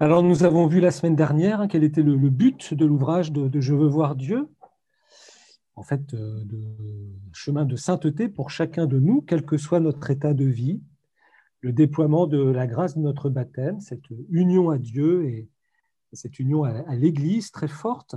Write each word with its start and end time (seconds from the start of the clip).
Alors, 0.00 0.24
nous 0.24 0.42
avons 0.42 0.66
vu 0.66 0.80
la 0.80 0.90
semaine 0.90 1.14
dernière 1.14 1.60
hein, 1.60 1.68
quel 1.68 1.84
était 1.84 2.02
le, 2.02 2.16
but 2.28 2.74
de 2.74 2.84
l'ouvrage 2.84 3.30
de, 3.30 3.60
Je 3.60 3.74
veux 3.74 3.86
voir 3.86 4.16
Dieu. 4.16 4.48
En 5.76 5.84
fait, 5.84 6.14
euh, 6.14 6.44
de 6.44 6.60
chemin 7.32 7.64
de 7.64 7.76
sainteté 7.76 8.28
pour 8.28 8.50
chacun 8.50 8.86
de 8.86 8.98
nous, 8.98 9.22
quel 9.22 9.44
que 9.44 9.56
soit 9.56 9.78
notre 9.78 10.10
état 10.10 10.34
de 10.34 10.46
vie, 10.46 10.82
le 11.60 11.72
déploiement 11.72 12.26
de 12.26 12.42
la 12.42 12.66
grâce 12.66 12.96
de 12.96 13.02
notre 13.02 13.30
baptême, 13.30 13.80
cette 13.80 14.10
union 14.30 14.70
à 14.70 14.78
Dieu 14.78 15.26
et 15.26 15.48
cette 16.12 16.40
union 16.40 16.64
à, 16.64 16.94
l'Église 16.96 17.52
très 17.52 17.68
forte. 17.68 18.16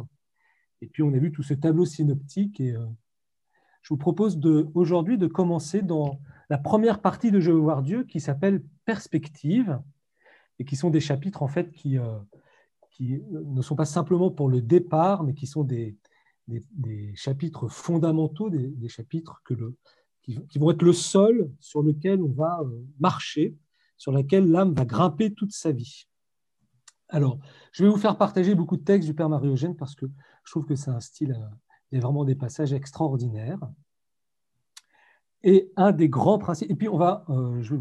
Et 0.82 0.88
puis, 0.88 1.04
on 1.04 1.14
a 1.14 1.20
vu 1.20 1.32
tout 1.32 1.44
ce 1.44 1.54
tableau 1.54 1.86
synoptique. 1.86 2.59
Et 2.59 2.71
euh, 2.71 2.88
je 3.84 3.89
vous 3.89 3.98
propose 3.98 4.39
aujourd'hui 4.73 5.20
de 5.20 5.28
commencer 5.28 5.84
dans 5.84 6.20
la 6.50 6.57
première 6.57 7.02
partie 7.02 7.30
de 7.30 7.39
Je 7.39 7.52
veux 7.52 7.59
voir 7.59 7.84
Dieu 7.84 8.04
qui 8.04 8.20
s'appelle 8.20 8.64
Perspective 8.86 9.80
et 10.60 10.66
qui 10.66 10.75
sont 10.75 10.89
des 10.89 11.00
chapitres 11.00 11.43
en 11.43 11.47
fait 11.47 11.71
qui, 11.71 11.97
euh, 11.97 12.18
qui 12.92 13.21
ne 13.32 13.61
sont 13.61 13.75
pas 13.75 13.86
simplement 13.86 14.32
pour 14.32 14.50
le 14.50 14.61
départ, 14.61 15.24
mais 15.24 15.34
qui 15.34 15.46
sont 15.48 15.64
des, 15.64 15.96
des, 16.48 17.14
chapitres 17.15 17.68
fondamentaux, 17.68 18.50
des, 18.50 18.89
chapitres 18.89 19.42
que 19.46 19.54
le, 19.54 19.75
qui, 20.24 20.60
vont 20.60 20.71
être 20.71 20.82
le 20.82 20.93
sol 20.93 21.51
sur 21.60 21.84
lequel 21.84 22.21
on 22.21 22.32
va 22.32 22.60
euh, 22.62 22.86
marcher, 23.00 23.56
sur 23.98 24.12
lequel 24.12 24.50
l'âme 24.50 24.74
va 24.74 24.86
grimper 24.86 25.34
toute 25.34 25.51
sa 25.51 25.71
vie. 25.71 26.07
Alors, 27.10 27.39
je 27.71 27.84
vais 27.84 27.89
vous 27.89 27.98
faire 27.98 28.18
partager 28.18 28.54
beaucoup 28.54 28.78
de 28.78 28.84
textes 28.84 29.07
du 29.07 29.14
Père 29.14 29.29
Marie-Eugène 29.29 29.76
parce 29.76 29.96
que 29.96 30.06
je 30.43 30.51
trouve 30.51 30.65
que 30.65 30.76
c'est 30.76 30.92
un 30.92 31.00
style, 31.00 31.32
euh, 31.32 31.56
il 31.92 31.96
y 31.96 31.98
a 32.00 32.02
vraiment 32.02 32.26
des 32.26 32.36
passages 32.36 32.73
extraordinaires. 32.73 33.59
Et 35.44 35.72
un 35.75 35.91
des 35.91 36.09
grands 36.09 36.39
principes, 36.39 36.72
et 36.72 36.75
puis 36.75 36.89
on 36.89 36.97
va, 36.97 37.23
euh, 37.30 37.61
je 37.61 37.75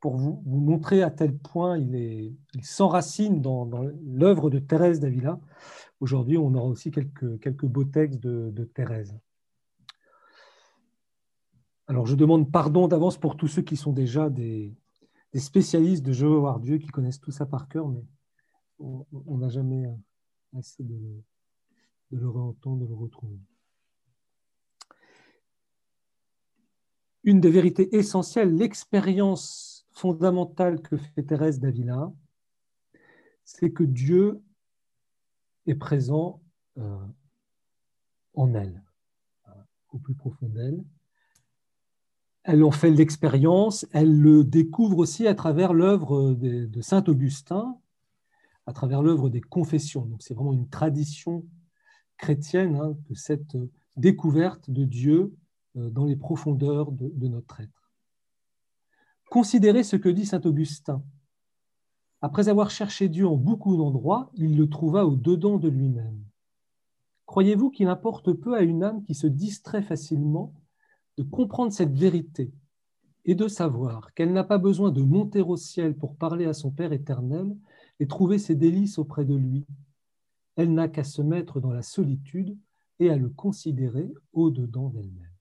pour 0.00 0.16
vous, 0.16 0.42
vous, 0.44 0.60
montrer 0.60 1.02
à 1.02 1.10
tel 1.10 1.36
point 1.36 1.78
il, 1.78 1.94
est, 1.94 2.34
s'enracine 2.62 3.40
dans, 3.40 3.70
l'œuvre 4.04 4.50
de 4.50 4.58
Thérèse 4.58 4.98
d'Avila. 4.98 5.38
Aujourd'hui, 6.00 6.36
on 6.38 6.52
aura 6.54 6.66
aussi 6.66 6.90
quelques, 6.90 7.40
quelques 7.40 7.66
beaux 7.66 7.84
textes 7.84 8.20
de, 8.20 8.64
Thérèse. 8.64 9.16
Alors, 11.86 12.06
je 12.06 12.16
demande 12.16 12.50
pardon 12.50 12.88
d'avance 12.88 13.16
pour 13.16 13.36
tous 13.36 13.48
ceux 13.48 13.62
qui 13.62 13.76
sont 13.76 13.92
déjà 13.92 14.28
des, 14.28 14.74
des 15.32 15.40
spécialistes 15.40 16.04
de 16.04 16.12
Je 16.12 16.26
veux 16.26 16.36
voir 16.36 16.60
Dieu, 16.60 16.78
qui 16.78 16.88
connaissent 16.88 17.20
tout 17.20 17.30
ça 17.30 17.46
par 17.46 17.68
cœur, 17.68 17.88
mais 17.88 18.04
on 18.80 19.38
n'a 19.38 19.48
jamais 19.48 19.86
assez 20.56 20.82
de, 20.82 21.22
de 22.10 22.18
le 22.18 22.28
réentendre, 22.28 22.82
de 22.82 22.86
le 22.86 22.94
retrouver. 22.94 23.38
Une 27.28 27.42
des 27.42 27.50
vérités 27.50 27.94
essentielles, 27.94 28.56
l'expérience 28.56 29.86
fondamentale 29.92 30.80
que 30.80 30.96
fait 30.96 31.22
Thérèse 31.22 31.60
d'Avila, 31.60 32.10
c'est 33.44 33.70
que 33.70 33.84
Dieu 33.84 34.40
est 35.66 35.74
présent 35.74 36.40
euh, 36.78 36.96
en 38.32 38.54
elle, 38.54 38.82
au 39.90 39.98
plus 39.98 40.14
profond 40.14 40.48
d'elle. 40.48 40.82
Elle 42.44 42.64
en 42.64 42.70
fait 42.70 42.90
l'expérience, 42.90 43.84
elle 43.92 44.18
le 44.18 44.42
découvre 44.42 44.96
aussi 44.96 45.26
à 45.26 45.34
travers 45.34 45.74
l'œuvre 45.74 46.32
de, 46.32 46.80
Saint 46.80 47.04
Augustin, 47.08 47.78
à 48.64 48.72
travers 48.72 49.02
l'œuvre 49.02 49.28
des 49.28 49.42
confessions. 49.42 50.06
Donc 50.06 50.22
c'est 50.22 50.32
vraiment 50.32 50.54
une 50.54 50.70
tradition 50.70 51.44
chrétienne 52.16 52.76
hein, 52.76 52.96
de 53.10 53.14
cette 53.14 53.58
découverte 53.98 54.70
de 54.70 54.86
Dieu 54.86 55.24
euh, 55.24 55.47
dans 55.90 56.04
les 56.04 56.16
profondeurs 56.16 56.92
de, 56.92 57.28
notre 57.28 57.60
être. 57.60 57.92
Considérez 59.30 59.82
ce 59.82 59.96
que 59.96 60.08
dit 60.08 60.26
saint 60.26 60.40
Augustin. 60.44 61.02
Après 62.20 62.48
avoir 62.48 62.70
cherché 62.70 63.08
Dieu 63.08 63.26
en 63.26 63.36
beaucoup 63.36 63.76
d'endroits, 63.76 64.30
il 64.34 64.56
le 64.56 64.68
trouva 64.68 65.06
au-dedans 65.06 65.58
de 65.58 65.68
lui-même. 65.68 66.24
Croyez-vous 67.26 67.70
qu'il 67.70 67.88
importe 67.88 68.32
peu 68.32 68.56
à 68.56 68.62
une 68.62 68.82
âme 68.82 69.02
qui 69.04 69.14
se 69.14 69.26
distrait 69.26 69.82
facilement 69.82 70.54
de 71.16 71.22
comprendre 71.22 71.72
cette 71.72 71.96
vérité 71.96 72.52
et 73.24 73.34
de 73.34 73.48
savoir 73.48 74.14
qu'elle 74.14 74.32
n'a 74.32 74.44
pas 74.44 74.58
besoin 74.58 74.90
de 74.90 75.02
monter 75.02 75.42
au 75.42 75.56
ciel 75.56 75.96
pour 75.96 76.16
parler 76.16 76.46
à 76.46 76.54
son 76.54 76.70
Père 76.70 76.92
éternel 76.92 77.56
et 78.00 78.06
trouver 78.06 78.38
ses 78.38 78.54
délices 78.54 78.98
auprès 78.98 79.24
de 79.24 79.34
lui? 79.34 79.66
Elle 80.56 80.72
n'a 80.72 80.88
qu'à 80.88 81.04
se 81.04 81.22
mettre 81.22 81.60
dans 81.60 81.72
la 81.72 81.82
solitude 81.82 82.58
et 82.98 83.10
à 83.10 83.16
le 83.16 83.28
considérer 83.28 84.12
au-dedans 84.32 84.88
d'elle-même. 84.88 85.37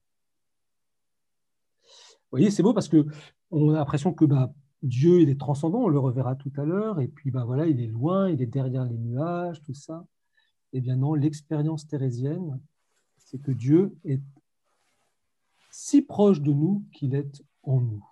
Vous 2.30 2.38
voyez, 2.38 2.52
c'est 2.52 2.64
beau 2.64 2.74
parce 2.74 2.90
qu'on 2.90 3.70
a 3.70 3.74
l'impression 3.74 4.14
que 4.14 4.26
bah, 4.26 4.54
Dieu, 4.84 5.22
est 5.22 5.40
transcendant, 5.40 5.84
on 5.84 5.88
le 5.88 6.00
reverra 6.00 6.36
tout 6.36 6.52
à 6.58 6.66
l'heure, 6.66 7.00
et 7.00 7.08
puis 7.08 7.32
bah, 7.32 7.46
voilà, 7.46 7.68
il 7.68 7.82
est 7.82 7.88
loin, 7.88 8.30
il 8.30 8.42
est 8.42 8.48
derrière 8.48 8.86
les 8.86 8.98
nuages, 8.98 9.62
tout 9.64 9.74
ça. 9.74 10.06
Eh 10.74 10.82
bien 10.82 10.98
non, 10.98 11.14
l'expérience 11.14 11.88
thérésienne, 11.88 12.60
c'est 13.18 13.42
que 13.42 13.52
Dieu 13.52 13.96
est 14.04 14.22
si 15.72 16.02
proche 16.02 16.42
de 16.42 16.52
nous 16.52 16.84
qu'il 16.92 17.16
est 17.16 17.44
en 17.64 17.82
nous. 17.82 18.06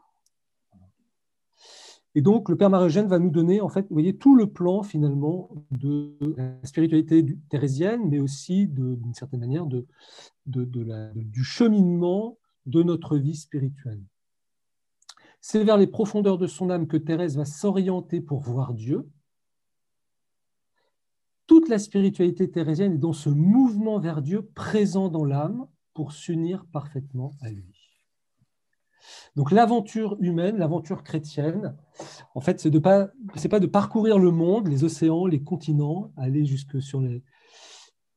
Et 2.17 2.21
donc, 2.21 2.47
le 2.47 2.55
Père 2.55 2.69
Marie-Eugène 2.69 3.07
va 3.07 3.19
nous 3.19 3.29
donner, 3.29 3.59
en 3.59 3.67
fait, 3.67 3.81
vous 3.81 3.95
voyez, 3.95 4.15
tout 4.15 4.37
le 4.37 4.47
plan, 4.47 4.83
finalement, 4.83 5.49
de 5.71 6.15
la 6.37 6.65
spiritualité 6.65 7.25
thérésienne, 7.49 8.07
mais 8.07 8.19
aussi, 8.19 8.67
d'une 8.67 9.13
certaine 9.13 9.41
manière, 9.41 9.65
de, 9.65 9.85
du 10.45 11.43
cheminement 11.43 12.37
de 12.65 12.83
notre 12.83 13.17
vie 13.17 13.35
spirituelle. 13.35 14.03
C'est 15.41 15.63
vers 15.63 15.77
les 15.77 15.87
profondeurs 15.87 16.37
de 16.37 16.47
son 16.47 16.69
âme 16.69 16.87
que 16.87 16.97
Thérèse 16.97 17.37
va 17.37 17.45
s'orienter 17.45 18.21
pour 18.21 18.39
voir 18.39 18.73
Dieu. 18.73 19.07
Toute 21.47 21.69
la 21.69 21.77
spiritualité 21.77 22.49
thérésienne 22.49 22.95
est 22.95 22.99
dans 22.99 23.13
ce 23.13 23.29
mouvement 23.29 23.99
vers 23.99 24.23
Dieu 24.23 24.47
présent 24.55 25.09
dans 25.09 25.25
l'âme 25.25 25.67
pour 25.93 26.11
s'unir 26.11 26.65
parfaitement 26.71 27.33
à 27.41 27.51
lui. 27.51 27.85
Donc 29.35 29.51
l'aventure 29.51 30.17
humaine, 30.19 30.57
l'aventure 30.57 31.03
chrétienne, 31.03 31.75
en 32.33 32.41
fait, 32.41 32.59
ce 32.59 32.67
n'est 32.67 32.79
pas, 32.79 33.09
pas 33.49 33.59
de 33.59 33.67
parcourir 33.67 34.17
le 34.17 34.31
monde, 34.31 34.67
les 34.67 34.83
océans, 34.83 35.27
les 35.27 35.43
continents, 35.43 36.11
aller 36.17 36.45
jusque 36.45 36.81
sur 36.81 37.01
les 37.01 37.23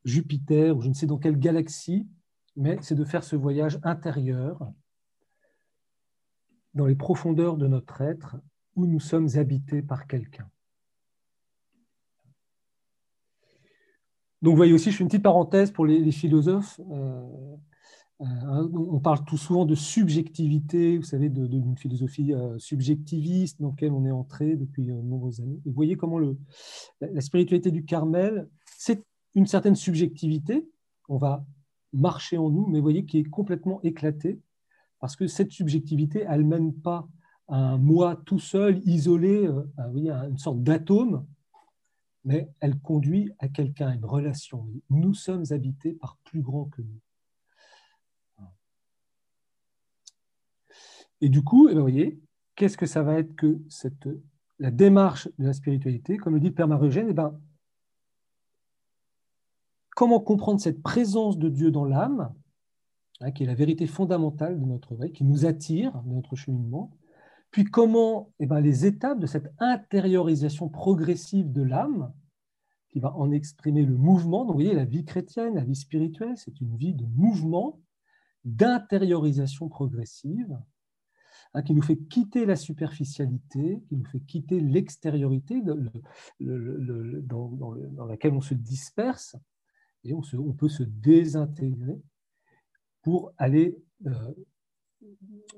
Jupiter 0.05 0.77
ou 0.77 0.81
je 0.81 0.89
ne 0.89 0.95
sais 0.95 1.07
dans 1.07 1.19
quelle 1.19 1.39
galaxie, 1.39 2.09
mais 2.59 2.77
c'est 2.83 2.97
de 2.97 3.05
faire 3.05 3.23
ce 3.23 3.37
voyage 3.37 3.79
intérieur 3.85 4.59
dans 6.75 6.87
les 6.87 6.97
profondeurs 6.97 7.57
de 7.57 7.69
notre 7.69 8.03
être 8.03 8.37
où 8.75 8.87
nous 8.87 9.01
sommes 9.01 9.29
habités 9.37 9.81
par 9.81 10.07
quelqu'un. 10.07 10.51
Donc 14.43 14.53
vous 14.53 14.57
voyez 14.57 14.73
aussi, 14.73 14.91
je 14.91 14.97
fais 14.97 15.03
une 15.03 15.09
petite 15.09 15.23
parenthèse 15.23 15.71
pour 15.71 15.87
les, 15.87 16.11
philosophes. 16.11 16.81
Euh, 16.91 17.23
euh, 18.21 18.25
hein, 18.25 18.71
on 18.75 18.99
parle 18.99 19.25
tout 19.25 19.37
souvent 19.37 19.65
de 19.65 19.77
subjectivité, 19.77 20.97
vous 20.97 21.05
savez, 21.05 21.29
d'une 21.29 21.77
philosophie 21.77 22.33
euh, 22.33 22.59
subjectiviste 22.59 23.61
dans 23.61 23.71
laquelle 23.71 23.93
on 23.93 24.05
est 24.05 24.11
entré 24.11 24.57
depuis 24.57 24.85
de 24.85 24.93
nombreuses 24.93 25.41
années. 25.41 25.61
Et 25.65 25.69
vous 25.69 25.75
voyez 25.75 25.97
comment 25.97 26.19
le, 26.19 26.37
la 27.01 27.21
spiritualité 27.21 27.71
du 27.71 27.85
Carmel, 27.85 28.49
c'est 28.77 29.05
une 29.37 29.47
certaine 29.47 29.77
subjectivité. 29.77 30.69
On 31.09 31.19
va 31.19 31.45
marcher 31.93 32.39
en 32.39 32.51
nous, 32.51 32.67
mais 32.67 32.79
vous 32.79 32.83
voyez, 32.83 33.05
qui 33.05 33.19
est 33.19 33.25
complètement 33.25 33.81
éclaté, 33.83 34.41
parce 35.01 35.17
que 35.17 35.27
cette 35.27 35.53
subjectivité, 35.53 36.25
elle 36.29 36.43
ne 36.43 36.49
mène 36.49 36.75
pas 36.75 37.09
un 37.49 37.79
moi 37.79 38.17
tout 38.27 38.39
seul, 38.39 38.81
isolé, 38.87 39.47
euh, 39.47 39.63
à 39.79 40.29
une 40.29 40.39
sorte 40.39 40.63
d'atome, 40.63 41.27
mais 42.25 42.51
elle 42.61 42.79
conduit 42.81 43.33
à 43.39 43.49
quelqu'un, 43.49 43.95
une 43.95 44.05
relation. 44.05 44.69
Nous 44.91 45.15
sommes 45.15 45.45
habités 45.51 45.93
par 45.93 46.19
plus 46.25 46.43
grand 46.43 46.67
que 46.67 46.83
nous. 46.83 47.01
Et 51.21 51.29
du 51.29 51.43
coup, 51.43 51.69
eh 51.69 51.75
vous 51.75 51.81
voyez, 51.81 52.21
qu'est-ce 52.55 52.77
que 52.77 52.87
ça 52.87 53.03
va 53.03 53.19
être 53.19 53.35
que 53.35 53.61
cette, 53.69 54.09
la 54.59 54.71
démarche 54.71 55.29
de 55.39 55.47
la 55.47 55.53
spiritualité? 55.53 56.17
Comme 56.17 56.35
le 56.35 56.41
dit 56.41 56.49
le 56.49 56.55
Père 56.55 56.69
Marie-Eugène, 56.69 57.09
eh 57.11 57.15
ben, 57.15 57.41
comment 59.99 60.21
comprendre 60.21 60.61
cette 60.61 60.81
présence 60.81 61.39
de 61.39 61.49
Dieu 61.49 61.73
dans 61.73 61.85
l'âme, 61.85 62.33
hein, 63.21 63.33
qui 63.33 63.43
est 63.43 63.47
la 63.47 63.57
vérité 63.57 63.89
fondamentale 63.89 64.61
de 64.61 64.65
notre 64.65 64.95
vie, 64.95 65.11
qui 65.11 65.25
nous 65.25 65.45
attire 65.45 65.91
dans 66.05 66.15
notre 66.15 66.37
cheminement, 66.37 66.93
puis 67.51 67.65
comment 67.65 68.31
eh 68.39 68.47
ben, 68.47 68.61
les 68.61 68.87
étapes 68.87 69.19
de 69.19 69.27
cette 69.27 69.53
intériorisation 69.59 70.69
progressive 70.69 71.51
de 71.51 71.63
l'âme, 71.63 72.13
qui 72.91 73.01
va 73.01 73.13
en 73.17 73.33
exprimer 73.33 73.85
le 73.85 73.97
mouvement. 73.97 74.45
Donc, 74.45 74.53
vous 74.53 74.63
voyez, 74.63 74.77
la 74.77 74.85
vie 74.85 75.05
chrétienne, 75.05 75.57
la 75.57 75.65
vie 75.65 75.75
spirituelle, 75.75 76.37
c'est 76.37 76.61
une 76.61 76.77
vie 76.77 76.95
de 76.95 77.05
mouvement, 77.17 77.81
d'intériorisation 78.45 79.69
progressive, 79.69 80.57
hein, 81.55 81.63
qui 81.63 81.75
nous 81.75 81.83
fait 81.83 81.97
quitter 81.97 82.47
la 82.47 82.55
superficialité, 82.55 83.83
qui 83.89 83.97
nous 83.97 84.07
fait 84.07 84.21
quitter 84.21 84.61
l'extériorité 84.61 85.61
dans, 85.61 85.75
laquelle 88.07 88.35
on 88.35 88.41
se 88.41 88.55
disperse, 88.55 89.35
et 90.05 90.13
on, 90.15 90.53
peut 90.53 90.69
se 90.69 90.83
désintégrer 90.83 92.01
pour 93.03 93.33
aller 93.37 93.77
euh, 94.07 94.35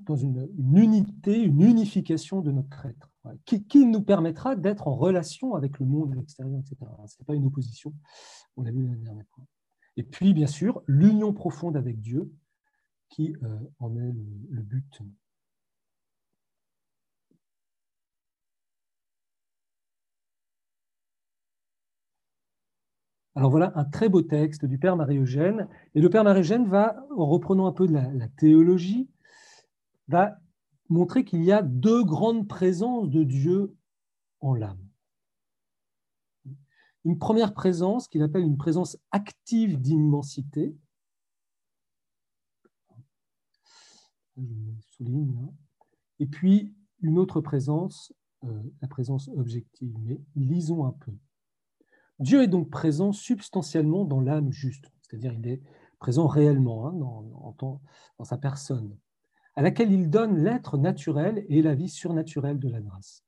dans 0.02 0.16
une, 0.16 0.48
unité, 0.74 1.42
une 1.42 1.62
unification 1.62 2.40
de 2.40 2.50
notre 2.50 2.86
être, 2.86 3.10
qui, 3.44 3.86
nous 3.86 4.02
permettra 4.02 4.56
d'être 4.56 4.88
en 4.88 4.96
relation 4.96 5.54
avec 5.54 5.78
le 5.78 5.86
monde 5.86 6.16
extérieur, 6.18 6.58
etc. 6.60 6.76
Ce 7.06 7.16
n'est 7.18 7.26
pas 7.26 7.34
une 7.34 7.46
opposition, 7.46 7.94
on 8.56 8.62
l'a 8.62 8.70
vu 8.70 8.82
l'année 8.82 9.04
dernière. 9.04 9.26
Et 9.96 10.02
puis, 10.02 10.32
bien 10.32 10.46
sûr, 10.46 10.82
l'union 10.86 11.32
profonde 11.32 11.76
avec 11.76 12.00
Dieu, 12.00 12.32
qui 13.08 13.34
euh, 13.42 13.58
en 13.80 13.96
est 13.96 14.12
le 14.50 14.62
but. 14.62 15.02
Alors 23.40 23.50
voilà 23.50 23.72
un 23.74 23.86
très 23.86 24.10
beau 24.10 24.20
texte 24.20 24.66
du 24.66 24.76
Père 24.76 24.96
Marie-Eugène. 24.96 25.66
Et 25.94 26.02
le 26.02 26.10
Père 26.10 26.24
Marie-Eugène 26.24 26.68
va, 26.68 27.06
en 27.16 27.24
reprenant 27.24 27.66
un 27.66 27.72
peu 27.72 27.86
de 27.86 27.94
la, 27.94 28.28
théologie, 28.36 29.08
va 30.08 30.36
montrer 30.90 31.24
qu'il 31.24 31.42
y 31.42 31.50
a 31.50 31.62
deux 31.62 32.04
grandes 32.04 32.46
présences 32.46 33.08
de 33.08 33.24
Dieu 33.24 33.74
en 34.40 34.52
l'âme. 34.52 34.86
Une 37.06 37.18
première 37.18 37.54
présence 37.54 38.08
qu'il 38.08 38.22
appelle 38.22 38.42
une 38.42 38.58
présence 38.58 38.98
active 39.10 39.80
d'immensité. 39.80 40.76
Et 46.18 46.26
puis 46.26 46.74
une 47.00 47.18
autre 47.18 47.40
présence, 47.40 48.12
euh, 48.44 48.62
la 48.82 48.88
présence 48.88 49.28
objective. 49.28 49.96
Mais 50.02 50.20
lisons 50.36 50.84
un 50.84 50.92
peu. 50.92 51.12
Dieu 52.20 52.42
est 52.42 52.48
donc 52.48 52.68
présent 52.68 53.12
substantiellement 53.12 54.04
dans 54.04 54.20
l'âme 54.20 54.52
juste, 54.52 54.92
c'est-à-dire 55.00 55.32
il 55.32 55.48
est 55.48 55.62
présent 55.98 56.26
réellement 56.26 56.86
hein, 56.86 56.92
dans, 57.58 57.80
sa 58.24 58.36
personne, 58.36 58.94
à 59.56 59.62
laquelle 59.62 59.90
il 59.90 60.10
donne 60.10 60.36
l'être 60.36 60.76
naturel 60.76 61.46
et 61.48 61.62
la 61.62 61.74
vie 61.74 61.88
surnaturelle 61.88 62.58
de 62.58 62.68
la 62.68 62.80
grâce. 62.80 63.24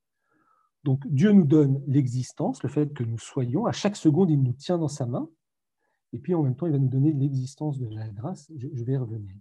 Donc 0.83 1.07
Dieu 1.07 1.31
nous 1.31 1.45
donne 1.45 1.81
l'existence, 1.87 2.61
le 2.61 2.69
fait 2.69 2.93
que 2.93 3.03
nous 3.03 3.17
soyons, 3.17 3.65
à 3.65 3.71
chaque 3.71 3.95
seconde 3.95 4.29
il 4.29 4.43
nous 4.43 4.53
tient 4.53 4.77
dans 4.77 4.87
sa 4.87 5.07
main, 5.07 5.27
et 6.13 6.19
puis 6.19 6.35
en 6.35 6.43
même 6.43 6.55
temps 6.55 6.67
il 6.67 6.73
va 6.73 6.79
nous 6.79 6.87
donner 6.87 7.13
l'existence 7.13 7.79
de 7.79 7.87
la 7.87 8.07
grâce, 8.09 8.51
je, 8.55 8.67
je 8.71 8.83
vais 8.83 8.93
y 8.93 8.97
revenir. 8.97 9.35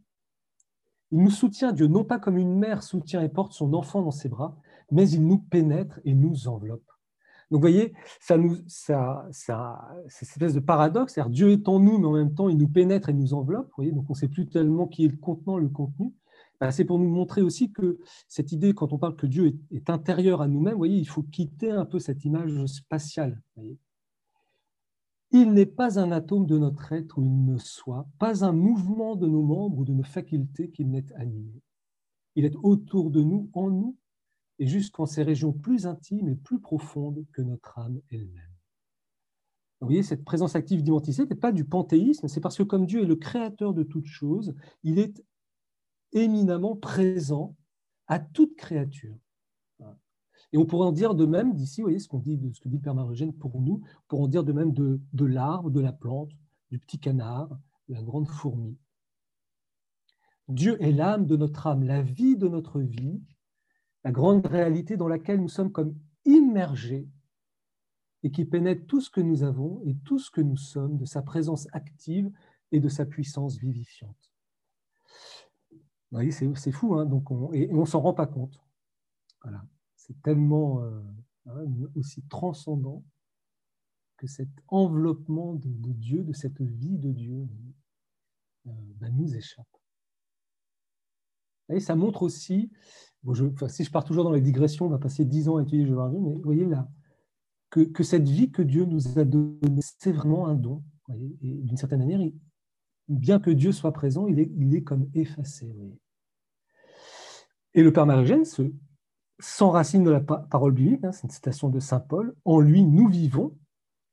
Il 1.11 1.19
nous 1.19 1.31
soutient, 1.31 1.73
Dieu, 1.73 1.89
non 1.89 2.05
pas 2.05 2.19
comme 2.19 2.39
une 2.39 2.59
mère 2.59 2.83
soutient 2.83 3.21
et 3.21 3.29
porte 3.29 3.53
son 3.53 3.75
enfant 3.75 4.01
dans 4.01 4.11
ses 4.11 4.31
bras, 4.31 4.57
mais 4.91 5.11
il 5.11 5.27
nous 5.27 5.39
pénètre 5.39 6.01
et 6.07 6.15
nous 6.15 6.49
enveloppe. 6.49 6.92
Donc, 7.53 7.61
vous 7.61 7.69
voyez, 7.69 7.93
ça 8.19 8.39
nous, 8.39 8.57
ça, 8.67 9.27
ça, 9.31 9.79
c'est 10.09 10.25
cette 10.25 10.37
espèce 10.37 10.55
de 10.55 10.61
paradoxe, 10.61 11.13
c'est-à-dire 11.13 11.31
Dieu 11.31 11.51
est 11.51 11.69
en 11.69 11.81
nous, 11.81 11.99
mais 11.99 12.07
en 12.07 12.13
même 12.13 12.35
temps, 12.35 12.49
il 12.49 12.57
nous 12.57 12.67
pénètre 12.67 13.11
et 13.11 13.13
nous 13.13 13.35
enveloppe. 13.35 13.71
Voyez, 13.77 13.93
donc 13.93 14.07
on 14.09 14.15
ne 14.15 14.19
sait 14.19 14.29
plus 14.29 14.49
tellement 14.49 14.87
qui 14.87 15.05
est 15.05 15.09
le 15.09 15.19
contenant, 15.19 15.59
le 15.59 15.69
contenu. 15.69 16.15
Ben, 16.63 16.71
c'est 16.71 16.87
pour 16.87 16.99
nous 16.99 17.11
montrer 17.11 17.43
aussi 17.43 17.71
que 17.71 17.99
cette 18.27 18.53
idée, 18.53 18.73
quand 18.73 18.95
on 18.95 18.99
parle 18.99 19.17
que 19.17 19.27
Dieu 19.27 19.59
est, 19.71 19.91
intérieur 19.91 20.41
à 20.41 20.49
nous-mêmes, 20.49 20.77
voyez, 20.77 20.97
il 20.97 21.09
faut 21.09 21.25
quitter 21.25 21.71
un 21.71 21.85
peu 21.85 21.99
cette 21.99 22.25
image 22.25 22.65
spatiale. 22.65 23.43
il 25.31 25.53
n'est 25.53 25.67
pas 25.67 25.99
un 26.01 26.11
atome 26.11 26.47
de 26.47 26.57
notre 26.57 26.91
être 26.93 27.19
où 27.19 27.23
il 27.23 27.45
ne 27.45 27.59
soit, 27.59 28.07
pas 28.19 28.47
un 28.47 28.53
mouvement 28.53 29.15
de 29.15 29.27
nos 29.27 29.43
membres 29.43 29.81
ou 29.81 29.85
de 29.85 29.93
nos 29.93 30.05
facultés 30.05 30.71
qu'il 30.71 30.89
n'est 30.89 31.13
animé. 31.17 31.61
Il 32.35 32.47
est 32.47 32.57
autour 32.63 33.11
de 33.11 33.23
nous, 33.23 33.51
en 33.53 33.69
nous, 33.69 33.99
et 34.63 34.67
jusqu'en 34.69 35.07
ces 35.07 35.25
régions 35.25 35.53
plus 35.53 35.87
intimes 35.87 36.29
et 36.29 36.37
plus 36.37 36.61
profondes 36.61 37.27
que 37.33 37.43
notre 37.43 37.81
âme 37.81 38.01
elle-même. 38.13 38.55
Vous 39.81 39.89
voyez, 39.89 40.05
cette 40.05 40.25
présence 40.25 40.55
active 40.55 40.85
d'identité 40.85 41.27
n'est 41.27 41.35
pas 41.35 41.51
du 41.51 41.65
panthéisme, 41.65 42.29
c'est 42.29 42.41
parce 42.41 42.57
que 42.57 42.63
comme 42.63 42.87
Dieu 42.87 43.03
est 43.03 43.07
le 43.07 43.17
créateur 43.17 43.75
de 43.75 43.83
toutes 43.83 44.07
choses, 44.07 44.55
il 44.85 45.01
est 45.01 45.21
éminemment 46.13 46.77
présent 46.77 47.57
à 48.07 48.21
toute 48.21 48.55
créature. 48.55 49.17
Et 50.53 50.59
on 50.59 50.65
pourrait 50.65 50.87
en 50.87 50.93
dire 50.93 51.17
de 51.17 51.27
même 51.27 51.55
d'ici, 51.55 51.81
vous 51.81 51.87
voyez 51.87 51.99
ce 51.99 52.07
qu'on 52.07 52.21
dit, 52.21 52.39
ce 52.55 52.61
que 52.61 52.69
dit 52.69 52.79
Père 52.79 52.95
Marogène 52.95 53.33
pour 53.33 53.61
nous, 53.61 53.83
on 53.83 54.03
pourrait 54.07 54.23
en 54.23 54.29
dire 54.29 54.45
de 54.45 54.53
même 54.53 54.73
de 54.73 55.25
l'arbre, 55.25 55.73
de 55.73 55.81
la 55.81 55.93
plante, 55.93 56.31
du 56.71 56.79
petit 56.79 57.01
canard, 57.01 57.49
de 57.89 57.95
la 57.95 58.03
grande 58.05 58.29
fourmi. 58.29 58.79
Dieu 60.47 60.81
est 60.81 60.93
l'âme 60.93 61.27
de 61.27 61.37
notre 61.37 61.67
âme, 61.67 61.83
la 61.83 62.03
vie 62.03 62.37
de 62.37 62.47
notre 62.47 62.81
vie, 62.81 63.21
la 64.05 64.13
grande 64.13 64.47
réalité 64.47 64.97
dans 64.97 65.09
laquelle 65.09 65.41
nous 65.41 65.49
sommes 65.49 65.73
comme 65.73 65.97
immergés 66.25 67.09
et 68.23 68.31
qui 68.31 68.45
pénètre 68.45 68.87
tout 68.87 69.01
ce 69.01 69.11
que 69.11 69.21
nous 69.21 69.43
avons 69.43 69.83
et 69.85 69.97
tout 70.05 70.19
ce 70.19 70.31
que 70.31 70.41
nous 70.41 70.57
sommes 70.57 70.97
de 70.97 71.05
sa 71.05 71.23
présence 71.23 71.67
active 71.73 72.31
et 72.71 72.81
de 72.81 72.89
sa 72.89 73.05
puissance 73.05 73.59
vivifiante. 73.59 74.31
Vous 75.71 76.19
voyez, 76.19 76.31
c'est 76.31 76.73
fou, 76.73 76.95
hein 76.95 77.09
on, 77.11 77.53
et 77.53 77.73
on 77.73 77.85
s'en 77.85 78.01
rend 78.01 78.15
pas 78.15 78.27
compte. 78.27 78.61
C'est 79.97 80.21
tellement 80.23 80.83
euh, 80.83 81.01
hein, 81.47 81.65
aussi 81.95 82.23
transcendant 82.23 83.05
que 84.17 84.27
cet 84.27 84.51
enveloppement 84.69 85.55
de, 85.55 85.93
Dieu, 85.93 86.23
de 86.23 86.33
cette 86.33 86.61
vie 86.61 86.99
de 86.99 87.11
Dieu, 87.11 87.49
euh, 88.67 88.71
bah, 89.01 89.11
nous 89.11 89.35
échappe. 89.35 89.67
Ça 91.81 91.97
montre 91.97 92.23
aussi 92.23 92.71
si 93.69 93.85
je 93.85 93.91
pars 93.91 94.05
toujours 94.05 94.25
dans 94.25 94.33
les 94.33 94.41
digressions, 94.41 94.87
on 94.87 94.91
va 94.91 94.99
passer 94.99 95.25
dix 95.25 95.49
ans 95.49 95.57
à 95.57 95.63
étudier 95.63 95.85
Dieu, 95.85 95.97
mais 95.97 96.35
vous 96.35 96.43
voyez 96.43 96.65
là, 96.65 96.89
que, 97.71 98.03
cette 98.03 98.29
vie 98.29 98.51
que 98.51 98.63
Dieu 98.63 98.85
nous 98.85 99.19
a 99.19 99.25
donnée, 99.25 99.81
c'est 99.81 100.13
vraiment 100.13 100.47
un 100.47 100.55
don. 100.55 100.83
et 101.11 101.55
d'une 101.63 101.77
certaine 101.77 102.01
manière, 102.01 102.21
bien 103.09 103.39
que 103.39 103.51
Dieu 103.51 103.73
soit 103.73 103.93
présent, 103.93 104.27
il 104.27 104.75
est, 104.75 104.83
comme 104.83 105.09
effacé. 105.15 105.73
Et 107.75 107.83
le 107.83 107.93
Père 107.93 108.07
Marigène 108.07 108.45
s'enracine 109.39 110.05
de 110.05 110.11
la 110.11 110.21
parole 110.21 110.73
biblique, 110.73 111.05
hein, 111.05 111.13
c'est 111.13 111.25
une 111.25 111.31
citation 111.31 111.71
de 111.71 111.81
Saint 111.81 112.01
Paul, 112.01 112.35
en 112.45 112.61
lui 112.61 112.85
nous 112.85 113.09
vivons, 113.09 113.57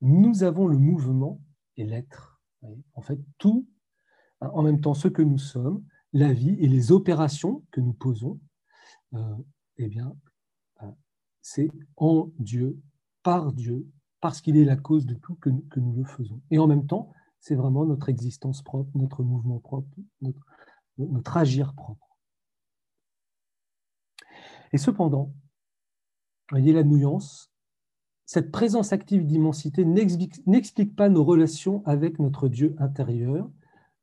nous 0.02 0.44
avons 0.44 0.68
le 0.68 0.78
mouvement 0.78 1.42
et 1.76 1.86
l'être. 1.86 2.40
En 2.94 3.02
fait, 3.02 3.20
tout, 3.38 3.68
hein, 4.42 4.50
en 4.54 4.62
même 4.62 4.80
temps 4.80 4.94
ce 4.94 5.08
que 5.08 5.22
nous 5.22 5.38
sommes, 5.38 5.84
la 6.14 6.34
vie 6.34 6.56
et 6.60 6.68
les 6.68 6.92
opérations 6.92 7.64
que 7.72 7.82
nous 7.82 7.94
posons, 7.94 8.40
euh, 9.14 9.36
eh 9.78 9.88
bien, 9.88 10.16
euh, 10.82 10.92
c'est 11.42 11.70
en 11.98 12.32
Dieu, 12.40 12.80
par 13.24 13.54
Dieu, 13.54 13.88
parce 14.22 14.42
qu'il 14.42 14.58
est 14.58 14.66
la 14.66 14.76
cause 14.76 15.06
de 15.06 15.16
tout 15.16 15.36
que, 15.36 15.50
nous 15.50 15.96
le 15.96 16.06
faisons. 16.06 16.42
Et 16.52 16.60
en 16.60 16.68
même 16.68 16.88
temps, 16.88 17.14
c'est 17.40 17.56
vraiment 17.56 17.86
notre 17.86 18.10
existence 18.10 18.62
propre, 18.62 18.90
notre 18.96 19.24
mouvement 19.24 19.60
propre, 19.60 19.90
notre, 20.22 20.46
notre 20.98 21.38
agir 21.38 21.74
propre. 21.74 22.18
Et 24.74 24.78
cependant, 24.78 25.34
voyez 26.50 26.74
la 26.74 26.84
nuance, 26.84 27.52
cette 28.26 28.52
présence 28.52 28.94
active 28.94 29.26
d'immensité 29.26 29.86
n'explique 29.86 30.96
pas 30.96 31.10
nos 31.10 31.24
relations 31.24 31.82
avec 31.86 32.20
notre 32.20 32.48
Dieu 32.48 32.76
intérieur. 32.78 33.50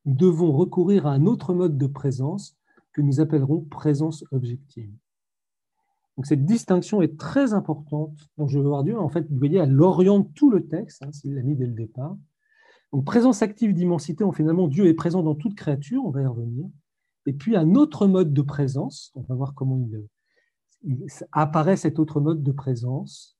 Nous 0.06 0.14
devons 0.14 0.52
recourir 0.52 1.06
à 1.06 1.12
un 1.12 1.26
autre 1.26 1.52
mode 1.52 1.76
de 1.76 1.86
présence 1.86 2.56
que 2.92 3.02
nous 3.02 3.20
appellerons 3.20 3.60
présence 3.60 4.24
objective. 4.30 4.90
Donc 6.16 6.26
cette 6.26 6.46
distinction 6.46 7.02
est 7.02 7.18
très 7.18 7.52
importante 7.52 8.16
dont 8.38 8.46
je 8.46 8.58
veux 8.58 8.68
voir 8.68 8.84
Dieu. 8.84 8.98
En 8.98 9.10
fait, 9.10 9.28
vous 9.28 9.36
voyez, 9.36 9.58
elle 9.58 9.80
oriente 9.80 10.32
tout 10.34 10.50
le 10.50 10.66
texte, 10.66 11.02
hein, 11.02 11.12
s'il 11.12 11.34
l'a 11.34 11.42
mis 11.42 11.56
dès 11.56 11.66
le 11.66 11.74
départ. 11.74 12.16
Donc 12.92 13.04
présence 13.04 13.42
active 13.42 13.74
d'immensité, 13.74 14.24
finalement, 14.32 14.68
Dieu 14.68 14.86
est 14.86 14.94
présent 14.94 15.22
dans 15.22 15.34
toute 15.34 15.54
créature, 15.54 16.02
on 16.04 16.10
va 16.10 16.22
y 16.22 16.26
revenir. 16.26 16.66
Et 17.26 17.32
puis 17.32 17.56
un 17.56 17.74
autre 17.74 18.06
mode 18.06 18.32
de 18.32 18.42
présence, 18.42 19.12
on 19.14 19.22
va 19.22 19.34
voir 19.34 19.54
comment 19.54 19.86
il 20.84 21.06
apparaît 21.32 21.76
cet 21.76 21.98
autre 21.98 22.20
mode 22.20 22.42
de 22.42 22.52
présence, 22.52 23.36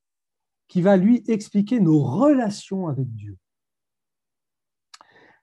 qui 0.69 0.83
va 0.83 0.97
lui 0.97 1.23
expliquer 1.29 1.81
nos 1.81 2.03
relations 2.03 2.89
avec 2.89 3.15
Dieu. 3.15 3.39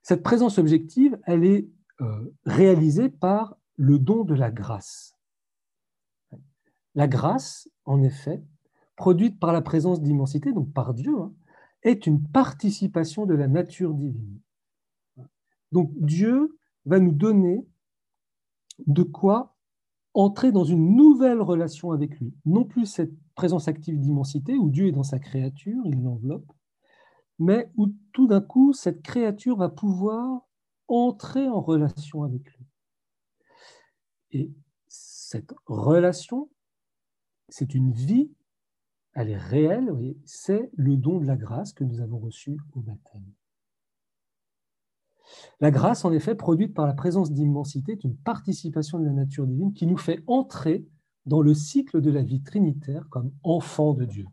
Cette 0.04 0.22
présence 0.22 0.58
objective, 0.58 1.18
elle 1.26 1.46
est 1.46 1.68
euh, 2.02 2.34
réalisée 2.46 3.10
par 3.10 3.58
le 3.78 3.98
don 3.98 4.26
de 4.26 4.36
la 4.36 4.52
grâce. 4.52 5.18
La 6.94 7.08
grâce, 7.08 7.70
en 7.86 8.04
effet, 8.04 8.44
produite 8.96 9.40
par 9.40 9.54
la 9.54 9.62
présence 9.62 10.02
d'immensité, 10.02 10.52
donc 10.52 10.72
par 10.74 10.94
Dieu, 10.94 11.18
hein, 11.18 11.34
est 11.82 12.06
une 12.06 12.22
participation 12.22 13.26
de 13.26 13.34
la 13.34 13.48
nature 13.48 13.94
divine. 13.94 14.40
Donc 15.72 15.92
Dieu 15.96 16.58
va 16.86 17.00
nous 17.00 17.12
donner 17.12 17.66
de 18.86 19.04
quoi 19.04 19.56
entrer 20.14 20.52
dans 20.52 20.64
une 20.64 20.96
nouvelle 20.96 21.42
relation 21.42 21.92
avec 21.92 22.20
lui. 22.20 22.34
Non 22.46 22.66
plus 22.66 22.86
cette 22.86 23.14
présence 23.36 23.68
active 23.68 24.00
d'immensité 24.00 24.56
où 24.58 24.70
Dieu 24.70 24.88
est 24.88 24.92
dans 24.92 25.04
sa 25.04 25.20
créature, 25.20 25.82
il 25.86 26.04
l'enveloppe, 26.04 26.52
mais 27.44 27.70
où 27.76 27.88
tout 28.14 28.28
d'un 28.28 28.42
coup, 28.42 28.74
cette 28.74 29.02
créature 29.02 29.58
va 29.58 29.70
pouvoir 29.70 30.48
entrer 30.88 31.48
en 31.48 31.62
relation 31.62 32.24
avec 32.24 32.44
lui. 32.54 32.66
Et 34.32 34.52
cette 34.88 35.54
relation, 35.66 36.50
c'est 37.50 37.76
une 37.76 37.92
vie, 37.92 38.32
elle 39.14 39.30
est 39.30 39.38
réelle, 39.38 39.94
c'est 40.26 40.72
le 40.76 40.98
don 40.98 41.20
de 41.20 41.26
la 41.26 41.36
grâce 41.36 41.74
que 41.74 41.84
nous 41.84 42.02
avons 42.02 42.20
reçu 42.20 42.58
au 42.74 42.80
baptême. 42.82 43.26
La 45.60 45.72
grâce, 45.72 46.06
en 46.06 46.12
effet, 46.12 46.36
produite 46.36 46.74
par 46.74 46.88
la 46.88 46.94
présence 46.94 47.32
d'immensité, 47.32 47.94
est 47.94 48.04
une 48.04 48.16
participation 48.16 49.00
de 49.00 49.06
la 49.06 49.14
nature 49.14 49.48
divine 49.48 49.74
qui 49.74 49.88
nous 49.88 49.98
fait 49.98 50.24
entrer 50.28 50.86
dans 51.26 51.42
le 51.42 51.54
cycle 51.54 52.02
de 52.02 52.12
la 52.12 52.22
vie 52.22 52.42
trinitaire 52.42 53.08
comme 53.10 53.32
enfant 53.44 53.94
de 53.94 54.06
Dieu. 54.06 54.26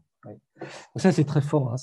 Ça, 0.97 1.13
c'est 1.13 1.25
très 1.25 1.41
fort. 1.41 1.73
Hein. 1.73 1.77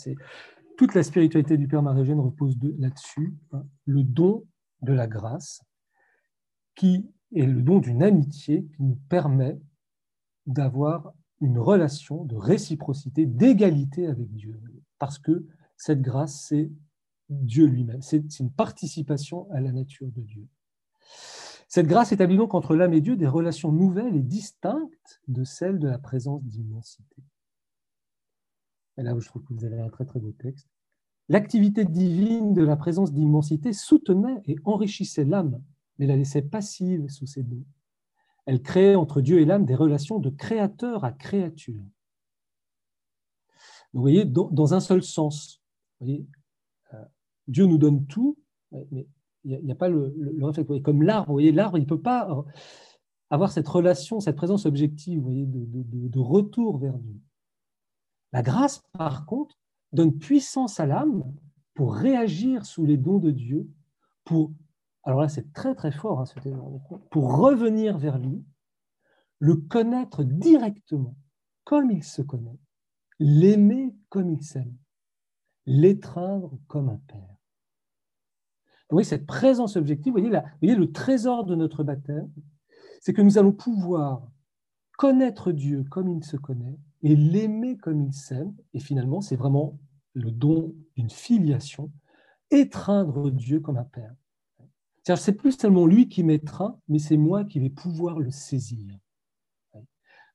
Toute 0.77 0.93
la 0.93 1.01
spiritualité 1.01 1.57
du 1.57 1.67
Père 1.67 1.81
marie 1.81 2.13
repose 2.13 2.55
là-dessus. 2.77 3.35
Hein. 3.51 3.65
Le 3.85 4.03
don 4.03 4.45
de 4.83 4.93
la 4.93 5.07
grâce, 5.07 5.63
qui 6.75 7.09
est 7.33 7.47
le 7.47 7.63
don 7.63 7.79
d'une 7.79 8.03
amitié 8.03 8.63
qui 8.75 8.83
nous 8.83 8.99
permet 9.09 9.59
d'avoir 10.45 11.13
une 11.41 11.57
relation 11.57 12.23
de 12.25 12.35
réciprocité, 12.35 13.25
d'égalité 13.25 14.05
avec 14.05 14.31
Dieu. 14.33 14.61
Parce 14.99 15.17
que 15.17 15.47
cette 15.77 16.01
grâce, 16.01 16.45
c'est 16.47 16.71
Dieu 17.29 17.65
lui-même. 17.65 18.01
C'est 18.03 18.39
une 18.39 18.51
participation 18.51 19.51
à 19.51 19.59
la 19.59 19.71
nature 19.71 20.11
de 20.11 20.21
Dieu. 20.21 20.47
Cette 21.67 21.87
grâce 21.87 22.11
établit 22.11 22.37
donc 22.37 22.53
entre 22.53 22.75
l'âme 22.75 22.93
et 22.93 23.01
Dieu 23.01 23.17
des 23.17 23.27
relations 23.27 23.71
nouvelles 23.71 24.15
et 24.15 24.23
distinctes 24.23 25.21
de 25.27 25.43
celles 25.43 25.79
de 25.79 25.87
la 25.87 25.97
présence 25.97 26.43
d'immensité. 26.43 27.23
Et 28.97 29.03
là, 29.03 29.15
je 29.17 29.27
trouve 29.27 29.43
que 29.43 29.53
vous 29.53 29.65
avez 29.65 29.79
un 29.79 29.89
très 29.89 30.05
très 30.05 30.19
beau 30.19 30.31
texte. 30.31 30.67
L'activité 31.29 31.85
divine 31.85 32.53
de 32.53 32.63
la 32.63 32.77
présence 32.77 33.11
d'immensité 33.11 33.73
soutenait 33.73 34.41
et 34.45 34.55
enrichissait 34.63 35.25
l'âme, 35.25 35.61
mais 35.99 36.07
la 36.07 36.15
laissait 36.15 36.41
passive 36.41 37.07
sous 37.09 37.25
ses 37.27 37.43
dons. 37.43 37.65
Elle 38.45 38.61
créait 38.61 38.95
entre 38.95 39.21
Dieu 39.21 39.41
et 39.41 39.45
l'âme 39.45 39.65
des 39.65 39.75
relations 39.75 40.19
de 40.19 40.29
créateur 40.29 41.03
à 41.03 41.11
créature. 41.11 41.83
vous 43.93 44.01
voyez, 44.01 44.23
dans, 44.23 44.73
un 44.73 44.79
seul 44.79 45.03
sens. 45.03 45.61
Euh, 46.01 46.17
Dieu 47.47 47.65
nous 47.65 47.77
donne 47.77 48.05
tout, 48.07 48.37
mais 48.91 49.07
il 49.43 49.59
n'y 49.63 49.71
a, 49.71 49.75
pas 49.75 49.89
le, 49.89 50.13
le, 50.17 50.79
Comme 50.79 51.03
l'arbre, 51.03 51.27
vous 51.27 51.33
voyez, 51.33 51.51
l'arbre, 51.51 51.77
il 51.77 51.81
ne 51.81 51.87
peut 51.87 52.01
pas 52.01 52.45
avoir 53.29 53.51
cette 53.51 53.67
relation, 53.67 54.21
cette 54.21 54.37
présence 54.37 54.65
objective, 54.65 55.19
vous 55.19 55.25
voyez, 55.25 55.45
de 55.45 56.19
retour 56.19 56.77
vers 56.77 56.97
Dieu. 56.97 57.19
La 58.33 58.41
grâce, 58.41 58.83
par 58.93 59.25
contre, 59.25 59.57
donne 59.93 60.17
puissance 60.17 60.79
à 60.79 60.85
l'âme 60.85 61.23
pour 61.73 61.95
réagir 61.95 62.65
sous 62.65 62.85
les 62.85 62.97
dons 62.97 63.19
de 63.19 63.31
Dieu, 63.31 63.69
pour, 64.23 64.51
alors 65.03 65.21
là 65.21 65.29
c'est 65.29 65.53
très 65.53 65.75
très 65.75 65.91
fort, 65.91 66.21
hein, 66.21 66.41
pour 67.11 67.37
revenir 67.37 67.97
vers 67.97 68.17
lui, 68.17 68.43
le 69.39 69.55
connaître 69.55 70.23
directement, 70.23 71.15
comme 71.63 71.91
il 71.91 72.03
se 72.03 72.21
connaît, 72.21 72.59
l'aimer 73.19 73.95
comme 74.09 74.31
il 74.31 74.43
s'aime, 74.43 74.75
l'étreindre 75.65 76.57
comme 76.67 76.89
un 76.89 77.01
père. 77.07 77.37
Vous 78.89 78.95
voyez, 78.95 79.07
cette 79.07 79.25
présence 79.25 79.75
objective, 79.75 80.13
voyez, 80.13 80.29
vous 80.29 80.41
voyez 80.61 80.75
le 80.75 80.91
trésor 80.91 81.45
de 81.45 81.55
notre 81.55 81.83
baptême, 81.83 82.31
c'est 83.01 83.13
que 83.13 83.21
nous 83.21 83.37
allons 83.37 83.51
pouvoir 83.51 84.31
connaître 84.97 85.51
Dieu 85.51 85.83
comme 85.89 86.09
il 86.09 86.23
se 86.23 86.37
connaît 86.37 86.79
et 87.03 87.15
l'aimer 87.15 87.77
comme 87.77 88.01
il 88.01 88.13
s'aime. 88.13 88.55
Et 88.73 88.79
finalement, 88.79 89.21
c'est 89.21 89.35
vraiment 89.35 89.79
le 90.13 90.31
don 90.31 90.73
d'une 90.95 91.09
filiation, 91.09 91.91
étreindre 92.51 93.29
Dieu 93.31 93.59
comme 93.59 93.77
un 93.77 93.83
père. 93.83 94.15
C'est 95.03 95.33
plus 95.33 95.57
seulement 95.57 95.85
lui 95.85 96.09
qui 96.09 96.23
m'étreint, 96.23 96.79
mais 96.89 96.99
c'est 96.99 97.17
moi 97.17 97.45
qui 97.45 97.59
vais 97.59 97.69
pouvoir 97.69 98.19
le 98.19 98.29
saisir. 98.29 98.97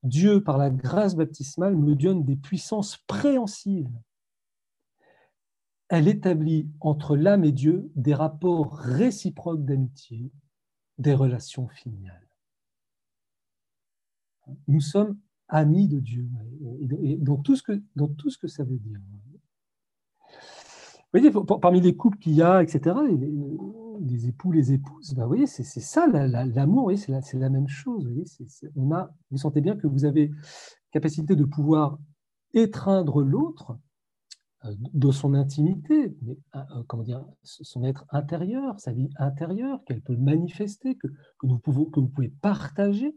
Dieu, 0.03 0.43
par 0.43 0.57
la 0.57 0.71
grâce 0.71 1.15
baptismale, 1.15 1.77
me 1.77 1.95
donne 1.95 2.25
des 2.25 2.37
puissances 2.37 2.97
préhensives. 3.07 3.91
Elle 5.89 6.09
établit 6.09 6.71
entre 6.81 7.17
l'âme 7.17 7.45
et 7.45 7.53
Dieu 7.53 7.91
des 7.95 8.15
rapports 8.15 8.75
réciproques 8.79 9.65
d'amitié, 9.65 10.33
des 10.97 11.15
relations 11.15 11.69
filiales. 11.69 12.29
Nous 14.67 14.81
sommes 14.81 15.19
amis 15.53 15.87
de 15.87 16.01
Dieu, 16.01 16.27
et 17.03 17.17
dans 17.19 17.37
tout 17.37 17.55
ce 17.55 17.63
que, 17.63 17.81
dans 17.95 18.09
tout 18.09 18.31
ce 18.31 18.39
que 18.39 18.49
ça 18.49 18.65
veut 18.65 18.79
dire. 18.79 18.99
Vous 21.13 21.21
voyez, 21.21 21.31
parmi 21.61 21.81
les 21.83 21.95
couples 21.95 22.19
qu'il 22.19 22.33
y 22.33 22.43
a, 22.43 22.63
etc., 22.63 22.97
les, 24.01 24.29
époux, 24.29 24.51
les 24.51 24.73
épouses, 24.73 25.13
ben, 25.15 25.25
vous 25.25 25.29
voyez, 25.29 25.47
c'est 25.47 25.63
ça 25.63 26.07
l'amour, 26.07 26.91
c'est 26.97 27.13
la, 27.13 27.21
la, 27.35 27.51
même 27.51 27.69
chose. 27.69 28.07
Vous, 28.07 28.15
voyez, 28.15 28.25
on 28.77 28.91
a, 28.93 29.15
vous 29.31 29.37
sentez 29.37 29.61
bien 29.61 29.77
que 29.77 29.87
vous 29.87 30.07
avez 30.07 30.31
capacité 30.91 31.37
de 31.37 31.45
pouvoir 31.45 31.99
étreindre 32.55 33.23
l'autre 33.23 33.77
euh, 34.65 34.75
de 34.95 35.11
son 35.11 35.35
intimité, 35.35 36.17
mais, 36.23 36.39
euh, 36.55 36.61
comment 36.87 37.03
dire, 37.03 37.23
son 37.43 37.85
être 37.85 38.07
intérieur, 38.11 38.81
sa 38.81 38.93
vie 38.93 39.11
intérieure, 39.19 39.85
qu'elle 39.85 40.01
peut 40.01 40.17
manifester, 40.17 40.97
que, 40.97 41.09
que, 41.09 41.47
vous 41.47 41.59
pouvez, 41.59 41.85
que 41.91 42.01
vous 42.01 42.09
pouvez 42.09 42.31
partager 42.41 43.15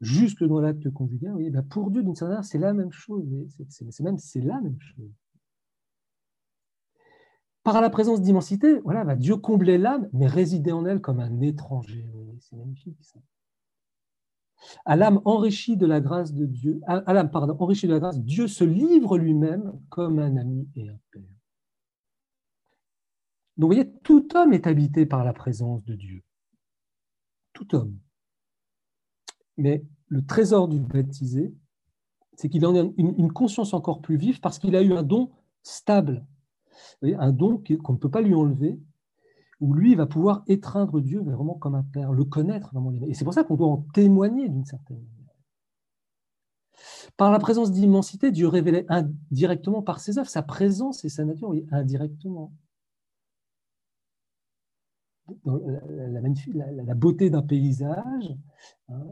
jusque 0.00 0.44
dans 0.44 0.60
l'acte 0.60 0.90
conjugal. 0.90 1.34
Ben 1.50 1.62
pour 1.62 1.90
Dieu, 1.90 2.02
d'une 2.02 2.14
certaine 2.14 2.34
manière, 2.34 2.44
c'est 2.44 2.58
la 2.58 2.72
même 2.72 2.92
chose. 2.92 3.26
C'est 3.68 4.00
même 4.00 4.18
c'est 4.18 4.40
la 4.40 4.60
même 4.60 4.78
chose. 4.80 5.10
Par 7.62 7.80
la 7.80 7.90
présence 7.90 8.20
d'immensité, 8.20 8.78
voilà, 8.84 9.04
bah, 9.04 9.16
Dieu 9.16 9.36
comblait 9.36 9.76
l'âme, 9.76 10.08
mais 10.12 10.28
résidait 10.28 10.70
en 10.70 10.86
elle 10.86 11.00
comme 11.00 11.18
un 11.18 11.40
étranger. 11.40 12.06
C'est 12.38 12.54
magnifique 12.54 12.96
ça. 13.02 13.18
À 14.84 14.94
l'âme 14.96 15.20
enrichie 15.24 15.76
de 15.76 15.84
la 15.84 16.00
grâce 16.00 16.32
de 16.32 16.46
Dieu, 16.46 16.80
à, 16.86 17.12
l'âme 17.12 17.30
enrichie 17.58 17.88
de 17.88 17.92
la 17.92 17.98
grâce, 17.98 18.20
Dieu 18.20 18.46
se 18.46 18.64
livre 18.64 19.18
lui-même 19.18 19.72
comme 19.88 20.20
un 20.20 20.36
ami 20.36 20.68
et 20.76 20.88
un 20.88 20.98
père. 21.10 21.22
Donc 23.56 23.70
vous 23.70 23.74
voyez, 23.74 23.92
tout 24.04 24.28
homme 24.36 24.52
est 24.52 24.66
habité 24.66 25.06
par 25.06 25.24
la 25.24 25.32
présence 25.32 25.84
de 25.84 25.94
Dieu. 25.94 26.22
Tout 27.52 27.74
homme. 27.74 27.98
Mais 29.56 29.84
le 30.08 30.24
trésor 30.24 30.68
du 30.68 30.78
baptisé, 30.78 31.54
c'est 32.36 32.48
qu'il 32.48 32.66
en 32.66 32.76
a 32.76 32.88
une 32.96 33.32
conscience 33.32 33.72
encore 33.72 34.00
plus 34.00 34.16
vive 34.16 34.40
parce 34.40 34.58
qu'il 34.58 34.76
a 34.76 34.82
eu 34.82 34.92
un 34.92 35.02
don 35.02 35.30
stable 35.62 36.24
un 37.02 37.32
don 37.32 37.62
qu'on 37.82 37.92
ne 37.92 37.98
peut 37.98 38.10
pas 38.10 38.20
lui 38.20 38.34
enlever, 38.34 38.78
où 39.60 39.74
lui 39.74 39.94
va 39.94 40.06
pouvoir 40.06 40.42
étreindre 40.48 41.00
Dieu 41.00 41.20
vraiment 41.20 41.54
comme 41.54 41.74
un 41.74 41.82
père, 41.82 42.12
le 42.12 42.24
connaître 42.24 42.72
vraiment. 42.72 42.92
Et 43.06 43.14
c'est 43.14 43.24
pour 43.24 43.34
ça 43.34 43.44
qu'on 43.44 43.56
doit 43.56 43.68
en 43.68 43.84
témoigner 43.94 44.48
d'une 44.48 44.64
certaine 44.64 44.98
manière. 44.98 45.12
Par 47.16 47.32
la 47.32 47.38
présence 47.38 47.72
d'immensité, 47.72 48.30
Dieu 48.30 48.48
révélait 48.48 48.84
indirectement 48.88 49.82
par 49.82 50.00
ses 50.00 50.18
œuvres 50.18 50.28
sa 50.28 50.42
présence 50.42 51.04
et 51.04 51.08
sa 51.08 51.24
nature, 51.24 51.54
indirectement. 51.70 52.52
La, 55.44 56.94
beauté 56.94 57.30
d'un 57.30 57.42
paysage 57.42 58.36
hein, 58.88 59.06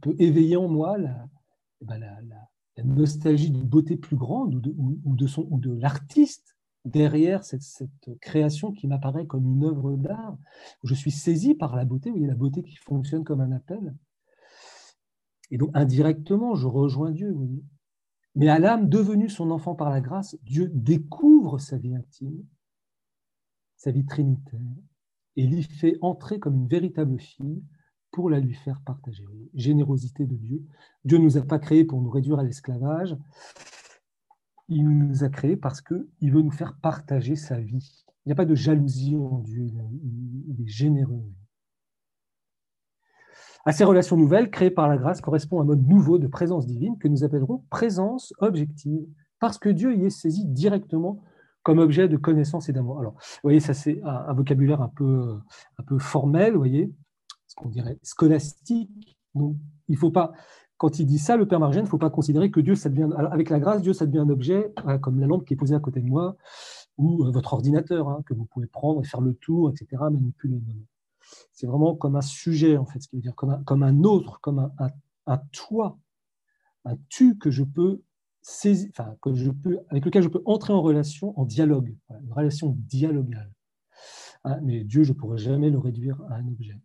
peut 0.00 0.14
éveiller 0.18 0.56
en 0.56 0.68
moi 0.68 0.98
la, 0.98 1.28
ben 1.80 2.84
nostalgie 2.84 3.50
d'une 3.50 3.66
beauté 3.66 3.96
plus 3.96 4.16
grande 4.16 4.54
ou 4.76 5.16
de, 5.16 5.26
son, 5.26 5.46
ou 5.50 5.58
de 5.58 5.72
l'artiste 5.72 6.56
derrière 6.86 7.44
cette, 7.44 7.62
création 8.20 8.72
qui 8.72 8.86
m'apparaît 8.86 9.26
comme 9.26 9.46
une 9.46 9.64
œuvre 9.64 9.96
d'art, 9.96 10.38
je 10.84 10.94
suis 10.94 11.10
saisi 11.10 11.54
par 11.54 11.74
la 11.74 11.84
beauté, 11.84 12.10
vous 12.10 12.16
voyez, 12.16 12.28
la 12.28 12.36
beauté 12.36 12.62
qui 12.62 12.76
fonctionne 12.76 13.24
comme 13.24 13.40
un 13.40 13.52
appel. 13.52 13.94
Et 15.50 15.58
donc, 15.58 15.70
indirectement, 15.74 16.54
je 16.54 16.66
rejoins 16.66 17.10
Dieu. 17.10 17.36
Mais 18.34 18.48
à 18.48 18.58
l'âme 18.58 18.88
devenue 18.88 19.28
son 19.28 19.50
enfant 19.50 19.74
par 19.74 19.90
la 19.90 20.00
grâce, 20.00 20.36
Dieu 20.42 20.70
découvre 20.72 21.58
sa 21.58 21.76
vie 21.76 21.94
intime, 21.94 22.44
sa 23.76 23.90
vie 23.90 24.04
trinitaire, 24.04 24.60
et 25.36 25.46
l'y 25.46 25.62
fait 25.62 25.96
entrer 26.00 26.38
comme 26.38 26.54
une 26.54 26.68
véritable 26.68 27.18
fille 27.18 27.62
pour 28.10 28.30
la 28.30 28.40
lui 28.40 28.54
faire 28.54 28.80
partager. 28.80 29.24
Générosité 29.54 30.24
de 30.24 30.34
Dieu. 30.36 30.62
Dieu 31.04 31.18
ne 31.18 31.24
nous 31.24 31.36
a 31.36 31.42
pas 31.42 31.58
créés 31.58 31.84
pour 31.84 32.00
nous 32.00 32.10
réduire 32.10 32.38
à 32.38 32.44
l'esclavage, 32.44 33.16
il 34.68 34.88
nous 34.88 35.22
a 35.22 35.28
créés 35.28 35.56
parce 35.56 35.80
qu'il 35.80 36.32
veut 36.32 36.42
nous 36.42 36.50
faire 36.50 36.76
partager 36.80 37.36
sa 37.36 37.60
vie. 37.60 38.04
Il 38.24 38.30
n'y 38.30 38.32
a 38.32 38.36
pas 38.36 38.44
de 38.44 38.54
jalousie 38.54 39.16
en 39.16 39.38
Dieu, 39.38 39.66
il 39.66 40.60
est 40.60 40.68
généreux. 40.68 41.22
À 43.64 43.72
ces 43.72 43.84
relations 43.84 44.16
nouvelles, 44.16 44.50
créées 44.50 44.70
par 44.70 44.88
la 44.88 44.96
grâce, 44.96 45.20
correspond 45.20 45.60
un 45.60 45.64
mode 45.64 45.86
nouveau 45.86 46.18
de 46.18 46.28
présence 46.28 46.66
divine 46.66 46.98
que 46.98 47.08
nous 47.08 47.24
appellerons 47.24 47.64
présence 47.68 48.32
objective, 48.38 49.06
parce 49.40 49.58
que 49.58 49.68
Dieu 49.68 49.94
y 49.96 50.04
est 50.04 50.10
saisi 50.10 50.46
directement 50.46 51.20
comme 51.66 51.80
objet 51.80 52.06
de 52.06 52.16
connaissance 52.16 52.68
et 52.68 52.72
d'amour. 52.72 53.00
Alors, 53.00 53.14
vous 53.14 53.40
voyez, 53.42 53.58
ça 53.58 53.74
c'est 53.74 54.00
un, 54.04 54.32
vocabulaire 54.34 54.80
un 54.80 54.88
peu, 54.88 55.36
un 55.78 55.82
peu 55.82 55.98
formel, 55.98 56.52
vous 56.52 56.60
voyez, 56.60 56.94
ce 57.48 57.56
qu'on 57.56 57.68
dirait 57.68 57.98
scolastique. 58.04 59.18
Donc, 59.34 59.56
il 59.88 59.96
faut 59.96 60.12
pas, 60.12 60.30
quand 60.76 61.00
il 61.00 61.06
dit 61.06 61.18
ça, 61.18 61.36
le 61.36 61.48
Père 61.48 61.58
Margène, 61.58 61.82
il 61.82 61.86
ne 61.86 61.90
faut 61.90 61.98
pas 61.98 62.08
considérer 62.08 62.52
que 62.52 62.60
Dieu, 62.60 62.76
ça 62.76 62.88
devient, 62.88 63.08
avec 63.32 63.50
la 63.50 63.58
grâce, 63.58 63.82
Dieu, 63.82 63.94
ça 63.94 64.06
devient 64.06 64.20
un 64.20 64.28
objet, 64.28 64.72
comme 65.02 65.18
la 65.18 65.26
lampe 65.26 65.44
qui 65.44 65.54
est 65.54 65.56
posée 65.56 65.74
à 65.74 65.80
côté 65.80 66.00
de 66.00 66.06
moi, 66.06 66.36
ou 66.98 67.24
euh, 67.24 67.32
votre 67.32 67.54
ordinateur, 67.54 68.10
hein, 68.10 68.22
que 68.26 68.32
vous 68.32 68.44
pouvez 68.44 68.68
prendre 68.68 69.00
et 69.00 69.04
faire 69.04 69.20
le 69.20 69.34
tour, 69.34 69.68
etc., 69.68 70.04
manipuler. 70.08 70.62
C'est 71.50 71.66
vraiment 71.66 71.96
comme 71.96 72.14
un 72.14 72.22
sujet, 72.22 72.76
en 72.76 72.86
fait, 72.86 73.00
ce 73.00 73.08
qui 73.08 73.16
veut 73.16 73.22
dire 73.22 73.34
comme 73.34 73.82
un, 73.82 74.04
autre, 74.04 74.38
comme 74.40 74.70
un, 75.26 75.38
toi, 75.50 75.98
un 76.84 76.94
tu 77.08 77.36
que 77.36 77.50
je 77.50 77.64
peux 77.64 78.02
avec 79.90 80.04
lequel 80.04 80.22
je 80.22 80.28
peux 80.28 80.42
entrer 80.44 80.72
en 80.72 80.82
relation, 80.82 81.38
en 81.38 81.44
dialogue, 81.44 81.96
une 82.10 82.32
relation 82.32 82.76
dialogale. 82.78 83.52
Hein, 84.44 84.60
mais 84.62 84.84
Dieu, 84.84 85.02
je 85.02 85.12
ne 85.12 85.18
pourrais 85.18 85.38
jamais 85.38 85.70
le 85.70 85.78
réduire 85.78 86.22
à 86.30 86.36
un 86.36 86.46
objet. 86.48 86.80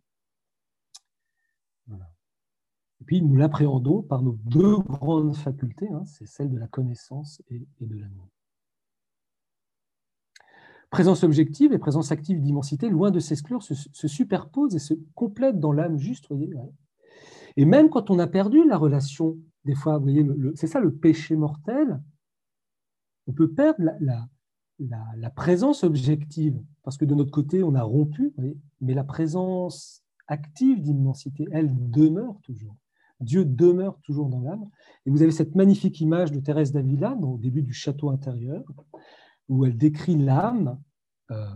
Et 1.90 3.04
puis, 3.04 3.20
nous 3.20 3.34
l'appréhendons 3.34 4.02
par 4.02 4.22
nos 4.22 4.38
deux 4.44 4.78
grandes 4.78 5.36
facultés, 5.36 5.88
hein, 5.88 6.04
c'est 6.04 6.26
celle 6.26 6.50
de 6.50 6.58
la 6.58 6.68
connaissance 6.68 7.42
et, 7.48 7.66
de 7.80 7.96
l'amour. 7.96 8.28
Présence 10.90 11.24
objective 11.24 11.72
et 11.72 11.78
présence 11.78 12.12
active 12.12 12.40
d'immensité, 12.40 12.88
loin 12.88 13.10
de 13.10 13.18
s'exclure, 13.18 13.62
se, 13.62 13.74
superposent 14.08 14.74
et 14.76 14.78
se 14.78 14.94
complètent 15.14 15.58
dans 15.58 15.72
l'âme 15.72 15.98
juste. 15.98 16.28
Et 17.56 17.64
même 17.64 17.90
quand 17.90 18.10
on 18.10 18.18
a 18.18 18.26
perdu 18.26 18.66
la 18.66 18.76
relation, 18.76 19.36
des 19.64 19.74
fois, 19.74 19.98
vous 19.98 20.04
voyez, 20.04 20.26
c'est 20.54 20.66
ça 20.66 20.80
le 20.80 20.92
péché 20.92 21.36
mortel, 21.36 22.00
on 23.26 23.32
peut 23.32 23.52
perdre 23.52 23.82
la, 24.00 25.30
présence 25.30 25.84
objective, 25.84 26.60
parce 26.82 26.96
que 26.96 27.04
de 27.04 27.14
notre 27.14 27.30
côté, 27.30 27.62
on 27.62 27.74
a 27.74 27.82
rompu, 27.82 28.34
mais 28.80 28.94
la 28.94 29.04
présence 29.04 30.02
active 30.26 30.80
d'immensité, 30.80 31.46
elle 31.52 31.70
demeure 31.90 32.40
toujours. 32.42 32.76
Dieu 33.22 33.44
demeure 33.44 33.98
toujours 34.00 34.28
dans 34.28 34.40
l'âme. 34.40 34.68
Et 35.06 35.10
vous 35.10 35.22
avez 35.22 35.30
cette 35.30 35.54
magnifique 35.54 36.00
image 36.00 36.32
de 36.32 36.40
Thérèse 36.40 36.72
d'Avila 36.72 37.14
au 37.14 37.38
début 37.38 37.62
du 37.62 37.72
château 37.72 38.10
intérieur, 38.10 38.64
où 39.48 39.64
elle 39.64 39.76
décrit 39.76 40.16
l'âme, 40.16 40.80
euh, 41.30 41.46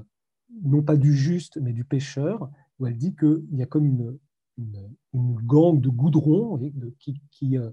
non 0.63 0.83
pas 0.83 0.97
du 0.97 1.13
juste, 1.13 1.59
mais 1.61 1.73
du 1.73 1.85
pécheur, 1.85 2.51
où 2.79 2.87
elle 2.87 2.97
dit 2.97 3.15
qu'il 3.15 3.45
y 3.53 3.63
a 3.63 3.67
comme 3.67 3.87
une, 3.87 4.19
une, 4.59 4.95
gangue 5.13 5.81
de 5.81 5.89
goudron 5.89 6.59
euh, 6.59 7.71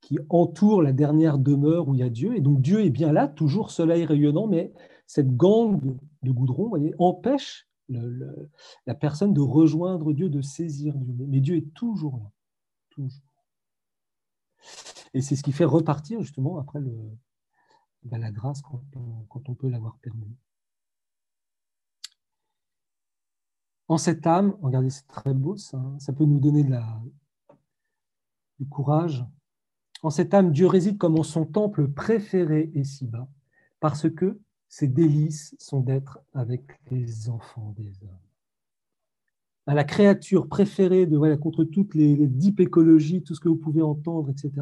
qui 0.00 0.18
entoure 0.28 0.82
la 0.82 0.92
dernière 0.92 1.38
demeure 1.38 1.88
où 1.88 1.94
il 1.94 2.00
y 2.00 2.02
a 2.02 2.10
Dieu. 2.10 2.36
Et 2.36 2.40
donc 2.40 2.60
Dieu 2.60 2.84
est 2.84 2.90
bien 2.90 3.12
là, 3.12 3.28
toujours 3.28 3.70
soleil 3.70 4.04
rayonnant, 4.04 4.46
mais 4.46 4.72
cette 5.06 5.36
gangue 5.36 5.96
de 6.22 6.30
goudron 6.30 6.72
empêche 6.98 7.68
la 7.88 8.94
personne 8.94 9.34
de 9.34 9.40
rejoindre 9.40 10.12
Dieu, 10.12 10.28
de 10.28 10.40
saisir 10.40 10.94
Dieu. 10.96 11.26
Mais 11.28 11.40
Dieu 11.40 11.56
est 11.56 11.74
toujours 11.74 12.18
là, 12.18 12.30
toujours. 12.90 13.22
Et 15.14 15.20
c'est 15.20 15.36
ce 15.36 15.42
qui 15.42 15.52
fait 15.52 15.64
repartir 15.64 16.20
justement 16.22 16.58
après 16.58 16.80
ben, 18.04 18.18
la 18.18 18.30
grâce 18.30 18.62
quand 18.62 18.82
on, 19.48 19.54
peut 19.54 19.68
l'avoir 19.68 19.98
permis. 19.98 20.34
En 23.92 23.98
cette 23.98 24.26
âme, 24.26 24.56
regardez, 24.62 24.88
c'est 24.88 25.06
très 25.06 25.34
beau 25.34 25.58
ça, 25.58 25.76
hein, 25.76 25.98
peut 26.16 26.24
nous 26.24 26.40
donner 26.40 26.64
du 28.58 28.66
courage. 28.66 29.22
En 30.02 30.08
cette 30.08 30.32
âme, 30.32 30.50
Dieu 30.50 30.66
réside 30.66 30.96
comme 30.96 31.18
en 31.18 31.22
son 31.22 31.44
temple 31.44 31.88
préféré 31.88 32.70
et 32.74 32.84
si 32.84 33.06
bas, 33.06 33.28
parce 33.80 34.08
que 34.08 34.40
ses 34.66 34.88
délices 34.88 35.54
sont 35.58 35.80
d'être 35.80 36.20
avec 36.32 36.80
les 36.90 37.28
enfants 37.28 37.74
des 37.76 37.92
hommes. 38.02 39.76
La 39.76 39.84
créature 39.84 40.48
préférée 40.48 41.04
de 41.04 41.18
voilà, 41.18 41.36
contre 41.36 41.62
toutes 41.62 41.94
les, 41.94 42.16
les 42.16 42.48
écologies, 42.62 43.22
tout 43.22 43.34
ce 43.34 43.40
que 43.40 43.50
vous 43.50 43.58
pouvez 43.58 43.82
entendre, 43.82 44.30
etc. 44.30 44.52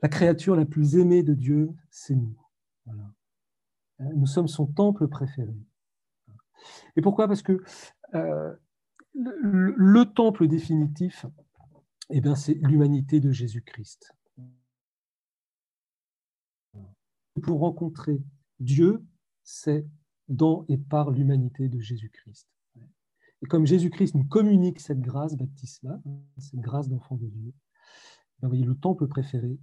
La 0.00 0.08
créature 0.08 0.56
la 0.56 0.64
plus 0.64 0.96
aimée 0.96 1.22
de 1.22 1.34
Dieu, 1.34 1.70
c'est 1.90 2.14
nous. 2.14 2.34
Nous 3.98 4.26
sommes 4.26 4.48
son 4.48 4.64
temple 4.64 5.06
préféré. 5.06 5.54
Et 6.96 7.02
pourquoi? 7.02 7.28
Parce 7.28 7.42
que 7.42 7.62
euh, 8.14 8.54
le, 9.14 10.04
temple 10.04 10.46
définitif, 10.46 11.26
eh 12.10 12.20
bien, 12.20 12.34
c'est 12.34 12.54
l'humanité 12.54 13.20
de 13.20 13.30
Jésus-Christ. 13.30 14.14
Pour 17.42 17.60
rencontrer 17.60 18.22
Dieu, 18.60 19.04
c'est 19.42 19.86
dans 20.28 20.64
et 20.68 20.78
par 20.78 21.10
l'humanité 21.10 21.68
de 21.68 21.80
Jésus-Christ. 21.80 22.48
Et 23.42 23.46
comme 23.46 23.66
Jésus-Christ 23.66 24.14
nous 24.14 24.24
communique 24.24 24.80
cette 24.80 25.00
grâce 25.00 25.36
baptismale, 25.36 26.00
cette 26.38 26.60
grâce 26.60 26.88
d'enfant 26.88 27.16
de 27.16 27.26
Dieu, 27.26 27.52
vous 28.40 28.48
voyez, 28.48 28.64
le 28.64 28.74
temple 28.74 29.06
préféré 29.06 29.58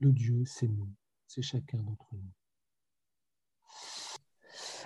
de 0.00 0.10
Dieu, 0.10 0.42
c'est 0.44 0.68
nous, 0.68 0.88
c'est 1.26 1.42
chacun 1.42 1.78
d'entre 1.78 2.14
nous. 2.14 2.30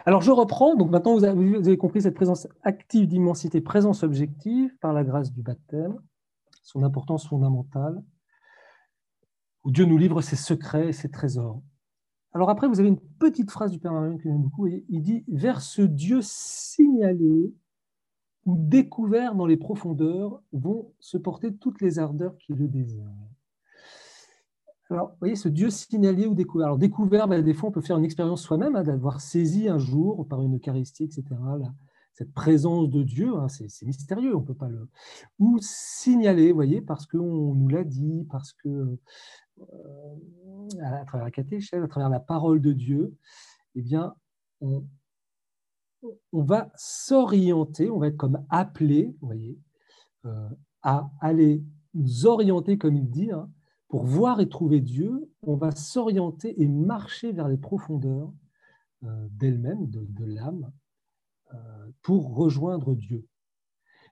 Alors 0.06 0.20
je 0.20 0.30
reprends, 0.30 0.76
donc 0.76 0.90
maintenant 0.90 1.14
vous 1.14 1.24
avez, 1.24 1.78
compris 1.78 2.02
cette 2.02 2.14
présence 2.14 2.46
active 2.62 3.06
d'immensité, 3.06 3.62
présence 3.62 4.02
objective 4.02 4.76
par 4.78 4.92
la 4.92 5.02
grâce 5.02 5.32
du 5.32 5.42
baptême, 5.42 5.98
son 6.62 6.82
importance 6.82 7.26
fondamentale, 7.26 8.02
où 9.64 9.70
Dieu 9.70 9.86
nous 9.86 9.96
livre 9.96 10.20
ses 10.20 10.36
secrets 10.36 10.88
et 10.88 10.92
ses 10.92 11.10
trésors. 11.10 11.62
Alors 12.34 12.50
après, 12.50 12.68
vous 12.68 12.80
avez 12.80 12.88
une 12.88 13.00
petite 13.18 13.50
phrase 13.50 13.70
du 13.70 13.78
Père 13.78 13.92
Marion 13.92 14.18
que 14.18 14.24
j'aime 14.24 14.42
beaucoup, 14.42 14.66
il 14.66 15.00
dit 15.00 15.24
«Vers 15.28 15.62
ce 15.62 15.80
Dieu 15.80 16.18
signalé 16.20 17.54
ou 18.44 18.56
découvert 18.58 19.34
dans 19.34 19.46
les 19.46 19.56
profondeurs 19.56 20.42
vont 20.52 20.92
se 21.00 21.16
porter 21.16 21.54
toutes 21.54 21.80
les 21.80 21.98
ardeurs 21.98 22.36
qui 22.36 22.52
le 22.52 22.68
désirent.» 22.68 23.08
Alors, 24.94 25.10
vous 25.10 25.18
voyez, 25.18 25.34
ce 25.34 25.48
Dieu 25.48 25.70
signalé 25.70 26.26
ou 26.26 26.34
découvert. 26.34 26.68
Alors, 26.68 26.78
découvert, 26.78 27.26
ben, 27.26 27.42
des 27.42 27.52
fois, 27.52 27.68
on 27.68 27.72
peut 27.72 27.80
faire 27.80 27.98
une 27.98 28.04
expérience 28.04 28.42
soi-même, 28.42 28.76
hein, 28.76 28.84
d'avoir 28.84 29.20
saisi 29.20 29.68
un 29.68 29.78
jour, 29.78 30.26
par 30.28 30.40
une 30.40 30.56
Eucharistie, 30.56 31.04
etc., 31.04 31.24
cette 32.12 32.32
présence 32.32 32.90
de 32.90 33.02
Dieu, 33.02 33.34
hein, 33.36 33.48
c'est 33.48 33.82
mystérieux, 33.82 34.36
on 34.36 34.40
peut 34.40 34.54
pas 34.54 34.68
le. 34.68 34.88
Ou 35.40 35.58
signaler, 35.60 36.50
vous 36.50 36.54
voyez, 36.54 36.80
parce 36.80 37.06
qu'on 37.06 37.54
nous 37.56 37.66
l'a 37.66 37.82
dit, 37.82 38.24
parce 38.30 38.52
que, 38.52 38.96
euh, 39.58 40.18
à 40.80 41.04
travers 41.06 41.24
la 41.24 41.32
catéchèse, 41.32 41.82
à 41.82 41.88
travers 41.88 42.08
la 42.08 42.20
parole 42.20 42.60
de 42.60 42.72
Dieu, 42.72 43.16
eh 43.74 43.82
bien, 43.82 44.14
on, 44.60 44.84
on 46.32 46.42
va 46.44 46.70
s'orienter, 46.76 47.90
on 47.90 47.98
va 47.98 48.06
être 48.06 48.16
comme 48.16 48.44
appelé, 48.48 49.12
vous 49.20 49.26
voyez, 49.26 49.58
euh, 50.24 50.48
à 50.82 51.10
aller 51.20 51.64
nous 51.94 52.26
orienter, 52.26 52.78
comme 52.78 52.94
il 52.94 53.10
dit, 53.10 53.32
hein, 53.32 53.50
pour 53.88 54.04
voir 54.04 54.40
et 54.40 54.48
trouver 54.48 54.80
Dieu, 54.80 55.30
on 55.42 55.56
va 55.56 55.70
s'orienter 55.70 56.60
et 56.60 56.66
marcher 56.66 57.32
vers 57.32 57.48
les 57.48 57.56
profondeurs 57.56 58.32
euh, 59.04 59.28
d'elle-même, 59.30 59.88
de, 59.88 60.24
l'âme, 60.24 60.72
euh, 61.52 61.56
pour 62.02 62.34
rejoindre 62.34 62.94
Dieu. 62.94 63.26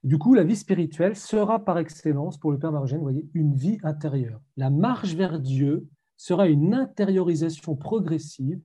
Du 0.05 0.19
coup, 0.19 0.35
la 0.35 0.45
vie 0.45 0.57
spirituelle 0.57 1.17
sera 1.17 1.65
par 1.65 1.79
excellence, 1.79 2.39
pour 2.39 2.51
le 2.51 2.59
Père 2.59 2.73
Margène, 2.73 3.01
voyez, 3.01 3.29
une 3.35 3.55
vie 3.55 3.79
intérieure. 3.83 4.41
La 4.57 4.69
marche 4.69 5.15
vers 5.15 5.39
Dieu 5.41 5.89
sera 6.17 6.49
une 6.49 6.75
intériorisation 6.75 7.77
progressive 7.77 8.63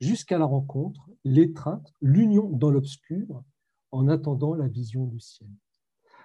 jusqu'à 0.00 0.38
la 0.38 0.46
rencontre, 0.46 1.08
l'étreinte, 1.24 1.94
l'union 2.00 2.48
dans 2.48 2.70
l'obscur, 2.70 3.42
en 3.92 4.08
attendant 4.08 4.54
la 4.54 4.68
vision 4.68 5.04
du 5.04 5.20
ciel. 5.20 5.48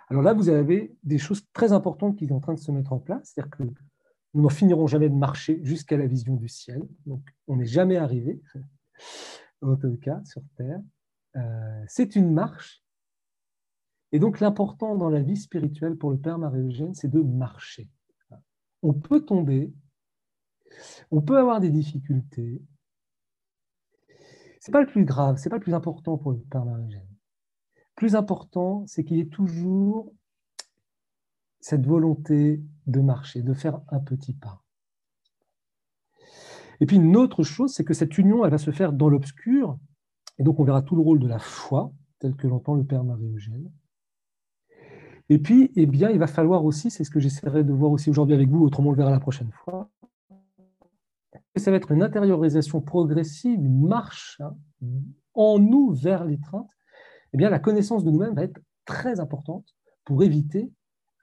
Alors 0.09 0.23
là, 0.23 0.33
vous 0.33 0.49
avez 0.49 0.95
des 1.03 1.17
choses 1.17 1.43
très 1.51 1.71
importantes 1.71 2.17
qui 2.17 2.27
sont 2.27 2.35
en 2.35 2.39
train 2.39 2.53
de 2.53 2.59
se 2.59 2.71
mettre 2.71 2.93
en 2.93 2.99
place, 2.99 3.33
c'est-à-dire 3.33 3.57
que 3.57 3.63
nous 4.35 4.41
n'en 4.41 4.49
finirons 4.49 4.85
jamais 4.85 5.07
de 5.07 5.15
marcher 5.15 5.59
jusqu'à 5.63 5.95
la 5.95 6.05
vision 6.05 6.35
du 6.35 6.49
ciel. 6.49 6.85
Donc, 7.05 7.21
on 7.47 7.55
n'est 7.55 7.65
jamais 7.65 7.95
arrivé, 7.95 8.41
en 9.61 9.77
tout 9.77 9.95
cas, 9.95 10.21
sur 10.25 10.41
Terre. 10.57 10.81
Euh, 11.37 11.83
c'est 11.87 12.17
une 12.17 12.33
marche. 12.33 12.83
Et 14.11 14.19
donc, 14.19 14.41
l'important 14.41 14.95
dans 14.95 15.09
la 15.09 15.21
vie 15.21 15.37
spirituelle 15.37 15.95
pour 15.95 16.11
le 16.11 16.17
Père 16.17 16.37
Marie-Eugène, 16.37 16.93
c'est 16.93 17.09
de 17.09 17.21
marcher. 17.21 17.89
On 18.83 18.93
peut 18.93 19.21
tomber, 19.21 19.73
on 21.11 21.21
peut 21.21 21.37
avoir 21.37 21.61
des 21.61 21.71
difficultés. 21.71 22.61
Ce 24.59 24.69
n'est 24.69 24.73
pas 24.73 24.81
le 24.81 24.87
plus 24.87 25.05
grave, 25.05 25.37
ce 25.37 25.45
n'est 25.45 25.49
pas 25.49 25.57
le 25.57 25.63
plus 25.63 25.73
important 25.73 26.17
pour 26.17 26.33
le 26.33 26.39
Père 26.39 26.65
Marie-Eugène. 26.65 27.07
Plus 27.95 28.15
important, 28.15 28.83
c'est 28.85 29.05
qu'il 29.05 29.19
est 29.19 29.31
toujours 29.31 30.13
cette 31.65 31.87
volonté 31.87 32.61
de 32.85 33.01
marcher, 33.01 33.41
de 33.41 33.55
faire 33.55 33.81
un 33.89 33.99
petit 33.99 34.35
pas. 34.35 34.61
Et 36.79 36.85
puis 36.85 36.97
une 36.97 37.17
autre 37.17 37.41
chose, 37.41 37.73
c'est 37.73 37.83
que 37.83 37.95
cette 37.95 38.19
union, 38.19 38.45
elle 38.45 38.51
va 38.51 38.59
se 38.59 38.69
faire 38.69 38.93
dans 38.93 39.09
l'obscur, 39.09 39.79
et 40.37 40.43
donc 40.43 40.59
on 40.59 40.63
verra 40.63 40.83
tout 40.83 40.95
le 40.95 41.01
rôle 41.01 41.17
de 41.17 41.27
la 41.27 41.39
foi, 41.39 41.91
tel 42.19 42.35
que 42.35 42.45
l'entend 42.45 42.75
le 42.75 42.83
Père 42.83 43.03
Marie-Eugène. 43.03 43.71
Et 45.29 45.39
puis, 45.39 45.71
eh 45.75 45.87
bien, 45.87 46.11
il 46.11 46.19
va 46.19 46.27
falloir 46.27 46.63
aussi, 46.65 46.91
c'est 46.91 47.03
ce 47.03 47.09
que 47.09 47.19
j'essaierai 47.19 47.63
de 47.63 47.73
voir 47.73 47.89
aussi 47.89 48.11
aujourd'hui 48.11 48.35
avec 48.35 48.47
vous, 48.47 48.63
autrement 48.63 48.89
on 48.89 48.91
le 48.91 48.97
verra 48.97 49.09
la 49.09 49.19
prochaine 49.19 49.51
fois, 49.51 49.89
ça 51.55 51.71
va 51.71 51.77
être 51.77 51.91
une 51.91 52.03
intériorisation 52.03 52.79
progressive, 52.79 53.59
une 53.59 53.87
marche 53.87 54.39
hein, 54.39 54.55
en 55.33 55.57
nous 55.57 55.95
vers 55.95 56.25
l'étreinte. 56.25 56.69
Eh 57.33 57.37
bien, 57.37 57.49
la 57.49 57.57
connaissance 57.57 58.03
de 58.03 58.11
nous-mêmes 58.11 58.35
va 58.35 58.43
être 58.43 58.61
très 58.85 59.19
importante 59.19 59.65
pour 60.03 60.21
éviter 60.21 60.71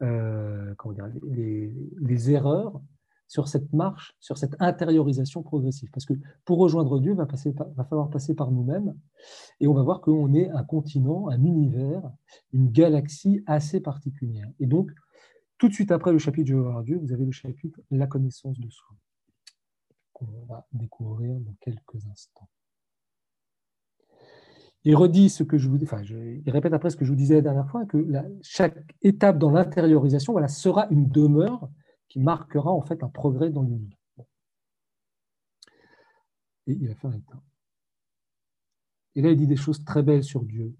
euh, 0.02 0.74
les, 1.30 2.30
erreurs 2.30 2.80
sur 3.28 3.48
cette 3.48 3.72
marche, 3.72 4.14
sur 4.20 4.36
cette 4.36 4.56
intériorisation 4.60 5.42
progressive. 5.42 5.90
Parce 5.92 6.04
que 6.04 6.14
pour 6.44 6.58
rejoindre 6.58 7.00
Dieu, 7.00 7.12
il 7.12 7.16
va, 7.16 7.26
va 7.76 7.84
falloir 7.84 8.10
passer 8.10 8.34
par 8.34 8.50
nous-mêmes, 8.50 8.94
et 9.60 9.66
on 9.66 9.74
va 9.74 9.82
voir 9.82 10.00
qu'on 10.00 10.34
est 10.34 10.50
un 10.50 10.64
continent, 10.64 11.28
un 11.28 11.42
univers, 11.44 12.02
une 12.52 12.70
galaxie 12.70 13.42
assez 13.46 13.80
particulière. 13.80 14.50
Et 14.60 14.66
donc, 14.66 14.90
tout 15.58 15.68
de 15.68 15.74
suite 15.74 15.92
après 15.92 16.12
le 16.12 16.18
chapitre 16.18 16.48
Je 16.48 16.56
veux 16.56 16.62
voir 16.62 16.82
Dieu, 16.82 16.98
vous 16.98 17.12
avez 17.12 17.24
le 17.24 17.32
chapitre 17.32 17.80
La 17.90 18.06
connaissance 18.08 18.58
de 18.58 18.68
soi, 18.68 18.96
qu'on 20.12 20.44
va 20.48 20.66
découvrir 20.72 21.38
dans 21.38 21.54
quelques 21.60 22.06
instants. 22.10 22.48
Il 24.84 24.96
redit 24.96 25.30
ce 25.30 25.42
que 25.44 25.58
je 25.58 25.68
vous 25.68 25.78
enfin, 25.82 26.02
il 26.02 26.50
répète 26.50 26.72
après 26.72 26.90
ce 26.90 26.96
que 26.96 27.04
je 27.04 27.10
vous 27.10 27.16
disais 27.16 27.36
la 27.36 27.42
dernière 27.42 27.68
fois, 27.68 27.86
que 27.86 28.04
chaque 28.42 28.76
étape 29.02 29.38
dans 29.38 29.50
l'intériorisation 29.50 30.32
voilà, 30.32 30.48
sera 30.48 30.88
une 30.90 31.08
demeure 31.08 31.68
qui 32.08 32.18
marquera 32.18 32.70
en 32.70 32.82
fait 32.82 33.02
un 33.02 33.08
progrès 33.08 33.50
dans 33.50 33.62
l'union. 33.62 33.96
Et 36.66 36.72
il 36.72 36.88
va 36.88 36.94
faire 36.94 37.10
un. 37.10 37.20
Et 39.14 39.22
là, 39.22 39.30
il 39.30 39.36
dit 39.36 39.46
des 39.46 39.56
choses 39.56 39.84
très 39.84 40.02
belles 40.02 40.24
sur 40.24 40.42
Dieu. 40.44 40.74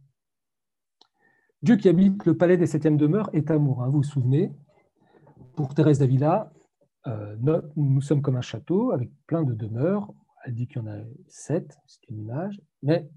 Dieu 1.63 1.77
qui 1.77 1.89
habite 1.89 2.25
le 2.25 2.37
palais 2.37 2.57
des 2.57 2.67
septièmes 2.67 2.97
demeures 2.97 3.31
est 3.33 3.51
amour. 3.51 3.83
Hein, 3.83 3.87
vous 3.87 3.99
vous 3.99 4.03
souvenez, 4.03 4.53
pour 5.55 5.75
Thérèse 5.75 5.99
d'Avila, 5.99 6.53
euh, 7.07 7.37
nous 7.77 8.01
sommes 8.01 8.23
comme 8.23 8.37
un 8.37 8.43
château 8.43 8.91
avec 8.93 9.11
plein 9.27 9.43
de 9.43 9.55
demeures. 9.55 10.13
Elle 10.45 10.55
dit 10.55 10.67
qu'il 10.67 10.83
y 10.83 10.85
en 10.85 10.89
a 10.89 10.99
sept, 11.29 11.79
c'est 11.87 12.09
une 12.09 12.19
image. 12.19 12.61
Mais 12.83 13.09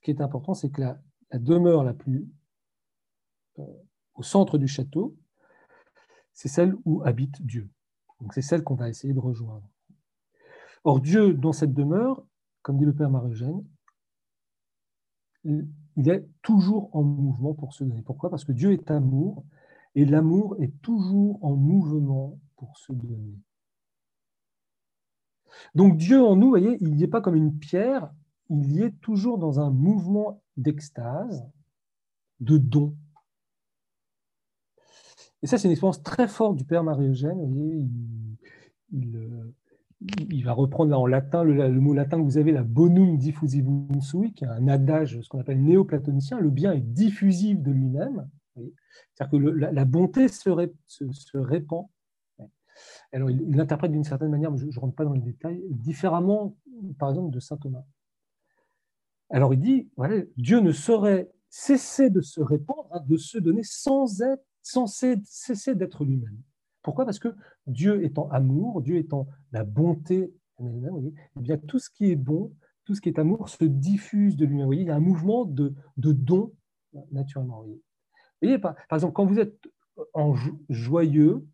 ce 0.00 0.04
qui 0.04 0.10
est 0.12 0.22
important, 0.22 0.54
c'est 0.54 0.70
que 0.70 0.80
la, 0.80 0.98
demeure 1.34 1.84
la 1.84 1.92
plus 1.92 2.26
euh, 3.58 3.64
au 4.14 4.22
centre 4.22 4.56
du 4.56 4.66
château, 4.66 5.14
c'est 6.32 6.48
celle 6.48 6.74
où 6.86 7.02
habite 7.04 7.42
Dieu. 7.42 7.68
Donc 8.20 8.32
c'est 8.32 8.40
celle 8.40 8.64
qu'on 8.64 8.76
va 8.76 8.88
essayer 8.88 9.12
de 9.12 9.18
rejoindre. 9.18 9.68
Or, 10.84 11.00
Dieu, 11.00 11.34
dans 11.34 11.52
cette 11.52 11.74
demeure, 11.74 12.24
comme 12.62 12.78
dit 12.78 12.86
le 12.86 12.94
Père 12.94 13.10
Marie-Eugène, 13.10 13.62
il 15.44 16.08
est 16.08 16.26
toujours 16.40 16.94
en 16.96 17.02
mouvement 17.02 17.52
pour 17.52 17.74
se 17.74 17.84
donner. 17.84 18.00
Pourquoi? 18.00 18.30
Parce 18.30 18.44
que 18.44 18.52
Dieu 18.52 18.72
est 18.72 18.90
amour, 18.90 19.44
et 19.94 20.06
l'amour 20.06 20.56
est 20.60 20.80
toujours 20.80 21.44
en 21.44 21.56
mouvement 21.56 22.38
pour 22.56 22.78
se 22.78 22.92
donner. 22.92 23.38
Donc 25.74 25.98
Dieu 25.98 26.24
en 26.24 26.36
nous, 26.36 26.48
voyez, 26.48 26.78
il 26.80 26.94
n'y 26.94 27.02
est 27.02 27.08
pas 27.08 27.20
comme 27.20 27.36
une 27.36 27.58
pierre, 27.58 28.10
il 28.50 28.72
y 28.72 28.82
est 28.82 29.00
toujours 29.00 29.38
dans 29.38 29.60
un 29.60 29.70
mouvement 29.70 30.42
d'extase, 30.56 31.48
de 32.40 32.58
don. 32.58 32.96
Et 35.42 35.46
ça, 35.46 35.56
c'est 35.56 35.68
une 35.68 35.72
expérience 35.72 36.02
très 36.02 36.28
forte 36.28 36.56
du 36.56 36.64
Père 36.64 36.84
Marie-Eugène. 36.84 37.38
Euh, 38.92 39.54
il 40.30 40.44
va 40.44 40.52
reprendre 40.52 40.98
en 40.98 41.06
latin 41.06 41.44
le, 41.44 41.80
mot 41.80 41.94
latin 41.94 42.18
que 42.18 42.24
vous 42.24 42.38
avez, 42.38 42.52
la 42.52 42.62
bonum 42.62 43.16
diffusivum 43.16 44.00
sui, 44.00 44.32
qui 44.32 44.44
est 44.44 44.48
un 44.48 44.68
adage, 44.68 45.20
ce 45.20 45.28
qu'on 45.28 45.40
appelle 45.40 45.62
néoplatonicien. 45.62 46.40
Le 46.40 46.50
bien 46.50 46.72
est 46.72 46.80
diffusif 46.80 47.60
de 47.62 47.70
lui-même. 47.70 48.28
C'est-à-dire 49.14 49.30
que 49.30 49.36
la, 49.36 49.84
bonté 49.84 50.28
se, 50.28 50.50
répand. 51.38 51.86
Alors, 53.12 53.30
il 53.30 53.54
l'interprète 53.54 53.92
d'une 53.92 54.04
certaine 54.04 54.30
manière, 54.30 54.50
mais 54.50 54.58
je 54.58 54.66
ne 54.66 54.80
rentre 54.80 54.94
pas 54.94 55.04
dans 55.04 55.12
les 55.12 55.20
détails, 55.20 55.62
différemment, 55.70 56.56
par 56.98 57.10
exemple, 57.10 57.30
de 57.30 57.40
saint 57.40 57.56
Thomas. 57.56 57.84
Alors, 59.30 59.54
il 59.54 59.60
dit 59.60 59.88
voilà, 59.96 60.22
Dieu 60.36 60.60
ne 60.60 60.72
saurait 60.72 61.30
cesser 61.48 62.10
de 62.10 62.20
se 62.20 62.40
répandre, 62.40 62.88
hein, 62.92 63.00
de 63.06 63.16
se 63.16 63.38
donner 63.38 63.62
sans, 63.62 64.22
être, 64.22 64.44
cesser 65.24 65.74
d'être 65.74 66.04
lui-même. 66.04 66.38
Pourquoi? 66.82 67.04
Parce 67.04 67.18
que 67.18 67.34
Dieu 67.66 68.04
étant 68.04 68.28
amour, 68.30 68.82
Dieu 68.82 68.96
étant 68.96 69.26
la 69.52 69.64
bonté 69.64 70.32
eh 70.60 71.40
bien, 71.40 71.56
tout 71.56 71.78
ce 71.78 71.90
qui 71.90 72.10
est 72.10 72.16
bon, 72.16 72.52
tout 72.84 72.94
ce 72.94 73.00
qui 73.00 73.08
est 73.08 73.18
amour 73.18 73.48
se 73.48 73.64
diffuse 73.64 74.36
de 74.36 74.44
lui-même. 74.44 74.72
Il 74.72 74.82
y 74.82 74.90
a 74.90 74.96
un 74.96 75.00
mouvement 75.00 75.44
de, 75.44 75.74
de 75.96 76.12
don 76.12 76.52
naturellement. 77.12 77.62
Vous 77.62 77.80
voyez, 78.42 78.58
par, 78.58 78.74
exemple, 78.92 79.12
quand 79.14 79.26
vous 79.26 79.38
êtes 79.38 79.58
joyeux, 80.68 81.46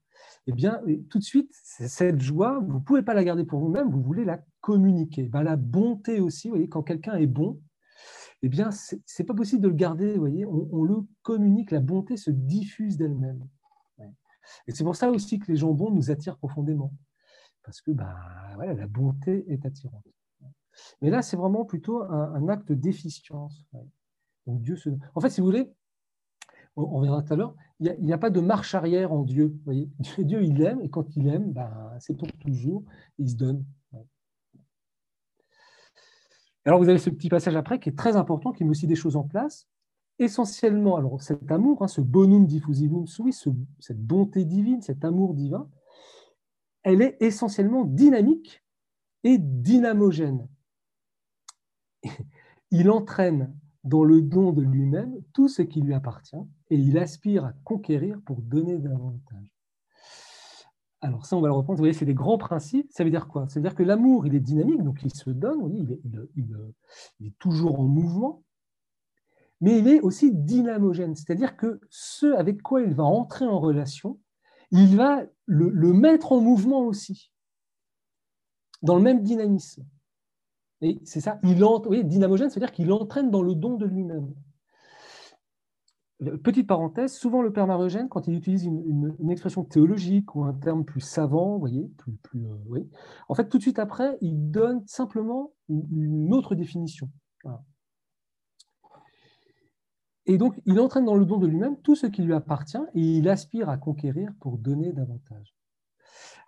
eh 0.47 0.53
bien, 0.53 0.81
tout 1.11 1.19
de 1.19 1.25
suite, 1.25 1.51
cette 1.53 2.21
joie, 2.21 2.61
vous 2.61 2.79
ne 2.79 2.85
pouvez 2.85 3.03
pas 3.03 3.15
la 3.15 3.25
garder 3.25 3.45
pour 3.45 3.61
vous-même, 3.61 3.91
vous 3.91 4.03
voulez 4.03 4.25
la 4.25 4.41
communiquer. 4.61 5.25
Ben, 5.25 5.43
la 5.43 5.57
bonté 5.57 6.21
aussi, 6.21 6.49
vous 6.49 6.55
voyez, 6.55 6.69
quand 6.69 6.83
quelqu'un 6.83 7.17
est 7.17 7.27
bon, 7.27 7.61
eh 8.42 8.49
bien, 8.49 8.70
ce 8.70 8.96
n'est 8.96 9.27
pas 9.27 9.35
possible 9.35 9.62
de 9.62 9.68
le 9.68 9.75
garder, 9.75 10.12
vous 10.14 10.20
voyez, 10.20 10.46
on, 10.46 10.85
le 10.85 10.96
communique, 11.22 11.70
la 11.70 11.81
bonté 11.81 12.16
se 12.16 12.31
diffuse 12.31 12.96
d'elle-même. 12.96 13.46
Et 14.68 14.72
c'est 14.72 14.85
pour 14.85 14.94
ça 14.94 15.11
aussi 15.11 15.38
que 15.38 15.51
les 15.51 15.57
gens 15.57 15.72
bons 15.72 15.90
nous 15.90 16.11
attirent 16.11 16.37
profondément, 16.37 16.92
parce 17.62 17.81
que 17.81 17.90
bah, 17.90 18.14
voilà, 18.55 18.75
la 18.75 18.87
bonté 18.87 19.44
est 19.53 19.64
attirante. 19.66 20.07
Mais 21.01 21.11
là, 21.11 21.22
c'est 21.22 21.37
vraiment 21.37 21.64
plutôt 21.64 22.03
un, 22.03 22.49
acte 22.49 22.72
d'efficience. 22.72 23.64
Donc 24.46 24.62
Dieu. 24.62 24.77
En 25.14 25.20
fait, 25.20 25.31
si 25.31 25.40
vous 25.40 25.46
voulez, 25.46 25.72
on, 26.77 27.01
verra 27.01 27.22
tout 27.22 27.33
à 27.33 27.37
l'heure, 27.37 27.55
il 27.81 27.96
n'y 28.01 28.12
a, 28.12 28.18
pas 28.18 28.31
de 28.31 28.40
marche 28.40 28.75
arrière 28.75 29.12
en 29.12 29.22
Dieu. 29.22 29.59
Voyez 29.64 29.90
Dieu, 30.18 30.44
il 30.44 30.62
aime, 30.62 30.81
et 30.83 30.90
quand 30.90 31.16
il 31.16 31.27
aime, 31.29 31.53
bah, 31.53 31.94
c'est 31.99 32.14
pour 32.14 32.31
toujours, 32.35 32.85
il 33.18 33.31
se 33.31 33.37
donne. 33.37 33.64
Alors, 36.67 36.81
vous 36.81 36.89
avez 36.89 36.99
ce 36.99 37.11
petit 37.11 37.29
passage 37.29 37.57
après 37.57 37.79
qui 37.79 37.89
est 37.89 37.97
très 37.97 38.17
important, 38.17 38.53
qui 38.53 38.65
met 38.65 38.71
aussi 38.71 38.87
des 38.87 38.97
choses 38.97 39.17
en 39.17 39.23
place 39.23 39.67
essentiellement, 40.19 40.97
alors 40.97 41.23
cet 41.23 41.51
amour, 41.51 41.83
hein, 41.83 41.89
ce 41.89 42.01
bonum 42.01 42.47
diffusivum 42.47 43.07
sui, 43.07 43.33
cette 43.79 44.01
bonté 44.01 44.45
divine, 44.45 44.81
cet 44.81 45.05
amour 45.05 45.35
divin, 45.35 45.69
elle 46.83 47.03
est 47.03 47.17
essentiellement 47.21 47.85
dynamique 47.85 48.63
et 49.25 49.39
dynamogène. 49.39 50.49
Il 52.71 52.91
entraîne 52.91 53.55
dans 53.85 54.05
le 54.05 54.23
don 54.23 54.53
de 54.53 54.63
lui-même 54.63 55.21
tout 55.33 55.49
ce 55.49 55.63
qui 55.63 55.81
lui 55.81 55.95
appartient 55.95 56.37
et 56.71 56.77
il 56.77 56.99
aspire 56.99 57.45
à 57.45 57.53
conquérir 57.63 58.21
pour 58.27 58.43
donner 58.43 58.79
davantage. 58.79 59.56
Alors 61.01 61.27
ça, 61.27 61.37
on 61.37 61.41
va 61.41 61.49
le 61.49 61.55
reprendre. 61.55 61.77
Vous 61.77 61.83
voyez, 61.83 61.93
c'est 61.93 62.07
des 62.07 62.15
grands 62.15 62.39
principes. 62.39 62.91
Ça 62.91 63.05
veut 63.05 63.11
dire 63.11 63.29
quoi? 63.29 63.49
Ça 63.49 63.61
veut 63.61 63.63
dire 63.63 63.75
que 63.75 63.83
l'amour, 63.83 64.27
il 64.27 64.35
est 64.35 64.41
dynamique, 64.41 64.83
donc 64.83 65.01
il 65.03 65.15
se 65.15 65.31
donne, 65.31 65.71
il 66.37 67.27
est 67.27 67.39
toujours 67.39 67.81
en 67.81 67.85
mouvement, 67.85 68.43
mais 69.61 69.79
il 69.79 69.89
est 69.89 70.01
aussi 70.01 70.33
dynamogène, 70.33 71.15
c'est-à-dire 71.15 71.57
que 71.57 71.81
ce 71.89 72.35
avec 72.37 72.63
quoi 72.63 72.83
il 72.83 72.95
va 72.95 73.05
entrer 73.05 73.47
en 73.47 73.59
relation, 73.59 74.19
il 74.71 74.97
va 74.97 75.23
le, 75.47 75.93
mettre 75.93 76.33
en 76.33 76.41
mouvement 76.41 76.81
aussi, 76.81 77.33
dans 78.83 78.97
le 78.97 79.03
même 79.03 79.23
dynamisme. 79.23 79.85
Et 80.83 81.01
c'est 81.05 81.21
ça, 81.21 81.41
il 81.43 81.59
dynamogène, 82.05 82.51
c'est-à-dire 82.51 82.73
qu'il 82.73 82.93
entraîne 82.93 83.31
dans 83.31 83.43
le 83.43 83.55
don 83.55 83.77
de 83.77 83.87
lui-même. 83.87 84.35
Petite 86.43 86.67
parenthèse, 86.67 87.15
souvent 87.15 87.43
le 87.43 87.53
Père 87.53 87.67
Marogène, 87.67 88.09
quand 88.09 88.27
il 88.27 88.35
utilise 88.35 88.65
une, 88.65 89.31
expression 89.31 89.65
théologique 89.65 90.35
ou 90.35 90.45
un 90.45 90.55
terme 90.55 90.83
plus 90.83 91.03
savant, 91.03 91.53
vous 91.53 91.61
voyez, 91.61 91.89
plus, 91.99 92.13
plus 92.23 92.47
euh, 92.47 92.85
en 93.29 93.35
fait, 93.35 93.51
tout 93.51 93.59
de 93.59 93.63
suite 93.63 93.79
après, 93.79 94.17
il 94.23 94.51
donne 94.51 94.83
simplement 94.87 95.53
une, 95.69 96.33
autre 96.33 96.55
définition. 96.55 97.11
Et 100.25 100.39
donc, 100.39 100.59
il 100.65 100.81
entraîne 100.81 101.05
dans 101.05 101.17
le 101.17 101.27
don 101.27 101.37
de 101.37 101.47
lui-même 101.47 101.79
tout 101.83 101.95
ce 101.95 102.07
qui 102.07 102.23
lui 102.23 102.33
appartient 102.33 102.79
et 102.95 103.19
il 103.19 103.29
aspire 103.29 103.69
à 103.69 103.77
conquérir 103.77 104.33
pour 104.41 104.57
donner 104.57 104.95
davantage. 104.95 105.55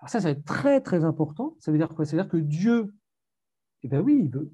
Alors 0.00 0.08
ça, 0.08 0.20
ça 0.20 0.28
va 0.28 0.30
être 0.30 0.44
très, 0.44 0.80
très 0.80 1.04
important. 1.04 1.56
Ça 1.60 1.70
veut 1.70 1.78
dire 1.78 1.90
quoi? 1.90 2.06
Ça 2.06 2.16
veut 2.16 2.22
dire 2.22 2.30
que 2.30 2.38
Dieu, 2.38 2.94
eh 3.82 3.88
bien 3.88 4.00
oui, 4.00 4.18
il 4.24 4.30
veut 4.30 4.50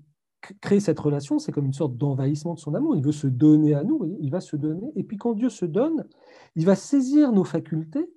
créer 0.61 0.81
cette 0.81 0.99
relation, 0.99 1.39
c'est 1.39 1.53
comme 1.53 1.67
une 1.67 1.73
sorte 1.73 1.97
d'envahissement 1.97 2.55
de 2.55 2.59
son 2.59 2.75
amour. 2.75 2.97
Il 2.97 3.05
veut 3.05 3.13
se 3.13 3.27
donner 3.27 3.75
à 3.75 3.85
nous, 3.85 4.17
il 4.21 4.31
va 4.31 4.41
se 4.41 4.57
donner. 4.57 4.93
Et 4.97 5.05
puis 5.05 5.17
quand 5.17 5.35
Dieu 5.35 5.49
se 5.49 5.65
donne, 5.65 6.07
il 6.57 6.67
va 6.67 6.77
saisir 6.77 7.33
nos 7.33 7.45
facultés 7.45 8.11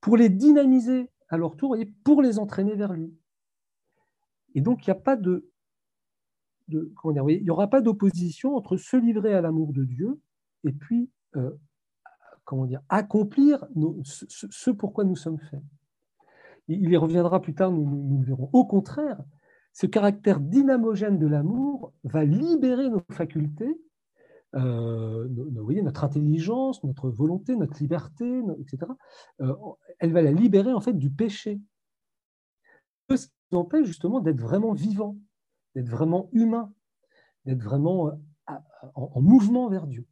pour 0.00 0.16
les 0.16 0.28
dynamiser 0.28 1.10
à 1.28 1.36
leur 1.36 1.56
tour 1.56 1.76
et 1.76 1.86
pour 2.04 2.22
les 2.22 2.38
entraîner 2.38 2.74
vers 2.74 2.92
lui. 2.92 3.14
Et 4.54 4.60
donc, 4.60 4.86
il 4.86 4.90
n'y 4.90 4.96
a 4.96 5.00
pas 5.00 5.16
de 5.16 5.46
il 6.72 7.42
n'y 7.42 7.50
aura 7.50 7.68
pas 7.68 7.80
d'opposition 7.80 8.54
entre 8.54 8.76
se 8.76 8.96
livrer 8.96 9.34
à 9.34 9.40
l'amour 9.40 9.72
de 9.72 9.84
Dieu 9.84 10.20
et 10.62 10.70
puis 10.70 11.10
euh, 11.34 11.50
comment 12.44 12.66
dire, 12.66 12.82
accomplir 12.88 13.64
ce, 14.02 14.24
ce, 14.28 14.70
pourquoi 14.70 15.04
nous 15.04 15.14
sommes 15.14 15.38
faits. 15.38 15.62
Il 16.66 16.90
y 16.90 16.96
reviendra 16.96 17.40
plus 17.40 17.54
tard, 17.54 17.70
nous, 17.70 18.18
le 18.18 18.26
verrons. 18.26 18.50
Au 18.52 18.64
contraire, 18.64 19.20
ce 19.72 19.86
caractère 19.86 20.40
dynamogène 20.40 21.18
de 21.18 21.26
l'amour 21.26 21.92
va 22.04 22.24
libérer 22.24 22.88
nos 22.88 23.02
facultés, 23.10 23.80
euh, 24.56 25.28
notre 25.28 26.04
intelligence, 26.04 26.82
notre 26.82 27.08
volonté, 27.08 27.56
notre 27.56 27.78
liberté, 27.78 28.42
etc. 28.58 28.92
Euh, 29.40 29.54
elle 29.98 30.12
va 30.12 30.22
la 30.22 30.32
libérer 30.32 30.72
en 30.72 30.80
fait 30.80 30.94
du 30.94 31.10
péché. 31.10 31.60
Ce 33.08 33.26
qui 33.26 33.32
nous 33.52 33.58
empêche 33.58 33.86
justement 33.86 34.20
d'être 34.20 34.40
vraiment 34.40 34.72
vivant 34.72 35.16
d'être 35.74 35.88
vraiment 35.88 36.28
humain, 36.32 36.72
d'être 37.46 37.62
vraiment 37.62 38.08
euh, 38.08 38.54
en, 38.94 39.20
mouvement 39.20 39.68
vers 39.68 39.86
Dieu. 39.86 40.06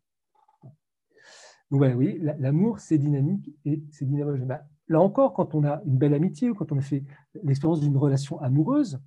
Donc 1.70 1.82
oui, 1.96 2.18
l'amour, 2.20 2.78
c'est 2.78 2.96
dynamique 2.96 3.50
et 3.64 3.82
c'est 3.90 4.06
dynamique. 4.06 4.46
Bah, 4.46 4.64
là 4.88 5.00
encore, 5.00 5.34
quand 5.34 5.54
on 5.54 5.64
a 5.64 5.82
une 5.84 5.98
belle 5.98 6.14
amitié 6.14 6.48
ou 6.48 6.54
quand 6.54 6.72
on 6.72 6.78
a 6.78 6.82
fait 6.82 7.04
l'expérience 7.42 7.80
d'une 7.80 7.96
relation 7.96 8.40
amoureuse, 8.40 8.98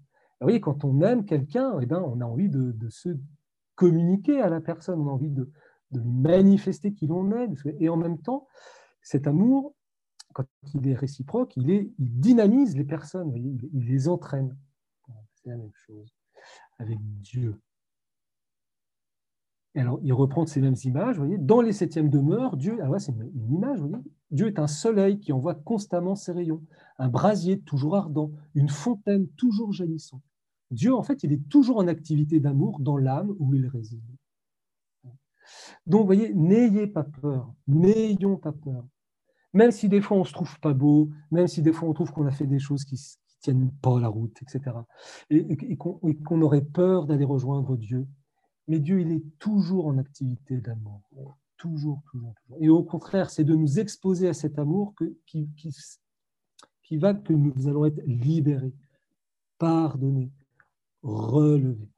vous 0.42 0.48
voyez, 0.48 0.60
quand 0.60 0.84
on 0.84 1.02
aime 1.02 1.24
quelqu'un, 1.24 1.80
eh 1.82 1.86
ben, 1.86 2.02
on 2.02 2.20
a 2.20 2.26
envie 2.26 2.50
de, 2.50 2.90
se 2.90 3.10
communiquer 3.76 4.42
à 4.42 4.50
la 4.50 4.60
personne, 4.60 5.00
on 5.00 5.08
a 5.08 5.12
envie 5.12 5.30
de, 5.30 5.50
lui 5.92 6.02
manifester 6.04 6.94
qui 6.94 7.06
l'on 7.06 7.32
est. 7.32 7.50
Et 7.80 7.90
en 7.90 7.98
même 7.98 8.18
temps, 8.18 8.48
cet 9.04 9.28
amour, 9.28 9.76
quand 10.34 10.46
il 10.74 10.88
est 10.88 10.96
réciproque, 10.96 11.56
il, 11.58 11.92
dynamise 12.00 12.76
les 12.76 12.86
personnes, 12.86 13.32
il 13.36 13.86
les 13.86 14.08
entraîne. 14.08 14.58
C'est 15.36 15.50
la 15.50 15.58
même 15.58 15.72
chose 15.74 16.12
avec 16.80 16.98
Dieu. 17.22 17.62
alors, 19.76 20.00
il 20.02 20.14
reprend 20.14 20.48
ces 20.48 20.60
mêmes 20.60 20.76
images, 20.84 21.18
vous 21.18 21.26
voyez, 21.26 21.38
dans 21.38 21.62
les 21.62 21.72
septièmes 21.72 22.10
demeures, 22.10 22.58
Dieu, 22.58 22.82
alors 22.82 23.00
c'est 23.00 23.12
une, 23.12 23.54
image, 23.54 23.80
vous 23.80 23.90
voyez, 23.90 24.04
Dieu 24.32 24.48
est 24.48 24.60
un 24.60 24.68
soleil 24.68 25.20
qui 25.20 25.34
envoie 25.34 25.54
constamment 25.54 26.16
ses 26.16 26.32
rayons, 26.32 26.64
un 26.98 27.10
brasier 27.10 27.60
toujours 27.62 27.96
ardent, 27.96 28.32
une 28.56 28.70
fontaine 28.70 29.28
toujours 29.30 29.72
jaillissante. 29.72 30.24
Dieu, 30.72 30.96
en 30.96 31.04
fait, 31.04 31.24
il 31.24 31.34
est 31.34 31.50
toujours 31.50 31.78
en 31.78 31.88
activité 31.88 32.40
d'amour 32.40 32.80
dans 32.80 32.98
l'âme 32.98 33.36
où 33.40 33.54
il 33.54 33.68
réside. 33.68 34.02
Donc, 35.86 36.02
vous 36.02 36.06
voyez, 36.06 36.34
n'ayez 36.34 36.88
pas 36.88 37.04
peur, 37.04 37.54
n'ayons 37.68 38.38
pas 38.38 38.54
peur. 38.54 38.88
Même 39.54 39.72
si 39.72 39.90
des 39.90 40.00
fois 40.00 40.18
on 40.18 40.24
se 40.24 40.32
trouve 40.32 40.60
pas 40.62 40.74
beau, 40.74 41.10
même 41.30 41.48
si 41.48 41.62
des 41.62 41.74
fois 41.74 41.90
on 41.90 41.94
trouve 41.94 42.12
qu'on 42.14 42.26
a 42.26 42.32
fait 42.32 42.48
des 42.48 42.60
choses 42.60 42.86
qui, 42.86 42.96
ne 42.96 43.42
tiennent 43.42 43.72
pas 43.82 44.00
la 44.00 44.08
route, 44.08 44.38
etc. 44.42 44.78
Et, 45.30 45.76
qu'on 45.76 46.42
aurait 46.42 46.64
peur 46.64 47.06
d'aller 47.06 47.26
rejoindre 47.26 47.76
Dieu. 47.76 48.08
Mais 48.68 48.80
Dieu, 48.80 49.02
il 49.02 49.12
est 49.12 49.24
toujours 49.40 49.88
en 49.88 49.98
activité 49.98 50.62
d'amour. 50.62 51.02
Toujours, 51.58 52.02
toujours, 52.10 52.34
toujours. 52.42 52.58
Et 52.62 52.70
au 52.70 52.84
contraire, 52.84 53.30
c'est 53.30 53.44
de 53.44 53.56
nous 53.56 53.80
exposer 53.80 54.30
à 54.30 54.34
cet 54.34 54.58
amour 54.58 54.94
que, 54.96 55.18
qui, 55.26 55.50
qui, 55.58 55.76
qui 56.84 56.98
va 56.98 57.14
que 57.14 57.34
nous 57.34 57.68
allons 57.68 57.86
être 57.86 58.02
libérés, 58.06 58.74
pardonnés, 59.58 60.32
relevés. 61.04 61.90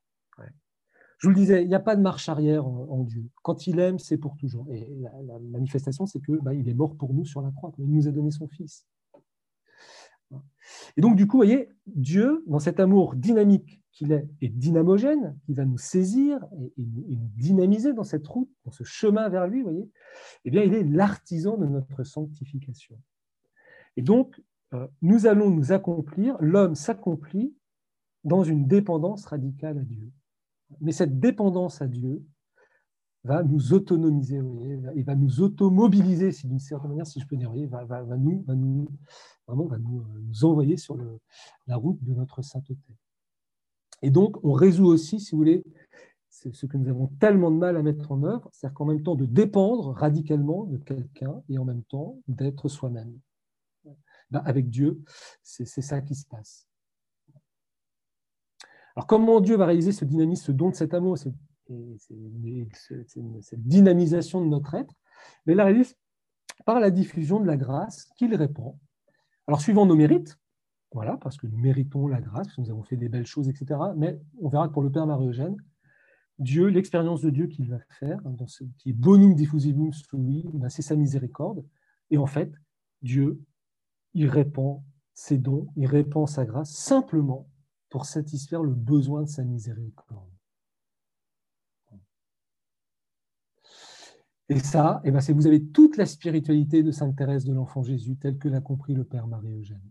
Je 1.24 1.30
vous 1.30 1.36
le 1.36 1.40
disais, 1.40 1.62
il 1.64 1.70
n'y 1.70 1.76
a 1.76 1.80
pas 1.80 1.96
de 1.96 2.02
marche 2.02 2.28
arrière 2.28 2.68
en, 2.68 3.04
Dieu. 3.06 3.24
Quand 3.44 3.66
il 3.66 3.80
aime, 3.80 3.98
c'est 3.98 4.18
pour 4.18 4.36
toujours. 4.36 4.68
Et 4.70 4.94
la, 5.00 5.40
manifestation, 5.40 6.06
c'est 6.06 6.20
que 6.20 6.34
bah, 6.42 6.54
il 6.54 6.68
est 6.68 6.74
mort 6.74 6.98
pour 6.98 7.14
nous 7.14 7.24
sur 7.24 7.42
la 7.42 7.50
croix. 7.52 7.72
Il 7.78 7.90
nous 7.90 8.10
a 8.10 8.12
donné 8.12 8.30
son 8.30 8.50
Fils. 8.50 8.86
Et 10.98 11.02
donc, 11.02 11.16
du 11.16 11.26
coup, 11.26 11.38
vous 11.38 11.46
voyez, 11.46 11.70
Dieu, 11.86 12.44
dans 12.46 12.60
cet 12.60 12.82
amour 12.82 13.16
dynamique 13.16 13.82
qu'il 13.94 14.12
est 14.12 14.28
et 14.42 14.50
dynamogène, 14.50 15.40
qui 15.46 15.54
va 15.54 15.64
nous 15.64 15.78
saisir 15.78 16.46
et, 16.58 16.74
nous 16.78 17.30
dynamiser 17.38 17.94
dans 17.94 18.04
cette 18.04 18.28
route, 18.28 18.52
dans 18.66 18.72
ce 18.72 18.84
chemin 18.84 19.30
vers 19.30 19.48
lui, 19.48 19.62
vous 19.62 19.70
voyez, 19.70 19.90
eh 20.44 20.52
bien, 20.52 20.64
il 20.64 20.74
est 20.74 20.84
l'artisan 20.84 21.56
de 21.56 21.68
notre 21.68 22.04
sanctification. 22.04 23.00
Et 23.96 24.02
donc, 24.02 24.42
euh, 24.74 24.88
nous 25.02 25.26
allons 25.26 25.50
nous 25.50 25.72
accomplir, 25.72 26.36
l'homme 26.42 26.76
s'accomplit 26.76 27.56
dans 28.24 28.44
une 28.44 28.68
dépendance 28.68 29.26
radicale 29.26 29.80
à 29.80 29.84
Dieu. 29.84 30.12
Mais 30.82 30.92
cette 30.92 31.20
dépendance 31.20 31.82
à 31.82 31.88
Dieu 31.88 32.24
va 33.24 33.44
nous 33.44 33.74
autonomiser, 33.74 34.42
il 34.96 35.04
va 35.06 35.16
nous 35.16 35.42
automobiliser, 35.42 36.32
si 36.32 36.48
d'une 36.48 36.60
certaine 36.60 36.90
manière, 36.90 37.08
si 37.08 37.22
je 37.22 37.28
peux 37.28 37.38
dire, 37.38 37.52
va, 37.68 38.18
nous, 38.18 38.44
va, 38.46 38.56
nous, 38.56 38.90
vraiment, 39.48 39.66
va 39.66 39.78
nous, 39.78 40.02
euh, 40.02 40.46
envoyer 40.46 40.76
sur 40.76 40.98
la 41.68 41.78
route 41.78 42.04
de 42.04 42.14
notre 42.14 42.42
sainteté. 42.42 42.98
Et 44.02 44.12
donc, 44.12 44.44
on 44.44 44.52
résout 44.52 44.88
aussi, 44.88 45.22
si 45.22 45.32
vous 45.32 45.38
voulez, 45.38 45.64
ce 46.30 46.66
que 46.66 46.78
nous 46.78 46.90
avons 46.90 47.08
tellement 47.20 47.52
de 47.52 47.58
mal 47.58 47.78
à 47.78 47.84
mettre 47.84 48.12
en 48.12 48.24
œuvre, 48.24 48.50
c'est-à-dire 48.52 48.74
qu'en 48.74 48.86
même 48.86 49.04
temps 49.04 49.16
de 49.16 49.26
dépendre 49.26 49.94
radicalement 49.94 50.66
de 50.66 50.78
quelqu'un 50.78 51.42
et 51.48 51.58
en 51.58 51.64
même 51.64 51.84
temps 51.84 52.20
d'être 52.28 52.68
soi-même. 52.68 53.18
Ben, 54.32 54.42
avec 54.46 54.70
Dieu, 54.70 55.02
c'est 55.44 55.66
ça 55.66 56.02
qui 56.02 56.16
se 56.16 56.26
passe. 56.26 56.68
Alors 58.96 59.08
comment 59.08 59.42
Dieu 59.42 59.56
va 59.56 59.66
réaliser 59.66 59.92
ce 59.92 60.06
dynamisme, 60.06 60.46
ce 60.46 60.52
don 60.52 60.70
de 60.70 60.76
cet 60.76 60.94
amour, 60.94 61.18
cette, 61.18 61.34
dynamisation 63.58 64.42
de 64.42 64.48
notre 64.48 64.76
être 64.76 64.94
Mais 65.46 65.54
il 65.54 65.58
la 65.58 65.66
réalise 65.66 65.96
par 66.66 66.80
la 66.80 66.92
diffusion 66.92 67.40
de 67.40 67.48
la 67.48 67.58
grâce 67.58 68.06
qu'il 68.16 68.36
répand. 68.36 68.78
Alors 69.48 69.62
suivant 69.62 69.86
nos 69.86 69.96
mérites, 69.96 70.38
voilà, 70.92 71.18
parce 71.18 71.38
que 71.38 71.48
nous 71.48 71.58
méritons 71.58 72.08
la 72.08 72.22
grâce, 72.22 72.48
parce 72.48 72.56
que 72.56 72.62
nous 72.62 72.70
avons 72.70 72.84
fait 72.84 72.98
des 72.98 73.10
belles 73.10 73.26
choses, 73.26 73.50
etc. 73.50 73.80
Mais 73.98 74.20
on 74.40 74.50
verra 74.50 74.68
que 74.68 74.74
pour 74.74 74.84
le 74.84 74.92
Père 74.92 75.08
Marie-Eugène, 75.08 75.58
Dieu, 76.40 76.68
l'expérience 76.68 77.22
de 77.22 77.30
Dieu 77.30 77.48
qu'il 77.48 77.70
va 77.70 77.80
faire, 78.00 78.20
hein, 78.26 78.34
dans 78.38 78.48
ce, 78.48 78.64
qui 78.78 78.92
est 78.92 78.94
bonum 78.94 79.34
diffusivum 79.34 79.92
sui, 79.92 80.46
ben, 80.54 80.70
c'est 80.70 80.82
sa 80.82 80.96
miséricorde. 80.96 81.66
Et 82.12 82.18
en 82.18 82.28
fait, 82.28 82.52
Dieu, 83.02 83.42
il 84.14 84.28
répand 84.28 84.82
ses 85.14 85.38
dons, 85.38 85.68
il 85.76 85.88
répand 85.88 86.28
sa 86.28 86.46
grâce 86.46 86.72
simplement 86.72 87.48
pour 87.94 88.08
satisfaire 88.08 88.64
le 88.64 88.74
besoin 88.74 89.22
de 89.22 89.28
sa 89.28 89.44
miséricorde. 89.44 90.34
Et 94.50 94.58
ça, 94.58 95.00
eh 95.04 95.12
ben, 95.12 95.20
vous 95.20 95.46
avez 95.46 95.64
toute 95.64 95.98
la 95.98 96.08
spiritualité 96.08 96.82
de 96.82 96.90
Sainte 96.90 97.16
Thérèse 97.16 97.46
de 97.46 97.54
l'Enfant 97.54 97.84
Jésus, 97.84 98.16
telle 98.16 98.40
que 98.40 98.48
l'a 98.48 98.62
compris 98.62 98.96
le 98.96 99.04
Père 99.04 99.28
Marie-Eugène. 99.28 99.88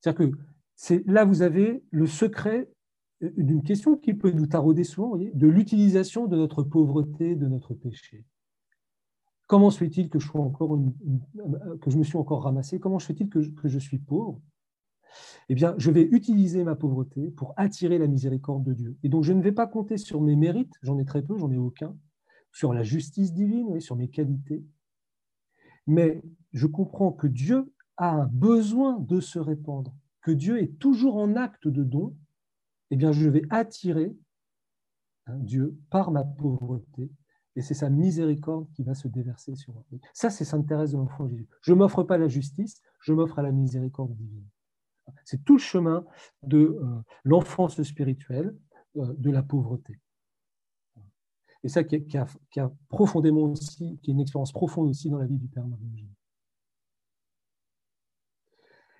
C'est-à-dire 0.00 0.32
que 0.32 1.02
là, 1.06 1.24
vous 1.24 1.42
avez 1.42 1.84
le 1.92 2.08
secret 2.08 2.68
euh, 3.22 3.30
d'une 3.36 3.62
question 3.62 3.96
qui 3.96 4.12
peut 4.12 4.32
nous 4.32 4.48
tarauder 4.48 4.82
souvent, 4.82 5.16
de 5.16 5.46
l'utilisation 5.46 6.26
de 6.26 6.36
notre 6.36 6.64
pauvreté, 6.64 7.36
de 7.36 7.46
notre 7.46 7.74
péché. 7.74 8.24
Comment 9.46 9.70
se 9.70 9.78
fait-il 9.78 10.10
que 10.10 10.18
je, 10.18 10.26
je 10.26 11.96
me 11.96 12.02
suis 12.02 12.18
encore 12.18 12.42
ramassé? 12.42 12.80
Comment 12.80 12.98
se 12.98 13.06
fait-il 13.06 13.28
que 13.28 13.68
je 13.68 13.78
suis 13.78 13.98
pauvre? 13.98 14.42
Eh 15.48 15.54
bien, 15.54 15.74
je 15.78 15.90
vais 15.90 16.02
utiliser 16.02 16.64
ma 16.64 16.74
pauvreté 16.74 17.30
pour 17.30 17.54
attirer 17.56 17.98
la 17.98 18.06
miséricorde 18.06 18.64
de 18.64 18.74
Dieu. 18.74 18.96
Et 19.02 19.08
donc, 19.08 19.24
je 19.24 19.32
ne 19.32 19.42
vais 19.42 19.52
pas 19.52 19.66
compter 19.66 19.96
sur 19.96 20.20
mes 20.20 20.36
mérites, 20.36 20.74
j'en 20.82 20.98
ai 20.98 21.04
très 21.04 21.22
peu, 21.22 21.36
j'en 21.38 21.50
ai 21.50 21.56
aucun, 21.56 21.96
sur 22.52 22.72
la 22.72 22.82
justice 22.82 23.32
divine, 23.32 23.80
sur 23.80 23.96
mes 23.96 24.08
qualités. 24.08 24.64
Mais 25.86 26.22
je 26.52 26.66
comprends 26.66 27.12
que 27.12 27.26
Dieu 27.26 27.72
a 27.96 28.10
un 28.10 28.26
besoin 28.26 28.98
de 29.00 29.20
se 29.20 29.38
répandre, 29.38 29.94
que 30.22 30.30
Dieu 30.30 30.60
est 30.60 30.78
toujours 30.78 31.16
en 31.16 31.34
acte 31.36 31.66
de 31.66 31.82
don. 31.82 32.16
Eh 32.90 32.96
bien, 32.96 33.12
je 33.12 33.28
vais 33.28 33.42
attirer 33.50 34.16
hein, 35.26 35.38
Dieu 35.38 35.78
par 35.90 36.10
ma 36.10 36.24
pauvreté 36.24 37.10
et 37.58 37.60
c'est 37.60 37.74
sa 37.74 37.90
miséricorde 37.90 38.70
qui 38.72 38.84
va 38.84 38.94
se 38.94 39.08
déverser 39.08 39.56
sur 39.56 39.74
moi. 39.74 39.84
Ça, 40.12 40.30
c'est 40.30 40.44
Sainte 40.44 40.68
Thérèse 40.68 40.92
de 40.92 40.96
l'Enfant 40.96 41.26
Jésus. 41.26 41.48
Je 41.60 41.72
ne 41.72 41.78
m'offre 41.78 42.04
pas 42.04 42.16
la 42.16 42.28
justice, 42.28 42.80
je 43.00 43.12
m'offre 43.12 43.38
à 43.38 43.42
la 43.42 43.50
miséricorde 43.50 44.14
divine. 44.14 44.46
C'est 45.24 45.44
tout 45.44 45.54
le 45.54 45.60
chemin 45.60 46.04
de 46.42 46.58
euh, 46.58 47.02
l'enfance 47.24 47.82
spirituelle, 47.82 48.56
euh, 48.96 49.14
de 49.18 49.30
la 49.30 49.42
pauvreté. 49.42 50.00
Et 51.64 51.68
ça 51.68 51.82
qui, 51.82 52.16
a, 52.16 52.72
profondément 52.88 53.42
aussi, 53.42 53.98
qui 54.02 54.10
est 54.10 54.14
une 54.14 54.20
expérience 54.20 54.52
profonde 54.52 54.88
aussi 54.88 55.10
dans 55.10 55.18
la 55.18 55.26
vie 55.26 55.38
du 55.38 55.48
Père 55.48 55.66
Marie. 55.66 56.06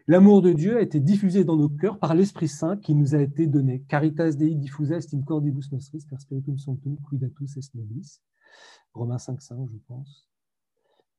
L'amour 0.09 0.41
de 0.41 0.53
Dieu 0.53 0.79
a 0.79 0.81
été 0.81 1.01
diffusé 1.01 1.45
dans 1.45 1.57
nos 1.57 1.69
cœurs 1.69 1.99
par 1.99 2.15
l'Esprit 2.15 2.49
Saint 2.49 2.79
qui 2.79 2.95
nous 2.95 3.15
a 3.15 3.21
été 3.21 3.47
donné. 3.47 3.83
Caritas 3.89 4.33
Dei 4.33 4.55
diffusa 4.55 4.97
est 4.97 5.13
in 5.13 5.21
cordibus 5.21 5.71
nostris 5.71 6.07
per 6.09 6.19
spiritum 6.19 6.57
sanctum 6.59 6.97
cuidatus 7.07 7.59
est 7.59 7.75
nobis. 7.75 8.23
Romains 8.95 9.19
5.5, 9.19 9.69
je 9.71 9.77
pense. 9.87 10.29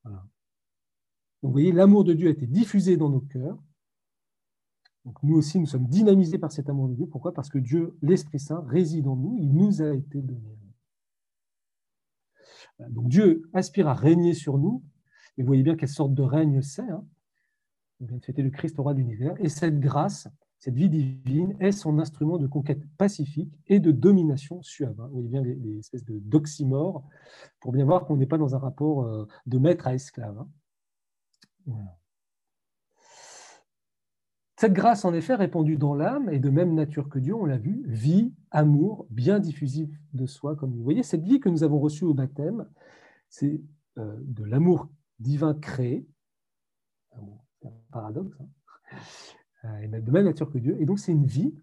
Donc 0.06 0.14
vous 1.44 1.52
voyez, 1.52 1.72
l'amour 1.72 2.04
de 2.04 2.14
Dieu 2.14 2.30
a 2.30 2.32
été 2.32 2.48
diffusé 2.48 2.98
dans 2.98 3.10
nos 3.10 3.22
cœurs 3.22 3.58
donc 5.06 5.16
nous 5.24 5.36
aussi, 5.36 5.60
nous 5.60 5.66
sommes 5.66 5.88
dynamisés 5.88 6.38
par 6.38 6.52
cet 6.52 6.70
amour 6.70 6.90
de 6.90 6.96
Dieu. 6.96 7.08
Pourquoi? 7.08 7.34
Parce 7.34 7.50
que 7.50 7.58
Dieu, 7.58 7.98
l'Esprit 8.02 8.40
Saint, 8.40 8.64
réside 8.68 9.08
en 9.08 9.16
nous, 9.16 9.38
il 9.40 9.54
nous 9.54 9.82
a 9.82 9.94
été 9.94 10.22
donné. 10.22 10.58
Donc 12.90 13.10
Dieu 13.10 13.50
aspire 13.54 13.88
à 13.88 13.94
régner 13.94 14.34
sur 14.34 14.58
nous, 14.58 14.84
et 15.38 15.42
vous 15.42 15.48
voyez 15.48 15.64
bien 15.64 15.76
quelle 15.76 15.90
sorte 15.90 16.14
de 16.14 16.22
règne 16.22 16.62
c'est. 16.62 16.90
Hein. 16.90 17.06
Le 18.00 18.50
Christ 18.50 18.80
au 18.80 18.84
roi 18.84 18.94
de 18.94 19.00
l'univers, 19.00 19.36
et 19.40 19.50
cette 19.50 19.80
grâce, 19.80 20.30
cette 20.60 20.76
vie 20.76 20.90
divine, 20.90 21.56
est 21.60 21.74
son 21.74 22.00
instrument 22.00 22.38
de 22.38 22.48
conquête 22.48 22.82
pacifique 22.98 23.54
et 23.68 23.82
de 23.82 23.92
domination 23.92 24.62
suave. 24.62 24.96
Vous 24.96 25.16
voyez 25.16 25.28
bien 25.28 25.44
les, 25.44 25.80
espèces 25.80 26.06
de 26.06 26.20
d'oxymores, 26.20 27.04
pour 27.60 27.74
bien 27.74 27.84
voir 27.84 28.06
qu'on 28.06 28.16
n'est 28.16 28.26
pas 28.26 28.38
dans 28.38 28.56
un 28.56 28.60
rapport 28.60 29.04
euh, 29.04 29.28
de 29.46 29.58
maître 29.58 29.88
à 29.88 29.94
esclave. 29.94 30.38
Hein. 30.40 30.48
Voilà. 31.66 31.99
Cette 34.60 34.74
grâce, 34.74 35.06
en 35.06 35.14
effet, 35.14 35.36
répandue 35.36 35.78
dans 35.78 35.96
l'âme 35.96 36.28
est 36.28 36.40
de 36.40 36.50
même 36.50 36.74
nature 36.74 37.08
que 37.08 37.18
Dieu, 37.18 37.34
on 37.34 37.46
l'a 37.46 37.58
vu, 37.58 37.82
vie, 37.88 38.34
amour, 38.52 39.08
bien 39.10 39.40
diffusif 39.40 39.90
de 40.12 40.26
soi, 40.26 40.58
comme 40.58 40.74
vous 40.74 40.84
voyez. 40.84 41.02
Cette 41.02 41.24
vie 41.24 41.40
que 41.40 41.48
nous 41.48 41.64
avons 41.64 41.80
reçue 41.80 42.04
au 42.04 42.14
baptême, 42.14 42.68
c'est 43.30 43.62
euh, 43.98 44.18
de 44.20 44.44
l'amour 44.44 44.90
divin 45.18 45.54
créé. 45.54 46.06
C'est 47.62 47.70
un 47.70 47.72
paradoxe. 47.90 48.38
Hein 48.42 48.98
euh, 49.64 50.02
de 50.02 50.12
même 50.12 50.26
nature 50.26 50.52
que 50.52 50.58
Dieu. 50.58 50.76
Et 50.82 50.86
donc, 50.86 51.00
c'est 51.00 51.14
une 51.14 51.26
vie, 51.26 51.56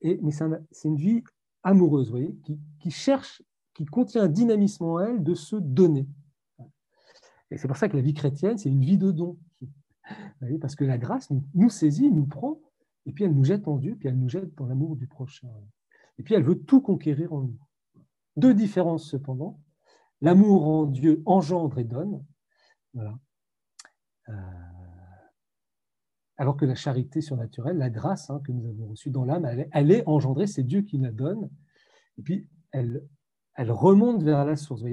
et, 0.00 0.20
mais 0.22 0.30
c'est 0.30 0.86
une 0.86 0.96
vie 0.96 1.24
amoureuse, 1.64 2.06
vous 2.06 2.18
voyez, 2.18 2.36
qui, 2.44 2.60
qui, 2.78 2.92
cherche, 2.92 3.42
qui 3.74 3.84
contient 3.84 4.22
un 4.22 4.28
dynamisme 4.28 4.84
en 4.84 5.00
elle 5.00 5.24
de 5.24 5.34
se 5.34 5.56
donner. 5.56 6.06
Et 7.50 7.58
c'est 7.58 7.66
pour 7.66 7.78
ça 7.78 7.88
que 7.88 7.96
la 7.96 8.02
vie 8.02 8.14
chrétienne, 8.14 8.58
c'est 8.58 8.70
une 8.70 8.84
vie 8.84 8.96
de 8.96 9.10
don 9.10 9.38
parce 10.60 10.76
que 10.76 10.84
la 10.84 10.98
grâce 10.98 11.30
nous, 11.54 11.70
saisit, 11.70 12.10
nous 12.10 12.26
prend, 12.26 12.60
et 13.06 13.12
puis 13.12 13.24
elle 13.24 13.34
nous 13.34 13.44
jette 13.44 13.68
en 13.68 13.76
Dieu, 13.76 13.96
puis 13.96 14.08
elle 14.08 14.18
nous 14.18 14.28
jette 14.28 14.54
dans 14.56 14.66
l'amour 14.66 14.96
du 14.96 15.06
prochain. 15.06 15.48
Et 16.18 16.22
puis 16.22 16.34
elle 16.34 16.42
veut 16.42 16.58
tout 16.58 16.80
conquérir 16.80 17.32
en 17.32 17.42
nous. 17.42 17.58
Deux 18.36 18.54
différences 18.54 19.08
cependant. 19.08 19.60
L'amour 20.20 20.66
en 20.66 20.86
Dieu 20.86 21.22
engendre 21.26 21.78
et 21.78 21.84
donne. 21.84 22.24
Euh, 22.96 24.32
alors 26.36 26.56
que 26.56 26.64
la 26.64 26.74
charité 26.74 27.20
surnaturelle, 27.20 27.76
la 27.76 27.90
grâce 27.90 28.30
hein, 28.30 28.40
que 28.44 28.52
nous 28.52 28.66
avons 28.66 28.88
reçue 28.88 29.10
dans 29.10 29.24
l'âme, 29.24 29.44
elle, 29.72 29.90
est 29.90 30.06
engendrée, 30.06 30.46
c'est 30.46 30.62
Dieu 30.62 30.82
qui 30.82 30.98
la 30.98 31.12
donne. 31.12 31.48
Et 32.18 32.22
puis 32.22 32.48
elle, 32.72 33.06
remonte 33.56 34.22
vers 34.22 34.44
la 34.44 34.56
source. 34.56 34.82
Vous 34.82 34.88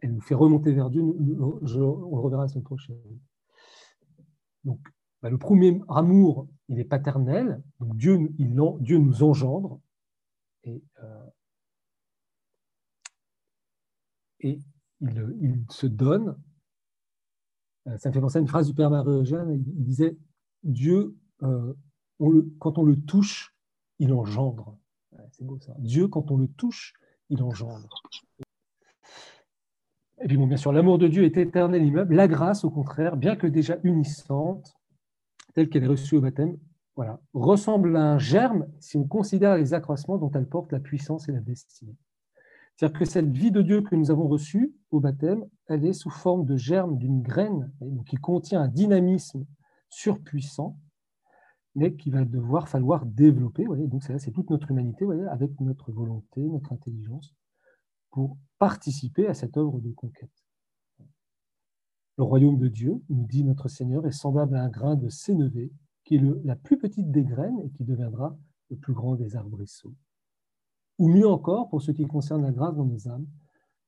elle 0.00 0.14
nous 0.14 0.20
fait 0.20 0.34
remonter 0.34 0.72
vers 0.72 0.90
Dieu. 0.90 1.02
on 1.02 1.14
le 1.62 2.20
reverra 2.20 2.42
la 2.42 2.48
semaine 2.48 2.64
prochaine. 2.64 2.96
Donc, 4.64 4.80
bah, 5.22 5.30
le 5.30 5.38
premier 5.38 5.80
amour, 5.88 6.48
il 6.68 6.78
est 6.78 6.84
paternel. 6.84 7.62
Dieu, 7.80 8.28
Dieu 8.38 8.98
nous 8.98 9.22
engendre. 9.22 9.80
Et, 10.64 10.82
euh, 11.02 11.26
il, 14.40 14.62
se 15.70 15.86
donne. 15.86 16.36
Euh, 17.86 17.98
ça 17.98 18.08
me 18.08 18.14
fait 18.14 18.20
penser 18.20 18.38
à 18.38 18.40
une 18.40 18.48
phrase 18.48 18.68
du 18.68 18.74
Père 18.74 18.90
Marie-Eugène. 18.90 19.50
Il, 19.50 19.84
disait 19.84 20.16
Dieu, 20.62 21.16
euh, 21.42 21.74
quand 22.58 22.78
on 22.78 22.84
le 22.84 22.96
touche, 23.00 23.56
il 23.98 24.12
engendre. 24.12 24.78
C'est 25.32 25.44
beau 25.44 25.58
ça. 25.58 25.74
Dieu, 25.78 26.06
quand 26.06 26.30
on 26.30 26.36
le 26.36 26.46
touche, 26.48 26.94
il 27.28 27.42
engendre. 27.42 28.02
Et 30.20 30.26
puis, 30.26 30.36
bon, 30.36 30.46
bien 30.46 30.56
sûr, 30.56 30.72
l'amour 30.72 30.98
de 30.98 31.08
Dieu 31.08 31.24
est 31.24 31.36
éternel, 31.36 31.84
immeuble. 31.84 32.14
La 32.14 32.28
grâce, 32.28 32.64
au 32.64 32.70
contraire, 32.70 33.16
bien 33.16 33.36
que 33.36 33.46
déjà 33.46 33.78
unissante, 33.84 34.74
telle 35.54 35.68
qu'elle 35.68 35.84
est 35.84 35.88
reçue 35.88 36.16
au 36.16 36.20
baptême, 36.20 36.56
voilà, 36.96 37.20
ressemble 37.32 37.96
à 37.96 38.02
un 38.14 38.18
germe 38.18 38.66
si 38.80 38.96
on 38.96 39.06
considère 39.06 39.56
les 39.56 39.72
accroissements 39.72 40.18
dont 40.18 40.32
elle 40.32 40.48
porte 40.48 40.72
la 40.72 40.80
puissance 40.80 41.28
et 41.28 41.32
la 41.32 41.40
destinée. 41.40 41.96
C'est-à-dire 42.74 42.98
que 42.98 43.04
cette 43.04 43.30
vie 43.30 43.52
de 43.52 43.62
Dieu 43.62 43.82
que 43.82 43.94
nous 43.94 44.10
avons 44.10 44.26
reçue 44.26 44.74
au 44.90 45.00
baptême, 45.00 45.44
elle 45.66 45.84
est 45.84 45.92
sous 45.92 46.10
forme 46.10 46.44
de 46.44 46.56
germe 46.56 46.98
d'une 46.98 47.22
graine 47.22 47.72
qui 48.06 48.16
contient 48.16 48.62
un 48.62 48.68
dynamisme 48.68 49.44
surpuissant, 49.88 50.76
mais 51.74 51.94
qu'il 51.94 52.12
va 52.12 52.24
devoir 52.24 52.68
falloir 52.68 53.06
développer. 53.06 53.64
donc 53.64 54.02
c'est 54.02 54.32
toute 54.32 54.50
notre 54.50 54.70
humanité, 54.70 55.06
avec 55.30 55.60
notre 55.60 55.92
volonté, 55.92 56.40
notre 56.40 56.72
intelligence, 56.72 57.34
pour 58.10 58.36
participer 58.58 59.26
à 59.26 59.34
cette 59.34 59.56
œuvre 59.56 59.80
de 59.80 59.92
conquête. 59.92 60.44
Le 62.16 62.24
royaume 62.24 62.58
de 62.58 62.68
Dieu, 62.68 63.00
nous 63.08 63.26
dit 63.26 63.44
notre 63.44 63.68
Seigneur, 63.68 64.06
est 64.06 64.12
semblable 64.12 64.56
à 64.56 64.64
un 64.64 64.68
grain 64.68 64.96
de 64.96 65.08
sénévé, 65.08 65.72
qui 66.04 66.16
est 66.16 66.22
la 66.44 66.56
plus 66.56 66.78
petite 66.78 67.10
des 67.10 67.22
graines 67.22 67.60
et 67.64 67.70
qui 67.70 67.84
deviendra 67.84 68.36
le 68.70 68.76
plus 68.76 68.92
grand 68.92 69.14
des 69.14 69.36
arbrisseaux. 69.36 69.94
Ou 70.98 71.08
mieux 71.08 71.28
encore, 71.28 71.68
pour 71.68 71.80
ce 71.80 71.92
qui 71.92 72.06
concerne 72.06 72.42
la 72.42 72.50
grâce 72.50 72.74
dans 72.74 72.84
nos 72.84 73.08
âmes, 73.08 73.26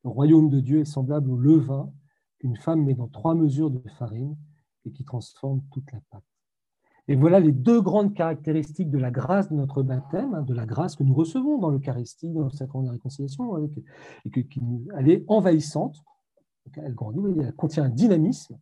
le 0.05 0.11
royaume 0.11 0.49
de 0.49 0.61
Dieu 0.61 0.81
est 0.81 0.85
semblable 0.85 1.31
au 1.31 1.37
levain 1.37 1.93
qu'une 2.39 2.57
femme 2.57 2.85
met 2.85 2.95
dans 2.95 3.09
trois 3.09 3.35
mesures 3.35 3.71
de 3.71 3.87
farine 3.91 4.37
et 4.85 4.93
qui 4.93 5.05
transforme 5.05 5.61
toute 5.73 5.91
la 5.93 6.01
pâte. 6.11 6.25
Et 7.11 7.17
voilà 7.17 7.41
les 7.41 7.51
deux 7.51 7.83
grandes 7.83 8.15
caractéristiques 8.15 8.89
de 8.89 8.97
la 8.97 9.11
grâce 9.11 9.51
de 9.51 9.57
notre 9.57 9.83
baptême, 9.83 10.33
hein, 10.33 10.43
de 10.43 10.55
la 10.55 10.65
grâce 10.65 10.95
que 10.95 11.03
nous 11.03 11.13
recevons 11.13 11.59
dans 11.59 11.69
l'Eucharistie, 11.69 12.31
dans 12.31 12.45
le 12.45 12.51
sacrement 12.51 12.85
de 12.85 12.87
la 12.87 12.93
réconciliation, 12.93 13.59
et 14.25 14.31
que, 14.31 14.39
qui, 14.39 14.61
elle 14.97 15.11
est 15.11 15.25
envahissante, 15.27 16.05
elle 16.77 16.95
grandit, 16.95 17.19
elle 17.41 17.53
contient 17.57 17.83
un 17.83 17.89
dynamisme, 17.89 18.57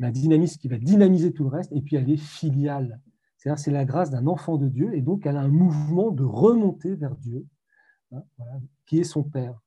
mais 0.00 0.08
un 0.08 0.10
dynamisme 0.10 0.58
qui 0.58 0.66
va 0.66 0.78
dynamiser 0.78 1.32
tout 1.32 1.44
le 1.44 1.50
reste, 1.50 1.70
et 1.70 1.80
puis 1.80 1.94
elle 1.94 2.10
est 2.10 2.16
filiale. 2.16 3.00
C'est-à-dire 3.36 3.60
c'est 3.60 3.70
la 3.70 3.84
grâce 3.84 4.10
d'un 4.10 4.26
enfant 4.26 4.56
de 4.56 4.68
Dieu, 4.68 4.92
et 4.96 5.00
donc 5.00 5.24
elle 5.24 5.36
a 5.36 5.42
un 5.42 5.46
mouvement 5.46 6.10
de 6.10 6.24
remontée 6.24 6.96
vers 6.96 7.14
Dieu, 7.14 7.46
hein, 8.10 8.24
qui 8.84 8.98
est 8.98 9.04
son 9.04 9.22
Père. 9.22 9.60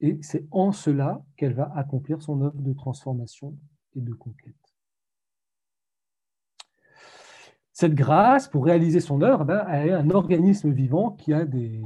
Et 0.00 0.18
c'est 0.22 0.48
en 0.52 0.72
cela 0.72 1.22
qu'elle 1.36 1.52
va 1.52 1.70
accomplir 1.76 2.22
son 2.22 2.40
œuvre 2.40 2.62
de 2.62 2.72
transformation 2.72 3.58
et 3.94 4.00
de 4.00 4.14
conquête. 4.14 4.54
Cette 7.78 7.94
grâce, 7.94 8.48
pour 8.48 8.64
réaliser 8.64 8.98
son 8.98 9.22
œuvre, 9.22 9.44
ben, 9.44 9.64
elle 9.68 9.90
est 9.90 9.92
un 9.92 10.10
organisme 10.10 10.72
vivant 10.72 11.12
qui 11.12 11.32
a 11.32 11.44
des, 11.44 11.80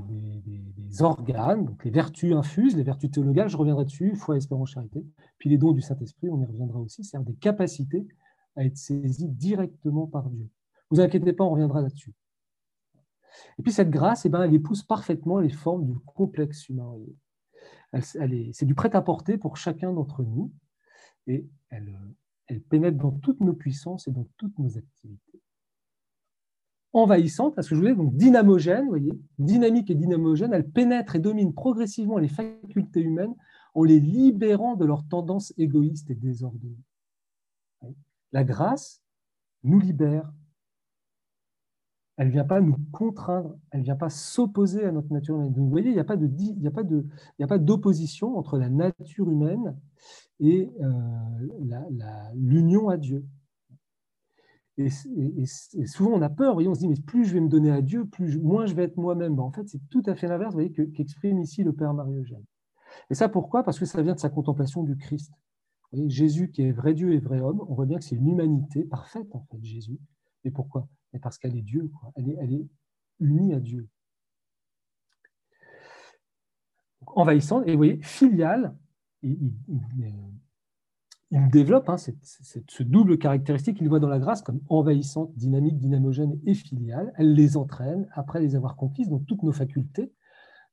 organes, 1.00 1.66
donc 1.66 1.84
les 1.84 1.90
vertus 1.90 2.32
infuses, 2.32 2.74
les 2.74 2.82
vertus 2.82 3.10
théologales, 3.10 3.50
je 3.50 3.58
reviendrai 3.58 3.84
dessus, 3.84 4.16
foi, 4.16 4.38
espérance, 4.38 4.70
charité, 4.70 5.04
puis 5.36 5.50
les 5.50 5.58
dons 5.58 5.72
du 5.72 5.82
Saint-Esprit, 5.82 6.30
on 6.30 6.40
y 6.40 6.46
reviendra 6.46 6.78
aussi, 6.78 7.04
c'est-à-dire 7.04 7.26
des 7.32 7.38
capacités 7.38 8.08
à 8.56 8.64
être 8.64 8.78
saisies 8.78 9.28
directement 9.28 10.06
par 10.06 10.30
Dieu. 10.30 10.48
Vous 10.90 10.98
inquiétez 10.98 11.34
pas, 11.34 11.44
on 11.44 11.50
reviendra 11.50 11.82
là-dessus. 11.82 12.14
Et 13.58 13.62
puis 13.62 13.70
cette 13.70 13.90
grâce, 13.90 14.24
eh 14.24 14.30
ben, 14.30 14.44
elle 14.44 14.54
épouse 14.54 14.82
parfaitement 14.84 15.40
les 15.40 15.50
formes 15.50 15.84
du 15.84 15.98
complexe 16.06 16.70
humain. 16.70 16.90
c'est 18.00 18.64
du 18.64 18.74
prêt-à-porter 18.74 19.36
pour 19.36 19.58
chacun 19.58 19.92
d'entre 19.92 20.22
nous, 20.22 20.52
et 21.26 21.46
elle, 21.68 21.94
elle 22.46 22.62
pénètre 22.62 22.96
dans 22.96 23.12
toutes 23.12 23.40
nos 23.40 23.52
puissances 23.52 24.08
et 24.08 24.10
dans 24.10 24.26
toutes 24.38 24.58
nos 24.58 24.78
activités 24.78 25.31
envahissante, 26.92 27.54
parce 27.54 27.68
que 27.68 27.74
je 27.74 27.80
voulais 27.80 27.94
donc 27.94 28.14
dynamogène, 28.16 28.86
voyez, 28.88 29.12
dynamique 29.38 29.90
et 29.90 29.94
dynamogène, 29.94 30.52
elle 30.52 30.68
pénètre 30.68 31.16
et 31.16 31.20
domine 31.20 31.54
progressivement 31.54 32.18
les 32.18 32.28
facultés 32.28 33.00
humaines 33.00 33.34
en 33.74 33.84
les 33.84 34.00
libérant 34.00 34.76
de 34.76 34.84
leurs 34.84 35.06
tendances 35.08 35.54
égoïstes 35.56 36.10
et 36.10 36.14
désordonnées. 36.14 36.76
La 38.32 38.44
grâce 38.44 39.02
nous 39.64 39.80
libère. 39.80 40.30
Elle 42.18 42.26
ne 42.28 42.32
vient 42.32 42.44
pas 42.44 42.60
nous 42.60 42.76
contraindre, 42.92 43.56
elle 43.70 43.80
ne 43.80 43.84
vient 43.84 43.96
pas 43.96 44.10
s'opposer 44.10 44.84
à 44.84 44.92
notre 44.92 45.10
nature 45.12 45.34
humaine. 45.34 45.52
Donc, 45.52 45.64
vous 45.64 45.70
voyez, 45.70 45.88
il 45.88 45.94
n'y 45.94 45.98
a 45.98 47.46
pas 47.48 47.58
d'opposition 47.58 48.36
entre 48.36 48.58
la 48.58 48.68
nature 48.68 49.30
humaine 49.30 49.76
et 50.38 50.70
euh, 50.82 52.32
l'union 52.34 52.90
à 52.90 52.98
Dieu. 52.98 53.24
Et, 54.86 55.86
souvent, 55.86 56.12
on 56.12 56.22
a 56.22 56.30
peur, 56.30 56.56
on 56.56 56.74
se 56.74 56.80
dit, 56.80 56.88
mais 56.88 56.96
plus 57.06 57.24
je 57.24 57.34
vais 57.34 57.40
me 57.40 57.48
donner 57.48 57.70
à 57.70 57.82
Dieu, 57.82 58.06
plus 58.06 58.38
moins 58.38 58.66
je 58.66 58.74
vais 58.74 58.84
être 58.84 58.96
moi-même. 58.96 59.36
Ben, 59.36 59.42
en 59.42 59.52
fait, 59.52 59.68
c'est 59.68 59.80
tout 59.90 60.02
à 60.06 60.14
fait 60.14 60.28
l'inverse, 60.28 60.54
voyez, 60.54 60.72
qu'exprime 60.72 61.40
ici 61.40 61.62
le 61.62 61.72
Père 61.72 61.94
Marie-Eugène. 61.94 62.44
Et 63.10 63.14
ça, 63.14 63.28
pourquoi? 63.28 63.62
Parce 63.62 63.78
que 63.78 63.84
ça 63.84 64.02
vient 64.02 64.14
de 64.14 64.20
sa 64.20 64.28
contemplation 64.28 64.82
du 64.82 64.96
Christ. 64.96 65.32
Jésus, 66.06 66.50
qui 66.50 66.62
est 66.62 66.72
vrai 66.72 66.94
Dieu 66.94 67.12
et 67.12 67.18
vrai 67.18 67.40
homme, 67.40 67.62
on 67.68 67.74
voit 67.74 67.86
bien 67.86 67.98
que 67.98 68.04
c'est 68.04 68.16
une 68.16 68.28
humanité 68.28 68.84
parfaite, 68.84 69.28
en 69.34 69.44
fait, 69.50 69.62
Jésus. 69.62 69.98
Et 70.44 70.50
pourquoi? 70.50 70.88
Parce 71.20 71.38
qu'elle 71.38 71.56
est 71.56 71.62
Dieu, 71.62 71.90
Elle, 72.16 72.30
est, 72.30 72.36
elle 72.40 72.54
est 72.54 72.66
unie 73.20 73.52
à 73.52 73.60
Dieu. 73.60 73.88
envahissante, 77.06 77.64
et 77.66 77.72
vous 77.72 77.78
voyez, 77.78 78.00
filiale, 78.02 78.74
il, 79.22 79.52
il 79.68 80.40
développe 81.32 81.88
hein, 81.88 81.96
ce 81.96 82.82
double 82.82 83.16
caractéristique 83.16 83.78
qu'il 83.78 83.88
voit 83.88 84.00
dans 84.00 84.08
la 84.08 84.18
grâce 84.18 84.42
comme 84.42 84.60
envahissante, 84.68 85.34
dynamique, 85.34 85.78
dynamogène 85.78 86.38
et 86.44 86.54
filiale. 86.54 87.12
Elle 87.16 87.32
les 87.32 87.56
entraîne, 87.56 88.06
après 88.12 88.40
les 88.40 88.54
avoir 88.54 88.76
conquises, 88.76 89.08
donc 89.08 89.26
toutes 89.26 89.42
nos 89.42 89.52
facultés, 89.52 90.12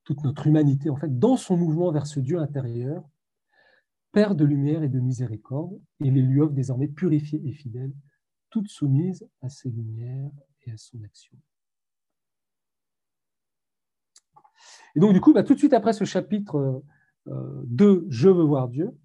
toute 0.03 0.21
notre 0.23 0.47
humanité, 0.47 0.89
en 0.89 0.97
fait, 0.97 1.17
dans 1.17 1.37
son 1.37 1.55
mouvement 1.55 1.91
vers 1.91 2.07
ce 2.07 2.19
Dieu 2.19 2.39
intérieur, 2.39 3.03
Père 4.11 4.33
de 4.33 4.43
lumière 4.43 4.81
et 4.81 4.89
de 4.89 4.99
miséricorde, 4.99 5.79
et 6.03 6.09
les 6.09 6.21
lui 6.21 6.41
offre 6.41 6.53
désormais 6.53 6.87
purifiées 6.87 7.41
et 7.45 7.53
fidèles, 7.53 7.93
toutes 8.49 8.67
soumises 8.67 9.29
à 9.41 9.49
ses 9.49 9.69
lumières 9.69 10.31
et 10.65 10.71
à 10.71 10.77
son 10.77 11.01
action. 11.03 11.37
Et 14.95 14.99
donc, 14.99 15.13
du 15.13 15.21
coup, 15.21 15.31
bah, 15.31 15.43
tout 15.43 15.53
de 15.53 15.59
suite 15.59 15.73
après 15.73 15.93
ce 15.93 16.03
chapitre 16.05 16.83
2, 17.27 17.31
euh, 17.31 18.05
Je 18.09 18.29
veux 18.29 18.43
voir 18.43 18.67
Dieu, 18.67 18.97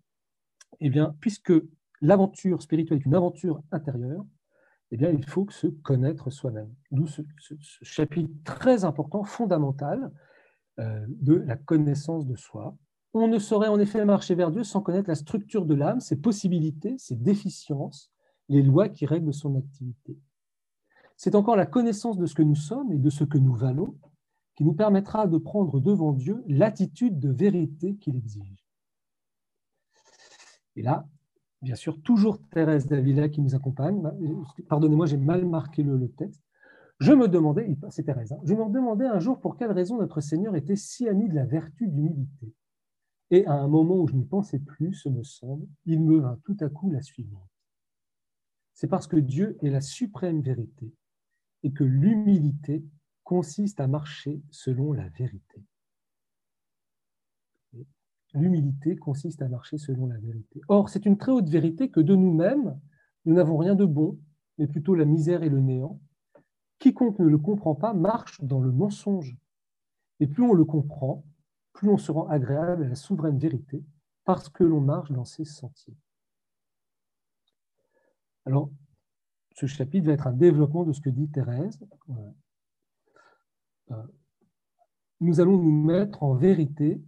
eh 0.80 0.90
bien, 0.90 1.14
puisque 1.20 1.52
l'aventure 2.00 2.62
spirituelle 2.62 2.98
est 2.98 3.04
une 3.04 3.14
aventure 3.14 3.62
intérieure, 3.70 4.24
eh 4.90 4.96
bien, 4.96 5.10
il 5.10 5.24
faut 5.24 5.48
se 5.50 5.66
connaître 5.66 6.30
soi-même. 6.30 6.72
D'où 6.90 7.06
ce, 7.06 7.22
chapitre 7.82 8.32
très 8.44 8.84
important, 8.84 9.24
fondamental, 9.24 10.12
euh, 10.80 11.06
de 11.08 11.34
la 11.34 11.56
connaissance 11.56 12.26
de 12.26 12.36
soi. 12.36 12.76
On 13.12 13.28
ne 13.28 13.38
saurait 13.38 13.68
en 13.68 13.78
effet 13.78 14.04
marcher 14.04 14.34
vers 14.34 14.50
Dieu 14.50 14.64
sans 14.64 14.80
connaître 14.80 15.08
la 15.08 15.14
structure 15.14 15.66
de 15.66 15.74
l'âme, 15.74 16.00
ses 16.00 16.16
possibilités, 16.16 16.96
ses 16.98 17.14
déficiences, 17.14 18.12
les 18.48 18.62
lois 18.62 18.88
qui 18.88 19.06
règlent 19.06 19.32
son 19.32 19.56
activité. 19.56 20.18
C'est 21.16 21.36
encore 21.36 21.54
la 21.54 21.66
connaissance 21.66 22.18
de 22.18 22.26
ce 22.26 22.34
que 22.34 22.42
nous 22.42 22.56
sommes 22.56 22.92
et 22.92 22.98
de 22.98 23.10
ce 23.10 23.22
que 23.22 23.38
nous 23.38 23.54
valons 23.54 23.94
qui 24.56 24.64
nous 24.64 24.74
permettra 24.74 25.26
de 25.26 25.38
prendre 25.38 25.80
devant 25.80 26.12
Dieu 26.12 26.42
l'attitude 26.46 27.18
de 27.18 27.30
vérité 27.30 27.96
qu'il 27.96 28.16
exige. 28.16 28.63
Et 30.76 30.82
là, 30.82 31.06
bien 31.62 31.74
sûr, 31.74 32.00
toujours 32.02 32.38
Thérèse 32.50 32.86
d'Avila 32.86 33.28
qui 33.28 33.40
nous 33.40 33.54
accompagne. 33.54 34.02
Pardonnez-moi, 34.68 35.06
j'ai 35.06 35.16
mal 35.16 35.44
marqué 35.44 35.82
le, 35.82 36.08
texte. 36.10 36.42
Je 37.00 37.12
me 37.12 37.28
demandais, 37.28 37.76
c'est 37.90 38.04
Thérèse, 38.04 38.32
hein, 38.32 38.40
je 38.44 38.54
me 38.54 38.70
demandais 38.70 39.06
un 39.06 39.18
jour 39.18 39.40
pour 39.40 39.56
quelle 39.56 39.72
raison 39.72 39.98
notre 39.98 40.20
Seigneur 40.20 40.54
était 40.54 40.76
si 40.76 41.08
ami 41.08 41.28
de 41.28 41.34
la 41.34 41.44
vertu 41.44 41.88
d'humilité. 41.88 42.52
Et 43.30 43.46
à 43.46 43.54
un 43.54 43.68
moment 43.68 43.96
où 43.96 44.06
je 44.06 44.14
n'y 44.14 44.24
pensais 44.24 44.58
plus, 44.58 44.94
ce 44.94 45.08
me 45.08 45.22
semble, 45.22 45.66
il 45.86 46.00
me 46.02 46.20
vint 46.20 46.38
tout 46.44 46.56
à 46.60 46.68
coup 46.68 46.90
la 46.90 47.02
suivante. 47.02 47.48
C'est 48.74 48.88
parce 48.88 49.06
que 49.06 49.16
Dieu 49.16 49.56
est 49.62 49.70
la 49.70 49.80
suprême 49.80 50.40
vérité 50.40 50.92
et 51.62 51.72
que 51.72 51.84
l'humilité 51.84 52.84
consiste 53.22 53.80
à 53.80 53.86
marcher 53.86 54.42
selon 54.50 54.92
la 54.92 55.08
vérité. 55.08 55.64
L'humilité 58.34 58.96
consiste 58.96 59.42
à 59.42 59.48
marcher 59.48 59.78
selon 59.78 60.06
la 60.06 60.18
vérité. 60.18 60.60
Or, 60.68 60.88
c'est 60.88 61.06
une 61.06 61.16
très 61.16 61.30
haute 61.30 61.48
vérité 61.48 61.88
que 61.88 62.00
de 62.00 62.16
nous-mêmes, 62.16 62.78
nous 63.24 63.34
n'avons 63.34 63.56
rien 63.56 63.76
de 63.76 63.84
bon, 63.84 64.18
mais 64.58 64.66
plutôt 64.66 64.94
la 64.94 65.04
misère 65.04 65.42
et 65.42 65.48
le 65.48 65.60
néant, 65.60 66.00
quiconque 66.78 67.20
ne 67.20 67.28
le 67.28 67.38
comprend 67.38 67.74
pas 67.74 67.94
marche 67.94 68.42
dans 68.42 68.60
le 68.60 68.72
mensonge. 68.72 69.36
Et 70.20 70.26
plus 70.26 70.42
on 70.42 70.52
le 70.52 70.64
comprend, 70.64 71.24
plus 71.72 71.88
on 71.88 71.96
se 71.96 72.10
rend 72.12 72.26
agréable 72.28 72.84
à 72.84 72.88
la 72.88 72.94
souveraine 72.94 73.38
vérité, 73.38 73.84
parce 74.24 74.48
que 74.48 74.64
l'on 74.64 74.80
marche 74.80 75.12
dans 75.12 75.24
ses 75.24 75.44
sentiers. 75.44 75.96
Alors, 78.46 78.70
ce 79.54 79.66
chapitre 79.66 80.06
va 80.06 80.12
être 80.12 80.26
un 80.26 80.32
développement 80.32 80.84
de 80.84 80.92
ce 80.92 81.00
que 81.00 81.10
dit 81.10 81.28
Thérèse. 81.30 81.78
Euh, 83.90 84.02
nous 85.20 85.40
allons 85.40 85.56
nous 85.56 85.84
mettre 85.84 86.22
en 86.22 86.34
vérité, 86.34 87.00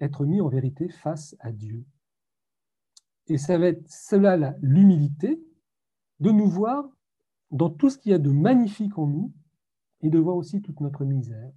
être 0.00 0.24
mis 0.24 0.40
en 0.40 0.48
vérité 0.48 0.88
face 0.88 1.36
à 1.40 1.52
Dieu. 1.52 1.84
Et 3.26 3.38
ça 3.38 3.58
va 3.58 3.68
être 3.68 3.88
cela 3.88 4.56
l'humilité 4.60 5.42
de 6.18 6.30
nous 6.30 6.48
voir 6.48 6.84
dans 7.50 7.70
tout 7.70 7.90
ce 7.90 7.98
qu'il 7.98 8.12
y 8.12 8.14
a 8.14 8.18
de 8.18 8.30
magnifique 8.30 8.98
en 8.98 9.06
nous 9.06 9.32
et 10.02 10.10
de 10.10 10.18
voir 10.18 10.36
aussi 10.36 10.62
toute 10.62 10.80
notre 10.80 11.04
misère. 11.04 11.52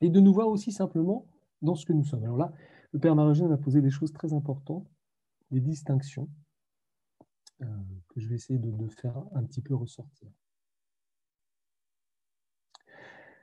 Et 0.00 0.10
de 0.10 0.20
nous 0.20 0.32
voir 0.32 0.48
aussi 0.48 0.72
simplement 0.72 1.26
dans 1.62 1.74
ce 1.74 1.86
que 1.86 1.92
nous 1.92 2.04
sommes. 2.04 2.24
Alors 2.24 2.36
là, 2.36 2.52
le 2.92 3.00
Père 3.00 3.14
Marogène 3.14 3.52
a 3.52 3.56
posé 3.56 3.80
des 3.80 3.90
choses 3.90 4.12
très 4.12 4.32
importantes, 4.32 4.86
des 5.50 5.60
distinctions, 5.60 6.28
euh, 7.62 7.66
que 8.08 8.20
je 8.20 8.28
vais 8.28 8.36
essayer 8.36 8.58
de, 8.58 8.88
faire 8.88 9.16
un 9.32 9.42
petit 9.44 9.62
peu 9.62 9.74
ressortir. 9.74 10.30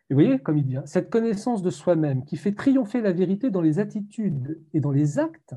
Et 0.10 0.14
vous 0.14 0.20
voyez, 0.20 0.40
comme 0.40 0.58
il 0.58 0.66
dit, 0.66 0.78
hein, 0.78 0.86
cette 0.86 1.10
connaissance 1.10 1.62
de 1.62 1.70
soi-même 1.70 2.26
qui 2.26 2.38
fait 2.38 2.54
triompher 2.54 3.02
la 3.02 3.14
vérité 3.14 3.50
dans 3.50 3.62
les 3.62 3.80
attitudes 3.80 4.62
et 4.74 4.80
dans 4.80 4.92
les 4.92 5.18
actes 5.18 5.56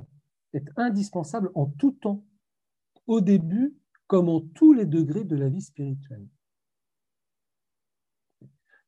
est 0.53 0.66
indispensable 0.76 1.51
en 1.55 1.66
tout 1.66 1.92
temps, 1.92 2.24
au 3.07 3.20
début 3.20 3.76
comme 4.07 4.28
en 4.28 4.40
tous 4.40 4.72
les 4.72 4.86
degrés 4.86 5.24
de 5.24 5.36
la 5.36 5.49
vie 5.49 5.61
spirituelle. 5.61 6.26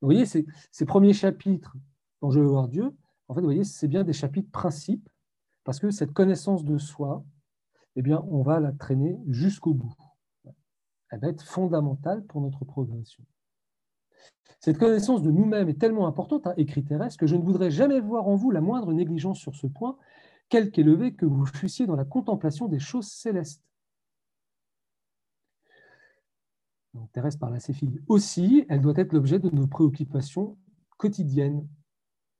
Vous 0.01 0.07
voyez, 0.07 0.25
ces, 0.25 0.45
premiers 0.85 1.13
chapitres 1.13 1.75
dont 2.21 2.31
je 2.31 2.39
veux 2.39 2.47
voir 2.47 2.69
Dieu, 2.69 2.95
en 3.27 3.33
fait, 3.33 3.41
vous 3.41 3.47
voyez, 3.47 3.65
c'est 3.65 3.87
bien 3.87 4.03
des 4.03 4.13
chapitres 4.13 4.49
principes, 4.49 5.09
parce 5.65 5.79
que 5.79 5.91
cette 5.91 6.13
connaissance 6.13 6.63
de 6.63 6.77
soi, 6.77 7.23
eh 7.95 8.01
bien, 8.01 8.23
on 8.29 8.41
va 8.41 8.59
la 8.59 8.71
traîner 8.71 9.19
jusqu'au 9.27 9.73
bout. 9.73 9.93
Elle 11.11 11.19
va 11.19 11.27
être 11.27 11.43
fondamentale 11.43 12.23
pour 12.25 12.41
notre 12.41 12.63
progression. 12.63 13.23
Cette 14.59 14.77
connaissance 14.77 15.21
de 15.21 15.31
nous-mêmes 15.31 15.69
est 15.69 15.79
tellement 15.79 16.07
importante, 16.07 16.47
hein, 16.47 16.53
écrit 16.57 16.83
Thérèse, 16.83 17.15
que 17.15 17.27
je 17.27 17.35
ne 17.35 17.43
voudrais 17.43 17.71
jamais 17.71 17.99
voir 17.99 18.27
en 18.27 18.35
vous 18.35 18.51
la 18.51 18.61
moindre 18.61 18.91
négligence 18.91 19.39
sur 19.39 19.55
ce 19.55 19.67
point, 19.67 19.97
quel 20.49 20.71
qu'élevé 20.71 21.13
que 21.13 21.25
vous 21.25 21.45
fussiez 21.45 21.85
dans 21.85 21.95
la 21.95 22.05
contemplation 22.05 22.67
des 22.67 22.79
choses 22.79 23.07
célestes. 23.07 23.63
Thérèse 27.13 27.37
parle 27.37 27.55
à 27.55 27.59
ses 27.59 27.73
filles. 27.73 28.01
Aussi, 28.07 28.65
elle 28.67 28.81
doit 28.81 28.97
être 28.97 29.13
l'objet 29.13 29.39
de 29.39 29.49
nos 29.49 29.67
préoccupations 29.67 30.57
quotidiennes. 30.97 31.67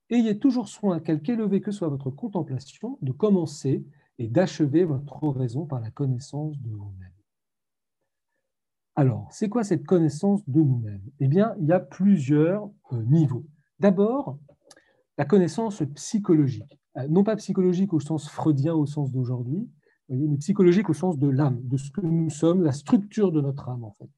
Ayez 0.09 0.39
toujours 0.39 0.67
soin, 0.67 0.99
quelque 0.99 1.32
élevé 1.32 1.61
que 1.61 1.71
soit 1.71 1.88
votre 1.88 2.09
contemplation, 2.09 2.97
de 3.01 3.11
commencer 3.11 3.86
et 4.17 4.27
d'achever 4.27 4.84
votre 4.84 5.23
oraison 5.23 5.65
par 5.65 5.80
la 5.80 5.91
connaissance 5.91 6.59
de 6.59 6.71
vous-même. 6.71 7.18
Alors, 9.00 9.30
c'est 9.32 9.47
quoi 9.47 9.64
cette 9.64 9.86
connaissance 9.86 10.41
de 10.50 10.60
nous-mêmes? 10.60 11.00
Eh 11.22 11.30
bien, 11.30 11.56
il 11.62 11.68
y 11.68 11.72
a 11.72 11.80
plusieurs 11.80 12.70
euh, 12.91 13.02
niveaux. 13.04 13.45
D'abord, 13.80 14.38
la 15.18 15.24
connaissance 15.24 15.82
psychologique. 15.95 16.78
Euh, 16.97 17.08
non 17.08 17.24
pas 17.24 17.38
psychologique 17.38 17.93
au 17.93 18.02
sens 18.02 18.30
freudien, 18.30 18.74
au 18.74 18.86
sens 18.86 19.10
d'aujourd'hui, 19.14 19.70
mais 20.10 20.38
psychologique 20.39 20.89
au 20.89 20.93
sens 20.93 21.18
de 21.18 21.30
l'âme, 21.30 21.62
de 21.64 21.78
ce 21.78 21.91
que 21.91 22.02
nous 22.02 22.30
sommes, 22.30 22.62
la 22.62 22.74
structure 22.74 23.32
de 23.32 23.39
notre 23.39 23.70
âme, 23.70 23.86
en 23.86 23.91
fait, 23.91 24.10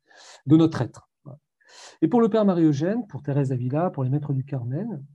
de 0.47 0.57
notre 0.57 0.81
être. 0.81 1.11
Et 2.01 2.07
pour 2.07 2.19
le 2.19 2.29
Père 2.29 2.45
Marie-Eugène, 2.45 3.05
pour 3.05 3.21
Thérèse 3.21 3.51
Avila, 3.51 3.91
pour 3.91 4.03
les 4.03 4.09
maîtres 4.09 4.33
du 4.33 4.43
Carmen, 4.43 5.05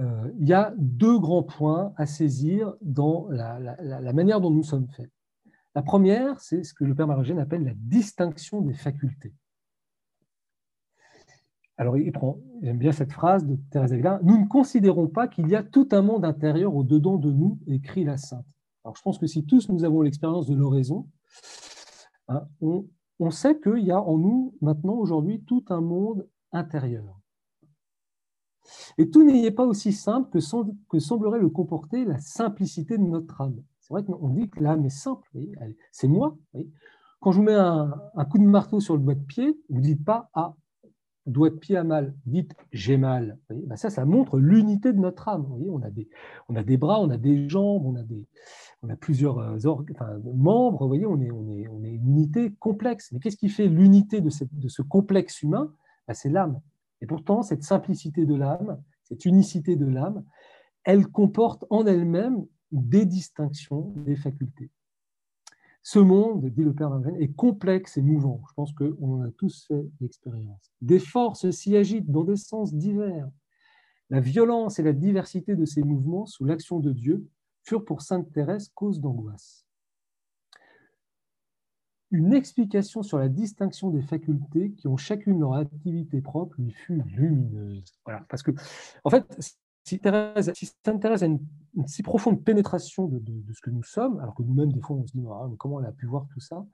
euh, 0.00 0.32
il 0.40 0.48
y 0.48 0.52
a 0.52 0.74
deux 0.78 1.20
grands 1.20 1.44
points 1.44 1.92
à 1.96 2.06
saisir 2.06 2.74
dans 2.82 3.28
la, 3.30 4.12
manière 4.12 4.40
dont 4.40 4.50
nous 4.50 4.64
sommes 4.64 4.88
faits. 4.88 5.12
La 5.76 5.82
première, 5.82 6.40
c'est 6.40 6.64
ce 6.64 6.72
que 6.72 6.84
le 6.84 6.94
Père 6.94 7.06
Marie-Eugène 7.06 7.38
appelle 7.38 7.62
la 7.62 7.74
distinction 7.74 8.62
des 8.62 8.72
facultés. 8.72 9.34
Alors, 11.76 11.98
il 11.98 12.10
prend, 12.12 12.38
j'aime 12.62 12.78
bien 12.78 12.92
cette 12.92 13.12
phrase 13.12 13.44
de 13.44 13.56
Thérèse 13.70 13.92
Avila, 13.92 14.18
nous 14.22 14.40
ne 14.40 14.46
considérons 14.46 15.06
pas 15.06 15.28
qu'il 15.28 15.48
y 15.48 15.54
a 15.54 15.62
tout 15.62 15.86
un 15.92 16.00
monde 16.00 16.24
intérieur 16.24 16.74
au-dedans 16.74 17.18
de 17.18 17.30
nous, 17.30 17.58
écrit 17.66 18.04
la 18.04 18.16
Sainte. 18.16 18.46
Alors, 18.84 18.96
je 18.96 19.02
pense 19.02 19.18
que 19.18 19.26
si 19.26 19.44
tous 19.44 19.68
nous 19.68 19.84
avons 19.84 20.00
l'expérience 20.00 20.46
de 20.46 20.54
l'oraison, 20.54 21.10
hein, 22.28 22.48
on, 22.62 22.86
on 23.18 23.30
sait 23.30 23.60
qu'il 23.60 23.84
y 23.84 23.90
a 23.90 24.00
en 24.00 24.16
nous 24.16 24.54
maintenant, 24.62 24.94
aujourd'hui, 24.94 25.42
tout 25.42 25.66
un 25.68 25.82
monde 25.82 26.26
intérieur. 26.52 27.20
Et 28.96 29.10
tout 29.10 29.22
n'est 29.24 29.50
pas 29.50 29.66
aussi 29.66 29.92
simple 29.92 30.30
que, 30.30 30.98
semblerait 30.98 31.38
le 31.38 31.50
comporter 31.50 32.06
la 32.06 32.18
simplicité 32.18 32.96
de 32.96 33.02
notre 33.02 33.42
âme. 33.42 33.62
C'est 33.86 33.94
vrai 33.94 34.04
qu'on 34.04 34.30
dit 34.30 34.50
que 34.50 34.60
l'âme 34.60 34.84
est 34.84 34.88
simple, 34.88 35.30
c'est 35.92 36.08
moi. 36.08 36.36
Quand 37.20 37.30
je 37.30 37.38
vous 37.38 37.44
mets 37.44 37.54
un, 37.54 37.92
coup 38.28 38.38
de 38.38 38.42
marteau 38.42 38.80
sur 38.80 38.96
le 38.96 39.00
doigt 39.00 39.14
de 39.14 39.24
pied, 39.24 39.56
vous 39.68 39.76
ne 39.76 39.82
dites 39.82 40.04
pas 40.04 40.28
Ah, 40.34 40.56
doigt 41.24 41.50
de 41.50 41.54
pied 41.54 41.76
a 41.76 41.84
mal, 41.84 42.12
dites 42.26 42.52
j'ai 42.72 42.96
mal. 42.96 43.38
Ben 43.48 43.76
ça, 43.76 43.88
ça 43.88 44.04
montre 44.04 44.38
l'unité 44.38 44.92
de 44.92 44.98
notre 44.98 45.28
âme. 45.28 45.46
on, 45.52 45.80
a 45.82 45.90
des, 46.64 46.76
bras, 46.76 47.00
on 47.00 47.10
a 47.10 47.16
des 47.16 47.48
jambes, 47.48 47.86
on 47.86 48.88
a, 48.88 48.96
plusieurs 48.96 49.56
membres, 50.34 50.82
on 50.82 51.20
est, 51.20 51.28
une 51.28 52.08
unité 52.08 52.52
complexe. 52.58 53.12
Mais 53.12 53.20
qu'est-ce 53.20 53.36
qui 53.36 53.48
fait 53.48 53.68
l'unité 53.68 54.20
de, 54.20 54.30
de, 54.50 54.68
ce 54.68 54.82
complexe 54.82 55.42
humain? 55.42 55.72
Ben, 56.08 56.14
C'est 56.14 56.30
l'âme. 56.30 56.60
Et 57.00 57.06
pourtant, 57.06 57.42
cette 57.42 57.62
simplicité 57.62 58.26
de 58.26 58.34
l'âme, 58.34 58.82
cette 59.04 59.26
unicité 59.26 59.76
de 59.76 59.86
l'âme, 59.86 60.24
elle 60.82 61.06
comporte 61.06 61.64
en 61.70 61.86
elle-même 61.86 62.46
des 62.72 63.06
distinctions 63.06 63.92
des 63.96 64.16
facultés. 64.16 64.70
Ce 65.82 65.98
monde, 65.98 66.46
dit 66.46 66.64
le 66.64 66.74
Père 66.74 66.90
Margène, 66.90 67.16
est 67.16 67.32
complexe 67.32 67.96
et 67.96 68.02
mouvant. 68.02 68.42
Je 68.48 68.54
pense 68.54 68.72
qu'on 68.72 69.20
en 69.20 69.22
a 69.22 69.30
tous 69.30 69.66
fait 69.68 69.86
l'expérience. 70.00 70.72
Des 70.80 70.98
forces 70.98 71.50
s'y 71.50 71.76
agitent 71.76 72.10
dans 72.10 72.24
des 72.24 72.36
sens 72.36 72.74
divers. 72.74 73.30
La 74.10 74.20
violence 74.20 74.78
et 74.78 74.82
la 74.82 74.92
diversité 74.92 75.54
de 75.54 75.64
ces 75.64 75.82
mouvements, 75.82 76.26
sous 76.26 76.44
l'action 76.44 76.80
de 76.80 76.92
Dieu, 76.92 77.28
furent 77.62 77.84
pour 77.84 78.02
Sainte 78.02 78.32
Thérèse 78.32 78.70
cause 78.74 79.00
d'angoisse 79.00 79.66
une 82.10 82.32
explication 82.32 83.02
sur 83.02 83.18
la 83.18 83.28
distinction 83.28 83.90
des 83.90 84.02
facultés 84.02 84.72
qui 84.72 84.88
ont 84.88 84.96
chacune 84.96 85.40
leur 85.40 85.54
activité 85.54 86.20
propre 86.20 86.54
lui 86.58 86.70
fut 86.70 87.02
lumineuse. 87.06 87.84
Voilà, 88.04 88.24
parce 88.28 88.42
que, 88.42 88.52
en 89.04 89.10
fait, 89.10 89.24
si, 89.86 90.00
Thérèse, 90.00 90.52
si 90.54 90.68
Sainte 90.84 91.00
Thérèse 91.00 91.22
a 91.22 91.26
une, 91.26 91.38
si 91.86 92.02
profonde 92.02 92.42
pénétration 92.42 93.06
de, 93.06 93.20
ce 93.52 93.60
que 93.60 93.70
nous 93.70 93.84
sommes, 93.84 94.18
alors 94.18 94.34
que 94.34 94.42
nous-mêmes, 94.42 94.72
des 94.72 94.80
fois, 94.80 94.96
on 94.96 95.06
se 95.06 95.12
dit 95.12 95.24
ah, 95.30 95.48
comment 95.58 95.80
elle 95.80 95.86
a 95.86 95.92
pu 95.92 96.06
voir 96.06 96.26
tout 96.32 96.40
ça? 96.40 96.66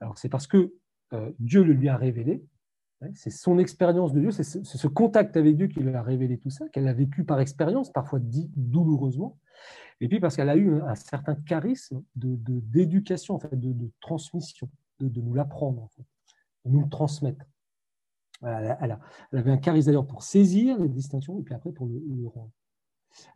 Alors, 0.00 0.18
c'est 0.18 0.28
parce 0.28 0.46
que 0.46 0.74
euh, 1.14 1.32
Dieu 1.38 1.64
le 1.64 1.72
lui 1.72 1.88
a 1.88 1.96
révélé. 1.96 2.44
Hein, 3.00 3.08
c'est 3.14 3.30
son 3.30 3.58
expérience 3.58 4.12
de 4.12 4.20
Dieu, 4.20 4.30
c'est 4.30 4.42
ce, 4.44 4.86
contact 4.86 5.38
avec 5.38 5.56
Dieu 5.56 5.68
qui 5.68 5.80
lui 5.80 5.94
a 5.94 6.02
révélé 6.02 6.36
tout 6.36 6.50
ça, 6.50 6.68
qu'elle 6.68 6.86
a 6.86 6.92
vécu 6.92 7.24
par 7.24 7.40
expérience, 7.40 7.90
parfois 7.90 8.18
dit 8.18 8.50
douloureusement. 8.56 9.38
Et 10.00 10.08
puis 10.08 10.20
parce 10.20 10.36
qu'elle 10.36 10.50
a 10.50 10.56
eu 10.56 10.82
un 10.82 10.94
certain 10.96 11.34
charisme 11.34 12.02
d'éducation, 12.14 13.38
de, 13.38 13.46
en 13.46 13.48
fait, 13.48 13.58
de, 13.58 13.90
transmission, 14.00 14.68
de, 15.00 15.20
nous 15.20 15.32
l'apprendre, 15.32 15.82
en 15.82 15.88
fait, 15.88 16.04
de 16.66 16.72
nous 16.72 16.82
le 16.82 16.88
transmettre. 16.90 17.46
Elle, 18.44 18.98
avait 19.32 19.50
un 19.50 19.56
charisme 19.56 19.86
d'ailleurs 19.86 20.06
pour 20.06 20.22
saisir 20.22 20.78
les 20.78 20.88
distinctions 20.88 21.38
et 21.38 21.42
puis 21.42 21.54
après 21.54 21.72
pour 21.72 21.86
le, 21.86 22.28
rendre. 22.28 22.50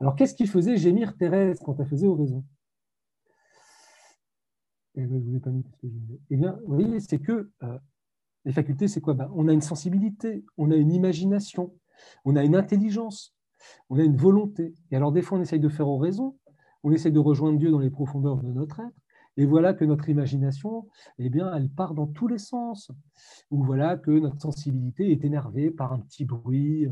Alors 0.01 0.17
qu'est-ce 0.17 0.35
qui 0.35 0.47
faisait 0.47 0.77
gémir 0.77 1.17
Thérèse 1.17 1.61
quand 1.61 1.79
elle 1.81 1.87
faisait 1.87 2.07
oraison 2.07 2.45
eh 4.97 5.07
ben, 5.07 5.63
Eh 6.31 6.37
bien, 6.37 6.59
vous 6.67 6.75
voyez, 6.75 7.01
c'est 7.01 7.19
que 7.19 7.51
euh, 7.63 7.79
les 8.45 8.53
facultés, 8.53 8.89
c'est 8.89 9.01
quoi? 9.01 9.15
Ben, 9.15 9.31
On 9.35 9.49
a 9.49 9.53
une 9.53 9.61
sensibilité, 9.61 10.45
on 10.57 10.71
a 10.71 10.77
une 10.77 10.93
imagination, 10.93 11.75
on 12.25 12.35
a 12.37 12.43
une 12.43 12.57
intelligence, 12.57 13.37
on 13.91 13.99
a 13.99 14.03
une 14.03 14.17
volonté. 14.17 14.75
Et 14.91 14.97
alors, 14.97 15.13
des 15.13 15.23
fois, 15.23 15.39
on 15.39 15.43
essaye 15.43 15.61
de 15.61 15.69
faire 15.69 15.89
oraison, 15.89 16.37
on 16.83 16.93
essaie 16.93 17.11
de 17.11 17.19
rejoindre 17.19 17.59
Dieu 17.59 17.71
dans 17.71 17.79
les 17.79 17.91
profondeurs 17.91 18.37
de 18.37 18.53
notre 18.53 18.81
être. 18.81 18.97
Et 19.39 19.47
voilà 19.47 19.73
que 19.73 19.85
notre 19.85 20.09
imagination, 20.09 20.89
eh 21.19 21.31
bien, 21.31 21.55
elle 21.55 21.71
part 21.71 21.95
dans 21.95 22.09
tous 22.09 22.27
les 22.27 22.39
sens. 22.39 22.91
Ou 23.53 23.63
voilà 23.63 23.97
que 23.97 24.11
notre 24.11 24.43
sensibilité 24.43 25.13
est 25.13 25.25
énervée 25.25 25.71
par 25.71 25.93
un 25.93 26.01
petit 26.01 26.25
bruit 26.25 26.87
euh, 26.87 26.91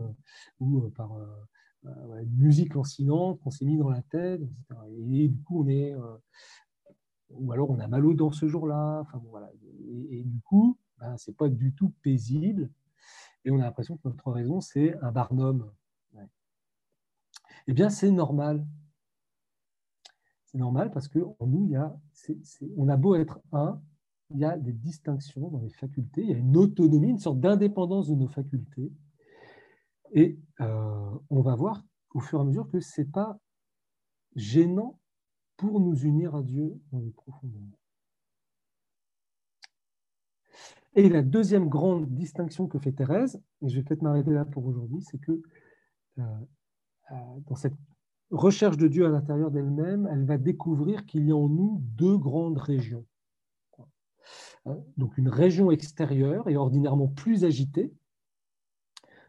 ou 0.60 0.84
euh, 0.84 0.90
par 0.90 1.16
euh, 1.16 2.22
une 2.22 2.36
musique 2.36 2.74
lancinante 2.74 3.40
qu'on 3.40 3.50
s'est 3.50 3.64
mis 3.64 3.76
dans 3.76 3.90
la 3.90 4.00
tête. 4.00 4.42
Et 5.08 5.28
du 5.28 5.42
coup, 5.42 5.64
on 5.64 5.68
est. 5.68 5.96
ou 7.30 7.50
alors 7.50 7.68
on 7.70 7.80
a 7.80 7.88
mal 7.88 8.06
aux 8.06 8.14
dents 8.14 8.30
ce 8.30 8.46
jour-là. 8.46 9.00
Enfin, 9.00 9.20
voilà. 9.28 9.50
et, 10.12 10.22
du 10.22 10.40
coup, 10.42 10.78
ben, 11.00 11.16
ce 11.16 11.30
n'est 11.30 11.34
pas 11.34 11.48
du 11.48 11.74
tout 11.74 11.92
paisible. 12.00 12.70
Et 13.44 13.50
on 13.50 13.58
a 13.58 13.64
l'impression 13.64 13.96
que 13.96 14.08
notre 14.08 14.30
raison, 14.30 14.60
c'est 14.60 14.96
un 15.02 15.10
barnum. 15.10 15.68
Eh 17.68 17.72
bien, 17.72 17.90
c'est 17.90 18.12
normal 18.12 18.64
normal 20.56 20.90
parce 20.90 21.08
qu'en 21.08 21.36
nous, 21.40 21.72
on 22.76 22.88
a 22.88 22.96
beau 22.96 23.14
être 23.14 23.40
un, 23.52 23.80
il 24.30 24.38
y 24.38 24.44
a 24.44 24.56
des 24.56 24.72
distinctions 24.72 25.48
dans 25.50 25.60
les 25.60 25.70
facultés, 25.70 26.22
il 26.22 26.30
y 26.30 26.34
a 26.34 26.38
une 26.38 26.56
autonomie, 26.56 27.10
une 27.10 27.18
sorte 27.18 27.40
d'indépendance 27.40 28.08
de 28.08 28.14
nos 28.14 28.28
facultés. 28.28 28.92
Et 30.12 30.38
euh, 30.60 31.18
on 31.30 31.42
va 31.42 31.54
voir 31.54 31.84
au 32.14 32.20
fur 32.20 32.38
et 32.38 32.42
à 32.42 32.44
mesure 32.44 32.68
que 32.68 32.80
ce 32.80 33.00
n'est 33.00 33.06
pas 33.06 33.38
gênant 34.34 34.98
pour 35.56 35.80
nous 35.80 35.96
unir 35.96 36.34
à 36.34 36.42
Dieu 36.42 36.78
dans 36.92 37.00
les 37.00 37.10
profondeurs. 37.10 37.78
Et 40.94 41.08
la 41.10 41.22
deuxième 41.22 41.68
grande 41.68 42.08
distinction 42.14 42.66
que 42.68 42.78
fait 42.78 42.92
Thérèse, 42.92 43.40
et 43.60 43.68
je 43.68 43.76
vais 43.76 43.82
peut-être 43.82 44.02
m'arrêter 44.02 44.30
là 44.30 44.46
pour 44.46 44.64
aujourd'hui, 44.64 45.02
c'est 45.02 45.18
que 45.18 45.42
euh, 46.18 46.22
euh, 47.12 47.14
dans 47.46 47.54
cette 47.54 47.76
recherche 48.30 48.76
de 48.76 48.88
Dieu 48.88 49.06
à 49.06 49.08
l'intérieur 49.08 49.50
d'elle-même, 49.50 50.08
elle 50.10 50.24
va 50.24 50.38
découvrir 50.38 51.06
qu'il 51.06 51.26
y 51.26 51.32
a 51.32 51.36
en 51.36 51.48
nous 51.48 51.80
deux 51.82 52.16
grandes 52.16 52.58
régions. 52.58 53.04
Hein, 54.66 54.78
donc 54.96 55.16
une 55.16 55.28
région 55.28 55.70
extérieure 55.70 56.48
et 56.48 56.56
ordinairement 56.56 57.08
plus 57.08 57.44
agitée, 57.44 57.92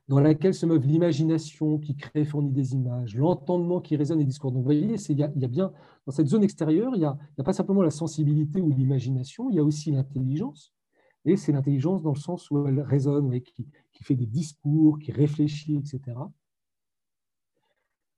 dans 0.07 0.19
laquelle 0.19 0.53
se 0.53 0.65
meuvent 0.65 0.85
l'imagination 0.85 1.77
qui 1.79 1.95
crée 1.95 2.21
et 2.21 2.25
fournit 2.25 2.51
des 2.51 2.73
images, 2.73 3.15
l'entendement 3.15 3.81
qui 3.81 3.95
résonne 3.95 4.21
et 4.21 4.25
discours. 4.25 4.51
Donc 4.51 4.59
vous 4.59 4.65
voyez, 4.65 4.95
il 5.09 5.19
y, 5.19 5.23
a, 5.23 5.27
bien, 5.27 5.73
dans 6.05 6.13
cette 6.13 6.27
zone 6.27 6.43
extérieure, 6.43 6.93
il 6.95 6.99
n'y 6.99 7.05
a, 7.05 7.17
pas 7.43 7.53
simplement 7.53 7.81
la 7.81 7.91
sensibilité 7.91 8.61
ou 8.61 8.69
l'imagination, 8.69 9.49
il 9.49 9.57
y 9.57 9.59
a 9.59 9.63
aussi 9.63 9.91
l'intelligence. 9.91 10.73
Et 11.25 11.35
c'est 11.35 11.51
l'intelligence 11.51 12.03
dans 12.03 12.13
le 12.13 12.19
sens 12.19 12.49
où 12.51 12.65
elle 12.67 12.79
résonne, 12.79 13.29
qui, 13.41 13.67
fait 14.01 14.15
des 14.15 14.25
discours, 14.25 14.97
qui 14.99 15.11
réfléchit, 15.11 15.75
etc. 15.75 16.15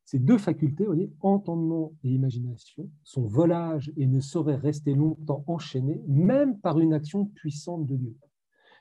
Ces 0.09 0.17
deux 0.17 0.39
facultés, 0.39 0.87
voyez, 0.87 1.13
entendement 1.19 1.93
et 2.03 2.09
imagination, 2.09 2.89
sont 3.03 3.27
volages 3.27 3.93
et 3.95 4.07
ne 4.07 4.19
sauraient 4.19 4.55
rester 4.55 4.95
longtemps 4.95 5.43
enchaînés, 5.45 6.01
même 6.07 6.59
par 6.59 6.79
une 6.79 6.93
action 6.93 7.25
puissante 7.25 7.85
de 7.85 7.95
Dieu. 7.95 8.17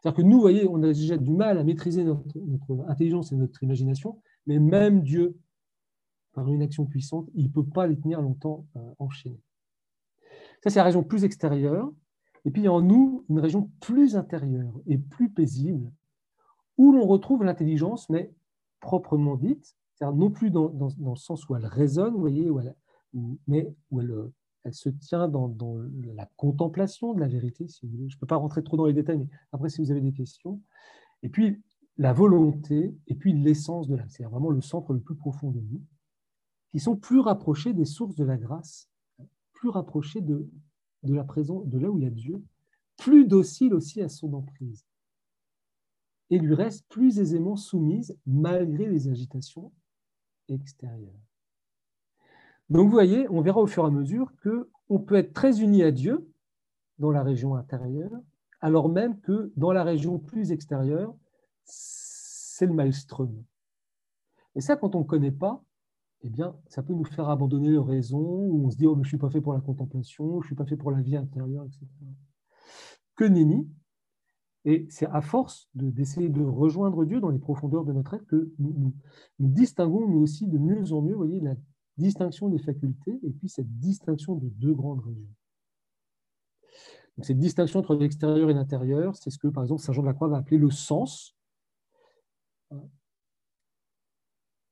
C'est-à-dire 0.00 0.16
que 0.16 0.22
nous, 0.22 0.40
voyez, 0.40 0.66
on 0.66 0.82
a 0.82 0.86
déjà 0.86 1.18
du 1.18 1.30
mal 1.30 1.58
à 1.58 1.64
maîtriser 1.64 2.02
notre, 2.02 2.34
intelligence 2.88 3.30
et 3.30 3.36
notre 3.36 3.62
imagination, 3.62 4.22
mais 4.46 4.58
même 4.58 5.02
Dieu, 5.02 5.36
par 6.32 6.50
une 6.50 6.62
action 6.62 6.86
puissante, 6.86 7.28
il 7.34 7.48
ne 7.48 7.50
peut 7.50 7.66
pas 7.66 7.86
les 7.86 8.00
tenir 8.00 8.22
longtemps 8.22 8.66
euh, 8.76 8.94
enchaînés. 8.98 9.42
Ça, 10.64 10.70
c'est 10.70 10.78
la 10.78 10.84
région 10.84 11.02
plus 11.02 11.24
extérieure. 11.24 11.92
Et 12.46 12.50
puis 12.50 12.68
en 12.68 12.80
nous, 12.80 13.26
une 13.28 13.40
région 13.40 13.70
plus 13.80 14.16
intérieure 14.16 14.80
et 14.86 14.96
plus 14.96 15.28
paisible, 15.28 15.92
où 16.78 16.90
l'on 16.90 17.06
retrouve 17.06 17.44
l'intelligence, 17.44 18.08
mais 18.08 18.32
proprement 18.80 19.36
dite, 19.36 19.77
non 20.00 20.30
plus 20.30 20.50
dans, 20.50 20.70
le 20.70 21.16
sens 21.16 21.48
où 21.48 21.56
elle 21.56 21.66
résonne, 21.66 22.14
vous 22.14 22.20
voyez, 22.20 22.50
mais 23.46 23.74
où 23.90 24.00
elle, 24.00 24.30
elle 24.64 24.74
se 24.74 24.88
tient 24.88 25.28
dans, 25.28 25.54
la 26.14 26.26
contemplation 26.36 27.14
de 27.14 27.20
la 27.20 27.28
vérité, 27.28 27.66
si 27.68 27.86
vous 27.86 27.92
voulez. 27.92 28.08
Je 28.08 28.16
ne 28.16 28.20
peux 28.20 28.26
pas 28.26 28.36
rentrer 28.36 28.62
trop 28.62 28.76
dans 28.76 28.86
les 28.86 28.92
détails, 28.92 29.18
mais 29.18 29.28
après, 29.52 29.68
si 29.68 29.80
vous 29.80 29.90
avez 29.90 30.00
des 30.00 30.12
questions. 30.12 30.60
Et 31.22 31.28
puis, 31.28 31.62
la 31.96 32.12
volonté, 32.12 32.94
et 33.06 33.14
puis 33.14 33.32
l'essence 33.32 33.88
de 33.88 33.96
l'âme, 33.96 34.08
c'est 34.08 34.24
vraiment 34.24 34.50
le 34.50 34.60
centre 34.60 34.92
le 34.92 35.00
plus 35.00 35.16
profond 35.16 35.50
de 35.50 35.60
nous, 35.60 35.82
qui 36.70 36.80
sont 36.80 36.96
plus 36.96 37.20
rapprochés 37.20 37.72
des 37.72 37.86
sources 37.86 38.14
de 38.14 38.24
la 38.24 38.36
grâce, 38.36 38.88
plus 39.52 39.68
rapprochés 39.68 40.20
de, 40.20 40.48
de 41.02 41.14
la 41.14 41.24
présence, 41.24 41.66
de 41.66 41.78
là 41.78 41.90
où 41.90 41.98
il 41.98 42.04
y 42.04 42.06
a 42.06 42.10
Dieu, 42.10 42.44
plus 42.96 43.26
docile 43.26 43.74
aussi 43.74 44.00
à 44.00 44.08
son 44.08 44.32
emprise, 44.34 44.84
et 46.30 46.38
lui 46.38 46.54
reste 46.54 46.86
plus 46.88 47.18
aisément 47.18 47.56
soumise 47.56 48.16
malgré 48.26 48.86
les 48.86 49.08
agitations 49.08 49.72
extérieures. 50.48 51.20
Donc 52.70 52.86
vous 52.86 52.92
voyez, 52.92 53.26
on 53.30 53.40
verra 53.40 53.60
au 53.60 53.66
fur 53.66 53.84
et 53.84 53.86
à 53.86 53.90
mesure 53.90 54.32
qu'on 54.42 54.98
peut 54.98 55.16
être 55.16 55.32
très 55.32 55.60
uni 55.60 55.82
à 55.82 55.90
Dieu 55.90 56.30
dans 56.98 57.10
la 57.10 57.22
région 57.22 57.54
intérieure, 57.54 58.12
alors 58.60 58.88
même 58.88 59.20
que 59.20 59.52
dans 59.56 59.72
la 59.72 59.84
région 59.84 60.18
plus 60.18 60.52
extérieure, 60.52 61.14
c'est 61.64 62.66
le 62.66 62.72
maelstrom. 62.72 63.42
Et 64.54 64.60
ça, 64.60 64.76
quand 64.76 64.94
on 64.94 65.00
ne 65.00 65.04
connaît 65.04 65.30
pas, 65.30 65.62
eh 66.22 66.28
bien, 66.28 66.56
ça 66.68 66.82
peut 66.82 66.94
nous 66.94 67.04
faire 67.04 67.28
abandonner 67.28 67.70
le 67.70 67.80
raison, 67.80 68.18
ou 68.18 68.66
on 68.66 68.70
se 68.70 68.76
dit, 68.76 68.86
oh, 68.86 68.96
mais 68.96 69.04
je 69.04 69.06
ne 69.06 69.10
suis 69.10 69.18
pas 69.18 69.30
fait 69.30 69.40
pour 69.40 69.52
la 69.52 69.60
contemplation, 69.60 70.40
je 70.40 70.46
ne 70.46 70.48
suis 70.48 70.56
pas 70.56 70.66
fait 70.66 70.76
pour 70.76 70.90
la 70.90 71.00
vie 71.00 71.16
intérieure, 71.16 71.64
etc. 71.64 71.86
Que 73.14 73.24
nenni. 73.24 73.68
Et 74.68 74.86
c'est 74.90 75.06
à 75.06 75.22
force 75.22 75.70
d'essayer 75.74 76.28
de, 76.28 76.42
rejoindre 76.42 77.04
Dieu 77.06 77.20
dans 77.20 77.30
les 77.30 77.38
profondeurs 77.38 77.84
de 77.84 77.92
notre 77.92 78.14
être 78.14 78.26
que 78.26 78.52
nous, 78.58 78.94
nous, 79.38 79.48
distinguons, 79.48 80.06
nous 80.06 80.20
aussi, 80.20 80.46
de 80.46 80.58
mieux 80.58 80.92
en 80.92 81.00
mieux, 81.00 81.14
voyez, 81.14 81.40
la 81.40 81.54
distinction 81.96 82.48
des 82.48 82.58
facultés 82.58 83.18
et 83.22 83.30
puis 83.30 83.48
cette 83.48 83.78
distinction 83.78 84.34
de 84.34 84.48
deux 84.48 84.74
grandes 84.74 85.00
régions. 85.00 85.34
Cette 87.22 87.38
distinction 87.38 87.80
entre 87.80 87.96
l'extérieur 87.96 88.50
et 88.50 88.54
l'intérieur, 88.54 89.16
c'est 89.16 89.30
ce 89.30 89.38
que, 89.38 89.48
par 89.48 89.64
exemple, 89.64 89.80
Saint 89.80 89.92
Jean 89.92 90.02
de 90.02 90.06
la 90.06 90.14
Croix 90.14 90.28
va 90.28 90.36
appeler 90.36 90.58
le 90.58 90.70
sens 90.70 91.34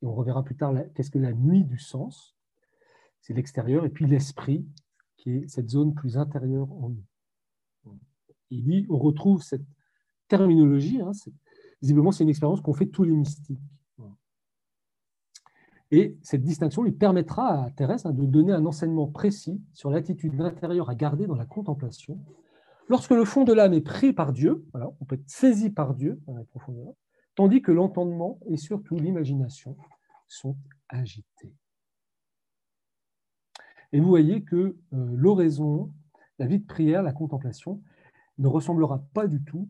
on 0.02 0.14
reverra 0.14 0.42
plus 0.44 0.56
tard 0.56 0.74
qu'est-ce 0.94 1.10
que 1.10 1.18
la 1.18 1.32
nuit 1.32 1.64
du 1.64 1.78
sens. 1.78 2.36
C'est 3.20 3.34
l'extérieur, 3.34 3.84
et 3.84 3.88
puis 3.88 4.06
l'esprit, 4.06 4.66
qui 5.16 5.30
est 5.30 5.48
cette 5.48 5.70
zone 5.70 5.94
plus 5.94 6.16
intérieure 6.16 6.70
en 6.72 6.90
nous. 6.90 7.98
Il 8.50 8.62
dit, 8.62 8.86
on 8.88 8.98
retrouve 8.98 9.42
cette 9.42 9.66
terminologie, 10.28 11.00
hein, 11.00 11.12
visiblement 11.80 12.12
c'est 12.12 12.24
une 12.24 12.30
expérience 12.30 12.60
qu'ont 12.60 12.74
fait 12.74 12.86
tous 12.86 13.04
les 13.04 13.12
mystiques. 13.12 13.60
Et 15.92 16.18
cette 16.22 16.42
distinction 16.42 16.82
lui 16.82 16.92
permettra 16.92 17.64
à 17.64 17.70
Thérèse 17.70 18.06
hein, 18.06 18.12
de 18.12 18.24
donner 18.24 18.52
un 18.52 18.66
enseignement 18.66 19.06
précis 19.06 19.62
sur 19.72 19.90
l'attitude 19.90 20.40
intérieure 20.40 20.90
à 20.90 20.96
garder 20.96 21.26
dans 21.26 21.36
la 21.36 21.46
contemplation. 21.46 22.18
Lorsque 22.88 23.12
le 23.12 23.24
fond 23.24 23.44
de 23.44 23.52
l'âme 23.52 23.72
est 23.72 23.82
pris 23.82 24.12
par 24.12 24.32
Dieu, 24.32 24.64
voilà, 24.72 24.90
on 25.00 25.04
peut 25.04 25.14
être 25.14 25.28
saisi 25.28 25.70
par 25.70 25.94
Dieu 25.94 26.20
dans 26.26 26.34
la 26.34 26.44
profondeur, 26.44 26.92
tandis 27.36 27.62
que 27.62 27.70
l'entendement 27.70 28.40
et 28.46 28.56
surtout 28.56 28.96
l'imagination 28.96 29.76
sont 30.26 30.56
agités. 30.88 31.52
Et 33.92 34.00
vous 34.00 34.08
voyez 34.08 34.42
que 34.42 34.56
euh, 34.56 34.74
l'oraison, 34.90 35.92
la 36.38 36.46
vie 36.46 36.58
de 36.58 36.66
prière, 36.66 37.02
la 37.02 37.12
contemplation, 37.12 37.80
ne 38.38 38.48
ressemblera 38.48 39.02
pas 39.14 39.26
du 39.26 39.42
tout 39.42 39.68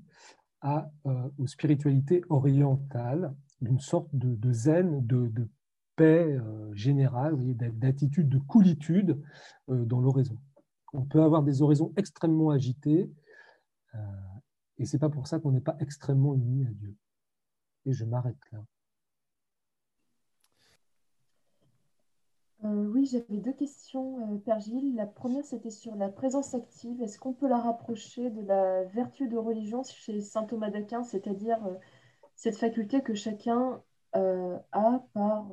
euh, 0.65 1.29
aux 1.39 1.47
spiritualités 1.47 2.23
orientales, 2.29 3.35
d'une 3.61 3.81
sorte 3.81 4.09
de, 4.13 4.53
zen, 4.53 5.07
de, 5.07 5.49
paix 5.97 6.37
euh, 6.37 6.75
générale, 6.75 7.37
d'attitude 7.57 8.29
de 8.29 8.39
coolitude 8.39 9.21
dans 9.69 10.01
l'oraison. 10.01 10.39
On 10.93 11.05
peut 11.05 11.23
avoir 11.23 11.43
des 11.43 11.63
oraisons 11.63 11.93
extrêmement 11.97 12.51
agitées, 12.51 13.11
et 14.79 14.85
ce 14.85 14.97
n'est 14.97 15.01
pas 15.01 15.09
pour 15.09 15.27
ça 15.27 15.39
qu'on 15.39 15.53
n'est 15.53 15.61
pas 15.61 15.77
extrêmement 15.81 16.35
unis 16.35 16.67
à 16.67 16.71
Dieu. 16.71 16.95
Et 17.87 17.93
je 17.93 18.05
m'arrête 18.05 18.37
là. 18.53 18.63
Euh, 22.67 22.87
oui, 22.89 23.07
j'avais 23.07 23.41
deux 23.41 23.53
questions, 23.53 24.35
euh, 24.35 24.39
Père 24.39 24.59
Gilles. 24.61 24.95
La 24.97 25.07
première, 25.07 25.45
c'était 25.45 25.71
sur 25.71 25.95
la 25.95 26.09
présence 26.09 26.55
active. 26.55 27.01
Est-ce 27.01 27.19
qu'on 27.19 27.33
peut 27.33 27.49
la 27.49 27.59
rapprocher 27.59 28.31
de 28.31 28.43
la 28.43 28.85
vertu 28.85 29.29
de 29.29 29.37
religion 29.37 29.83
chez 29.85 30.21
saint 30.21 30.45
Thomas 30.45 30.71
d'Aquin, 30.71 31.05
c'est-à-dire 31.05 31.65
euh, 31.67 31.75
cette 32.35 32.57
faculté 32.57 33.03
que 33.03 33.15
chacun 33.15 33.83
a 34.73 35.05
par 35.13 35.51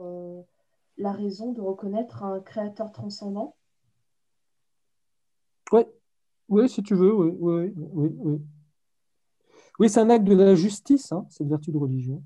la 0.98 1.12
raison 1.12 1.52
de 1.52 1.60
reconnaître 1.60 2.24
un 2.24 2.40
créateur 2.40 2.94
transcendant? 2.94 3.58
Oui, 5.74 5.82
oui, 6.48 6.70
si 6.70 6.82
tu 6.82 6.96
veux, 6.96 7.14
oui, 7.14 7.34
oui, 7.40 7.74
oui. 7.76 8.10
Oui, 8.20 8.42
oui 9.80 9.90
c'est 9.90 10.00
un 10.00 10.10
acte 10.10 10.24
de 10.24 10.34
la 10.34 10.56
justice, 10.56 11.12
hein, 11.12 11.26
cette 11.30 11.48
vertu 11.48 11.74
de 11.74 11.78
religion. 11.78 12.24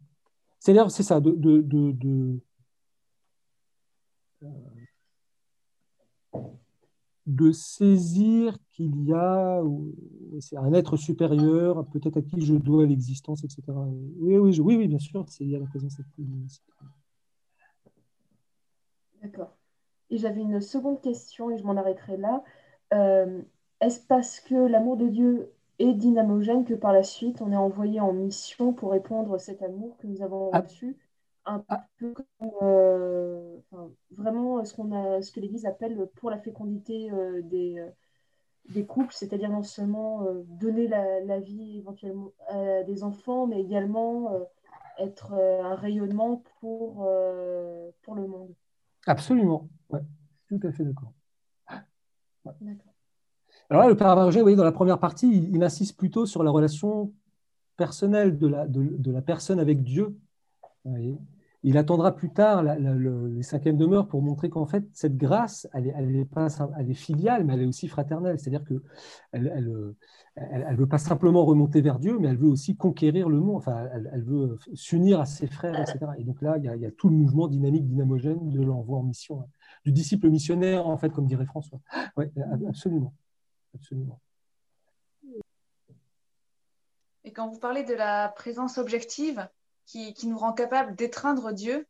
C'est-à-dire, 0.59 0.91
c'est 0.91 1.01
ça, 1.01 1.19
de, 1.19 1.31
de 1.31 1.61
de 1.61 2.39
saisir 7.51 8.57
qu'il 8.71 9.03
y 9.05 9.13
a 9.13 9.61
un 10.55 10.73
être 10.73 10.95
supérieur, 10.95 11.85
peut-être 11.87 12.17
à 12.17 12.21
qui 12.21 12.41
je 12.41 12.55
dois 12.55 12.85
l'existence, 12.85 13.43
etc. 13.43 13.63
Oui, 14.19 14.37
oui, 14.37 14.59
oui, 14.59 14.87
bien 14.87 14.99
sûr, 14.99 15.25
a 15.55 15.59
la 15.59 15.65
présence 15.65 15.97
D'accord. 19.21 19.57
Et 20.09 20.17
j'avais 20.17 20.41
une 20.41 20.61
seconde 20.61 21.01
question, 21.01 21.49
et 21.49 21.57
je 21.57 21.63
m'en 21.63 21.75
arrêterai 21.75 22.17
là. 22.17 22.43
Euh, 22.93 23.41
est-ce 23.81 23.99
parce 24.07 24.39
que 24.39 24.55
l'amour 24.55 24.95
de 24.95 25.07
Dieu 25.07 25.51
est 25.79 25.93
dynamogène 25.93 26.65
que 26.65 26.73
par 26.73 26.93
la 26.93 27.03
suite, 27.03 27.41
on 27.41 27.51
est 27.51 27.57
envoyé 27.57 27.99
en 27.99 28.13
mission 28.13 28.73
pour 28.73 28.91
répondre 28.91 29.33
à 29.33 29.39
cet 29.39 29.61
amour 29.61 29.97
que 29.97 30.07
nous 30.07 30.21
avons 30.21 30.49
reçu? 30.51 30.97
Un 31.47 31.63
ah. 31.69 31.85
peu 31.97 32.13
comme 32.13 32.51
euh, 32.61 33.57
vraiment 34.11 34.63
ce, 34.63 34.73
qu'on 34.73 34.91
a, 34.91 35.21
ce 35.21 35.31
que 35.31 35.39
l'Église 35.39 35.65
appelle 35.65 36.07
pour 36.15 36.29
la 36.29 36.37
fécondité 36.37 37.09
euh, 37.11 37.41
des, 37.43 37.79
euh, 37.79 37.89
des 38.69 38.85
couples, 38.85 39.13
c'est-à-dire 39.13 39.49
non 39.49 39.63
seulement 39.63 40.25
donner 40.45 40.87
la, 40.87 41.21
la, 41.21 41.39
vie 41.39 41.77
éventuellement 41.77 42.31
à 42.49 42.83
des 42.83 43.03
enfants, 43.03 43.47
mais 43.47 43.61
également 43.61 44.31
être 44.99 45.33
un 45.33 45.75
rayonnement 45.75 46.43
pour, 46.59 47.07
pour 48.01 48.15
le 48.15 48.27
monde. 48.27 48.53
Absolument, 49.05 49.69
ouais, 49.89 50.01
tout 50.49 50.59
à 50.63 50.71
fait 50.71 50.83
d'accord. 50.83 51.13
Alors 53.69 53.83
là, 53.83 53.89
le 53.89 53.95
Père 53.95 54.07
Abraham, 54.07 54.31
vous 54.31 54.41
voyez, 54.41 54.57
dans 54.57 54.63
la 54.63 54.71
première 54.71 54.99
partie, 54.99 55.49
il, 55.49 55.63
insiste 55.63 55.97
plutôt 55.97 56.25
sur 56.25 56.43
la 56.43 56.51
relation 56.51 57.13
personnelle 57.77 58.37
de 58.37 58.47
la, 58.47 58.67
de, 58.67 59.11
la 59.11 59.21
personne 59.21 59.59
avec 59.59 59.83
Dieu. 59.83 60.17
Il 61.63 61.77
attendra 61.77 62.15
plus 62.15 62.31
tard 62.31 62.63
les 62.63 63.43
cinquièmes 63.43 63.77
demeures 63.77 64.07
pour 64.07 64.21
montrer 64.21 64.49
qu'en 64.49 64.65
fait, 64.65 64.85
cette 64.93 65.17
grâce, 65.17 65.67
elle 65.73 65.87
est, 65.87 66.93
filiale, 66.93 67.43
mais 67.43 67.55
elle 67.55 67.63
est 67.63 67.65
aussi 67.65 67.87
fraternelle. 67.87 68.39
C'est-à-dire 68.39 68.63
qu'elle 68.63 68.81
elle, 69.31 69.95
elle, 70.35 70.75
veut 70.75 70.87
pas 70.87 70.99
simplement 70.99 71.43
remonter 71.45 71.81
vers 71.81 71.99
Dieu, 71.99 72.17
mais 72.19 72.27
elle 72.27 72.37
veut 72.37 72.47
aussi 72.47 72.77
conquérir 72.77 73.27
le 73.27 73.39
monde. 73.39 73.57
Enfin, 73.57 73.89
elle, 73.91 74.23
veut 74.23 74.57
s'unir 74.75 75.19
à 75.19 75.25
ses 75.25 75.47
frères, 75.47 75.79
etc. 75.79 75.99
Et 76.17 76.23
donc 76.23 76.41
là, 76.41 76.57
il 76.57 76.65
y, 76.65 76.69
a, 76.69 76.75
il 76.75 76.81
y 76.81 76.85
a 76.85 76.91
tout 76.91 77.09
le 77.09 77.15
mouvement 77.15 77.47
dynamique, 77.47 77.87
dynamogène 77.87 78.49
de 78.49 78.61
l'envoi 78.61 78.99
en 78.99 79.03
mission, 79.03 79.41
hein. 79.41 79.47
du 79.83 79.91
disciple 79.91 80.29
missionnaire, 80.29 80.87
en 80.87 80.97
fait, 80.97 81.09
comme 81.09 81.25
dirait 81.25 81.45
François. 81.45 81.79
Oui, 82.17 82.25
absolument 82.67 83.13
absolument. 83.77 84.19
Et 87.23 87.33
quand 87.33 87.49
vous 87.49 87.59
parlez 87.59 87.83
de 87.83 87.93
la 87.93 88.29
présence 88.29 88.77
objective 88.77 89.47
qui, 89.87 90.27
nous 90.27 90.37
rend 90.37 90.53
capable 90.53 90.95
d'étreindre 90.95 91.53
Dieu, 91.53 91.87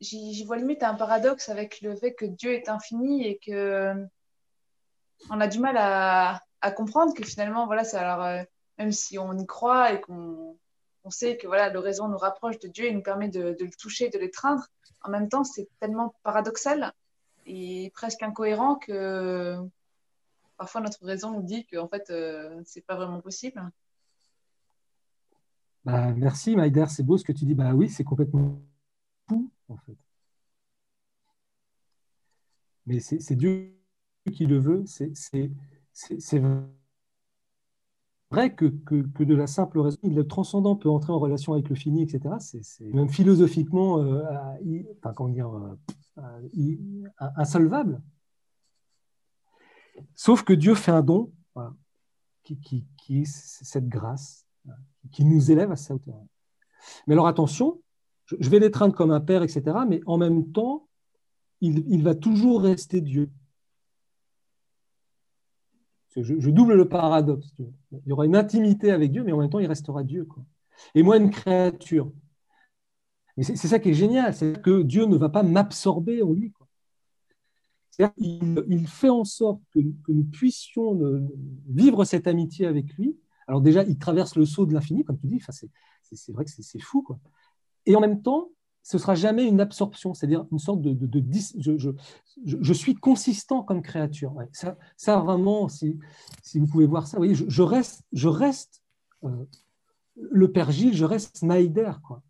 j'y 0.00 0.44
vois 0.44 0.58
limite 0.58 0.82
un 0.82 0.94
paradoxe 0.94 1.48
avec 1.48 1.80
le 1.80 1.96
fait 1.96 2.14
que 2.14 2.26
Dieu 2.26 2.52
est 2.52 2.68
infini 2.68 3.26
et 3.26 3.38
que 3.38 4.06
on 5.30 5.40
a 5.40 5.48
du 5.48 5.58
mal 5.58 5.76
à, 5.78 6.42
comprendre 6.72 7.14
que 7.14 7.24
finalement, 7.24 7.66
voilà, 7.66 7.82
alors 7.94 8.24
euh, 8.24 8.42
même 8.76 8.92
si 8.92 9.18
on 9.18 9.32
y 9.38 9.46
croit 9.46 9.92
et 9.92 10.00
qu'on 10.00 10.56
sait 11.10 11.36
que 11.36 11.46
voilà, 11.46 11.70
l'oraison 11.70 12.08
nous 12.08 12.18
rapproche 12.18 12.58
de 12.58 12.68
Dieu 12.68 12.86
et 12.86 12.92
nous 12.92 13.02
permet 13.02 13.28
de, 13.28 13.56
le 13.58 13.76
toucher, 13.78 14.08
de 14.08 14.18
l'étreindre, 14.18 14.66
en 15.02 15.10
même 15.10 15.28
temps, 15.28 15.44
c'est 15.44 15.68
tellement 15.80 16.14
paradoxal 16.24 16.92
et 17.46 17.92
presque 17.94 18.22
incohérent 18.24 18.74
que 18.74 19.56
parfois 20.56 20.80
notre 20.80 21.04
raison 21.04 21.30
nous 21.30 21.42
dit 21.42 21.64
que 21.66 21.76
en 21.76 21.88
fait, 21.88 22.10
euh, 22.10 22.60
c'est 22.64 22.84
pas 22.84 22.96
vraiment 22.96 23.20
possible. 23.20 23.62
Bah, 25.86 26.12
merci 26.14 26.56
Maïder, 26.56 26.86
c'est 26.88 27.04
beau 27.04 27.16
ce 27.16 27.22
que 27.22 27.30
tu 27.30 27.44
dis. 27.44 27.54
Bah 27.54 27.72
oui, 27.72 27.88
c'est 27.88 28.02
complètement 28.02 28.60
fou 29.28 29.52
en 29.68 29.76
fait. 29.76 29.96
Mais 32.86 32.98
c'est 32.98 33.36
Dieu 33.36 33.72
qui 34.32 34.46
le 34.46 34.58
veut. 34.58 34.84
C'est 34.86 35.12
vrai 38.32 38.52
que, 38.52 38.64
que, 38.66 39.22
de 39.22 39.34
la 39.36 39.46
simple 39.46 39.78
raison, 39.78 39.98
le 40.02 40.26
transcendant 40.26 40.74
peut 40.74 40.90
entrer 40.90 41.12
en 41.12 41.20
relation 41.20 41.52
avec 41.52 41.68
le 41.68 41.76
fini, 41.76 42.02
etc. 42.02 42.34
C'est 42.40 42.84
même 42.92 43.08
philosophiquement, 43.08 44.02
euh, 44.02 44.24
enfin, 44.98 45.12
comment 45.14 45.28
dire, 45.28 45.54
euh, 46.18 46.76
insolvable. 47.36 48.02
Sauf 50.16 50.42
que 50.42 50.52
Dieu 50.52 50.74
fait 50.74 50.90
un 50.90 51.02
don 51.02 51.32
qui, 52.42 52.84
est 53.08 53.24
cette 53.24 53.88
grâce, 53.88 54.46
qui 55.12 55.24
nous 55.24 55.50
élève 55.50 55.72
à 55.72 55.76
sa 55.76 55.94
hauteur. 55.94 56.20
Mais 57.06 57.14
alors 57.14 57.26
attention, 57.26 57.80
je 58.26 58.48
vais 58.48 58.58
l'étreindre 58.58 58.94
comme 58.94 59.10
un 59.10 59.20
père, 59.20 59.42
etc., 59.42 59.62
mais 59.88 60.00
en 60.06 60.18
même 60.18 60.50
temps, 60.52 60.88
il, 61.60 62.02
va 62.02 62.14
toujours 62.14 62.62
rester 62.62 63.00
Dieu. 63.00 63.30
Je, 66.16 66.50
double 66.50 66.74
le 66.74 66.88
paradoxe. 66.88 67.52
Il 67.58 68.08
y 68.08 68.12
aura 68.12 68.24
une 68.24 68.36
intimité 68.36 68.90
avec 68.90 69.12
Dieu, 69.12 69.22
mais 69.22 69.32
en 69.32 69.38
même 69.38 69.50
temps, 69.50 69.58
il 69.58 69.66
restera 69.66 70.02
Dieu. 70.02 70.26
Et 70.94 71.02
moi, 71.02 71.16
une 71.16 71.30
créature. 71.30 72.12
c'est 73.40 73.56
ça 73.56 73.78
qui 73.78 73.90
est 73.90 73.94
génial, 73.94 74.34
c'est 74.34 74.60
que 74.60 74.82
Dieu 74.82 75.06
ne 75.06 75.16
va 75.16 75.28
pas 75.28 75.42
m'absorber 75.42 76.22
en 76.22 76.32
lui. 76.32 76.52
Il, 78.18 78.86
fait 78.86 79.08
en 79.08 79.24
sorte 79.24 79.62
que, 79.72 79.80
nous 80.08 80.24
puissions 80.24 80.98
vivre 81.68 82.04
cette 82.04 82.26
amitié 82.26 82.66
avec 82.66 82.92
lui. 82.94 83.16
Alors 83.46 83.60
déjà, 83.60 83.84
il 83.84 83.98
traverse 83.98 84.36
le 84.36 84.44
saut 84.44 84.66
de 84.66 84.74
l'infini, 84.74 85.04
comme 85.04 85.18
tu 85.18 85.26
dis, 85.26 85.36
enfin, 85.36 85.52
c'est 85.52 86.32
vrai 86.32 86.44
que 86.44 86.50
c'est 86.50 86.80
fou. 86.80 87.02
Quoi. 87.02 87.18
Et 87.86 87.94
en 87.96 88.00
même 88.00 88.22
temps, 88.22 88.50
ce 88.82 88.98
sera 88.98 89.14
jamais 89.14 89.46
une 89.46 89.60
absorption, 89.60 90.14
c'est-à-dire 90.14 90.46
une 90.52 90.58
sorte 90.58 90.80
de... 90.80 90.92
de, 90.92 91.24
je, 91.58 91.90
je, 92.44 92.72
suis 92.72 92.94
consistant 92.94 93.62
comme 93.62 93.82
créature. 93.82 94.32
ça, 94.52 94.76
ça, 94.96 95.18
vraiment, 95.18 95.68
si, 95.68 95.98
si, 96.42 96.60
vous 96.60 96.66
pouvez 96.66 96.86
voir 96.86 97.06
ça, 97.06 97.16
vous 97.16 97.24
voyez, 97.24 97.34
je, 97.34 97.62
reste, 97.62 98.04
je 98.12 98.28
reste 98.28 98.82
euh, 99.24 99.44
le 100.14 100.52
Père 100.52 100.70
Gilles, 100.70 100.94
je 100.94 101.04
reste 101.04 101.38
Snyder. 101.38 101.92
Quoi. 102.06 102.22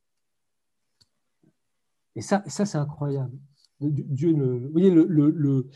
Et 2.14 2.22
ça, 2.22 2.42
ça 2.46 2.64
c'est 2.64 2.78
incroyable. 2.78 3.36
Dieu, 3.80 4.32
vous 4.32 4.70
voyez, 4.72 4.90
le, 4.90 5.68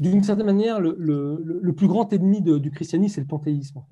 d'une 0.00 0.22
certaine 0.22 0.46
manière, 0.46 0.80
le, 0.80 1.72
plus 1.76 1.88
grand 1.88 2.10
ennemi 2.12 2.40
du 2.40 2.70
christianisme, 2.70 3.16
c'est 3.16 3.20
le 3.20 3.26
panthéisme. 3.26 3.82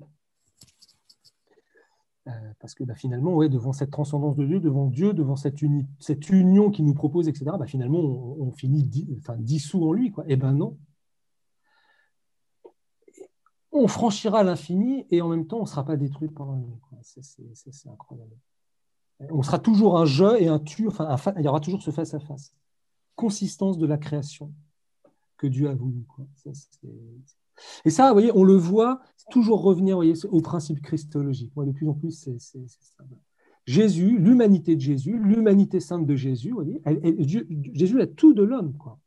Parce 2.59 2.75
que 2.75 2.83
bah, 2.83 2.95
finalement, 2.95 3.33
ouais, 3.33 3.49
devant 3.49 3.73
cette 3.73 3.91
transcendance 3.91 4.35
de 4.35 4.45
Dieu, 4.45 4.59
devant 4.59 4.87
Dieu, 4.87 5.13
devant 5.13 5.35
cette, 5.35 5.61
union 5.61 6.69
qu'il 6.69 6.85
nous 6.85 6.93
propose, 6.93 7.27
etc., 7.27 7.51
bah, 7.57 7.65
finalement, 7.65 7.99
on, 7.99 8.51
finit 8.51 8.87
enfin, 9.17 9.35
dissous 9.37 9.87
en 9.87 9.93
lui. 9.93 10.11
Quoi. 10.11 10.23
Eh 10.27 10.35
bien 10.35 10.53
non. 10.53 10.77
On 13.71 13.87
franchira 13.87 14.43
l'infini 14.43 15.07
et 15.09 15.21
en 15.21 15.29
même 15.29 15.47
temps, 15.47 15.59
on 15.59 15.61
ne 15.61 15.67
sera 15.67 15.85
pas 15.85 15.97
détruit 15.97 16.29
par 16.29 16.51
lui. 16.53 16.65
C'est 17.01 17.89
incroyable. 17.89 18.37
On 19.29 19.43
sera 19.43 19.59
toujours 19.59 19.99
un 19.99 20.05
je 20.05 20.39
et 20.41 20.47
un 20.47 20.59
tu, 20.59 20.87
enfin, 20.87 21.33
il 21.37 21.43
y 21.43 21.47
aura 21.47 21.59
toujours 21.59 21.81
ce 21.81 21.91
face-à-face. 21.91 22.53
consistance 23.15 23.77
de 23.77 23.85
la 23.85 23.97
création 23.97 24.51
que 25.37 25.47
Dieu 25.47 25.69
a 25.69 25.75
voulu. 25.75 26.05
Et 27.85 27.89
ça, 27.89 28.07
vous 28.07 28.13
voyez, 28.13 28.31
on 28.33 28.43
le 28.43 28.55
voit 28.55 29.01
toujours 29.29 29.61
revenir 29.61 29.99
au 30.29 30.41
principe 30.41 30.81
christologique. 30.81 31.51
Moi, 31.55 31.65
de 31.65 31.71
plus 31.71 31.87
en 31.87 31.93
plus, 31.93 32.11
c'est 32.11 32.39
ça. 32.39 33.03
Jésus, 33.65 34.17
l'humanité 34.17 34.75
de 34.75 34.81
Jésus, 34.81 35.19
l'humanité 35.19 35.79
sainte 35.79 36.05
de 36.05 36.15
Jésus, 36.15 36.53
Jésus 37.73 38.01
a 38.01 38.07
tout 38.07 38.33
de 38.33 38.43
l'homme. 38.43 38.75
quoi. 38.77 38.99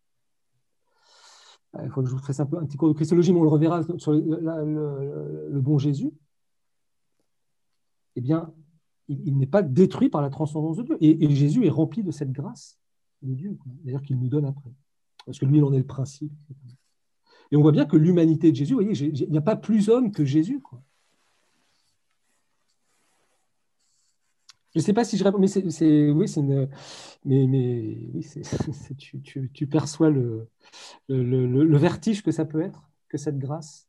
Il 1.82 1.90
faut 1.90 2.03
que 2.03 2.09
je 2.09 2.14
vous 2.14 2.22
fasse 2.22 2.38
un 2.38 2.47
petit 2.47 2.76
cours 2.76 2.88
de 2.88 2.95
christologie, 2.95 3.32
mais 3.32 3.40
on 3.40 3.45
le 3.45 3.49
reverra 3.49 3.82
sur 3.99 4.12
le, 4.12 5.61
bon 5.61 5.78
Jésus. 5.78 6.12
Eh 8.14 8.20
bien, 8.20 8.53
il, 9.09 9.36
n'est 9.36 9.47
pas 9.47 9.62
détruit 9.62 10.09
par 10.09 10.22
la 10.22 10.30
transcendance 10.30 10.76
de 10.76 10.84
Dieu. 10.84 10.97
et 11.01 11.34
Jésus 11.34 11.66
est 11.66 11.70
rempli 11.70 12.05
de 12.05 12.12
cette 12.12 12.30
grâce 12.30 12.78
de 13.22 13.34
Dieu, 13.34 13.59
d'ailleurs 13.82 14.03
qu'il 14.03 14.18
nous 14.18 14.28
donne 14.28 14.45
après. 14.45 14.70
Parce 15.26 15.38
que 15.38 15.47
lui, 15.47 15.59
il 15.59 15.64
en 15.64 15.72
est 15.72 15.78
le 15.78 15.86
principe. 15.86 16.32
Et 17.51 17.57
on 17.57 17.62
voit 17.62 17.72
bien 17.72 17.86
que 17.86 17.97
l'humanité 17.97 18.51
de 18.51 18.57
Jésus, 18.57 18.74
vous 18.74 18.80
il 18.82 19.30
n'y 19.30 19.38
a 19.38 19.42
pas 19.42 19.57
plus 19.57 19.88
homme 19.88 20.12
que 20.12 20.24
Jésus. 20.24 20.61
Je 24.74 24.80
ne 24.80 24.82
sais 24.82 24.92
pas 24.92 25.05
si 25.05 25.16
je 25.16 25.22
réponds, 25.22 25.38
mais 25.38 25.47
oui, 26.11 26.28
c'est 26.28 26.42
mais, 27.24 27.47
oui, 28.12 28.26
tu, 29.55 29.66
perçois 29.68 30.11
le, 30.11 30.49
vertige 31.76 32.22
que 32.22 32.32
ça 32.32 32.45
peut 32.45 32.61
être, 32.61 32.90
que 33.09 33.16
cette 33.16 33.38
grâce. 33.38 33.88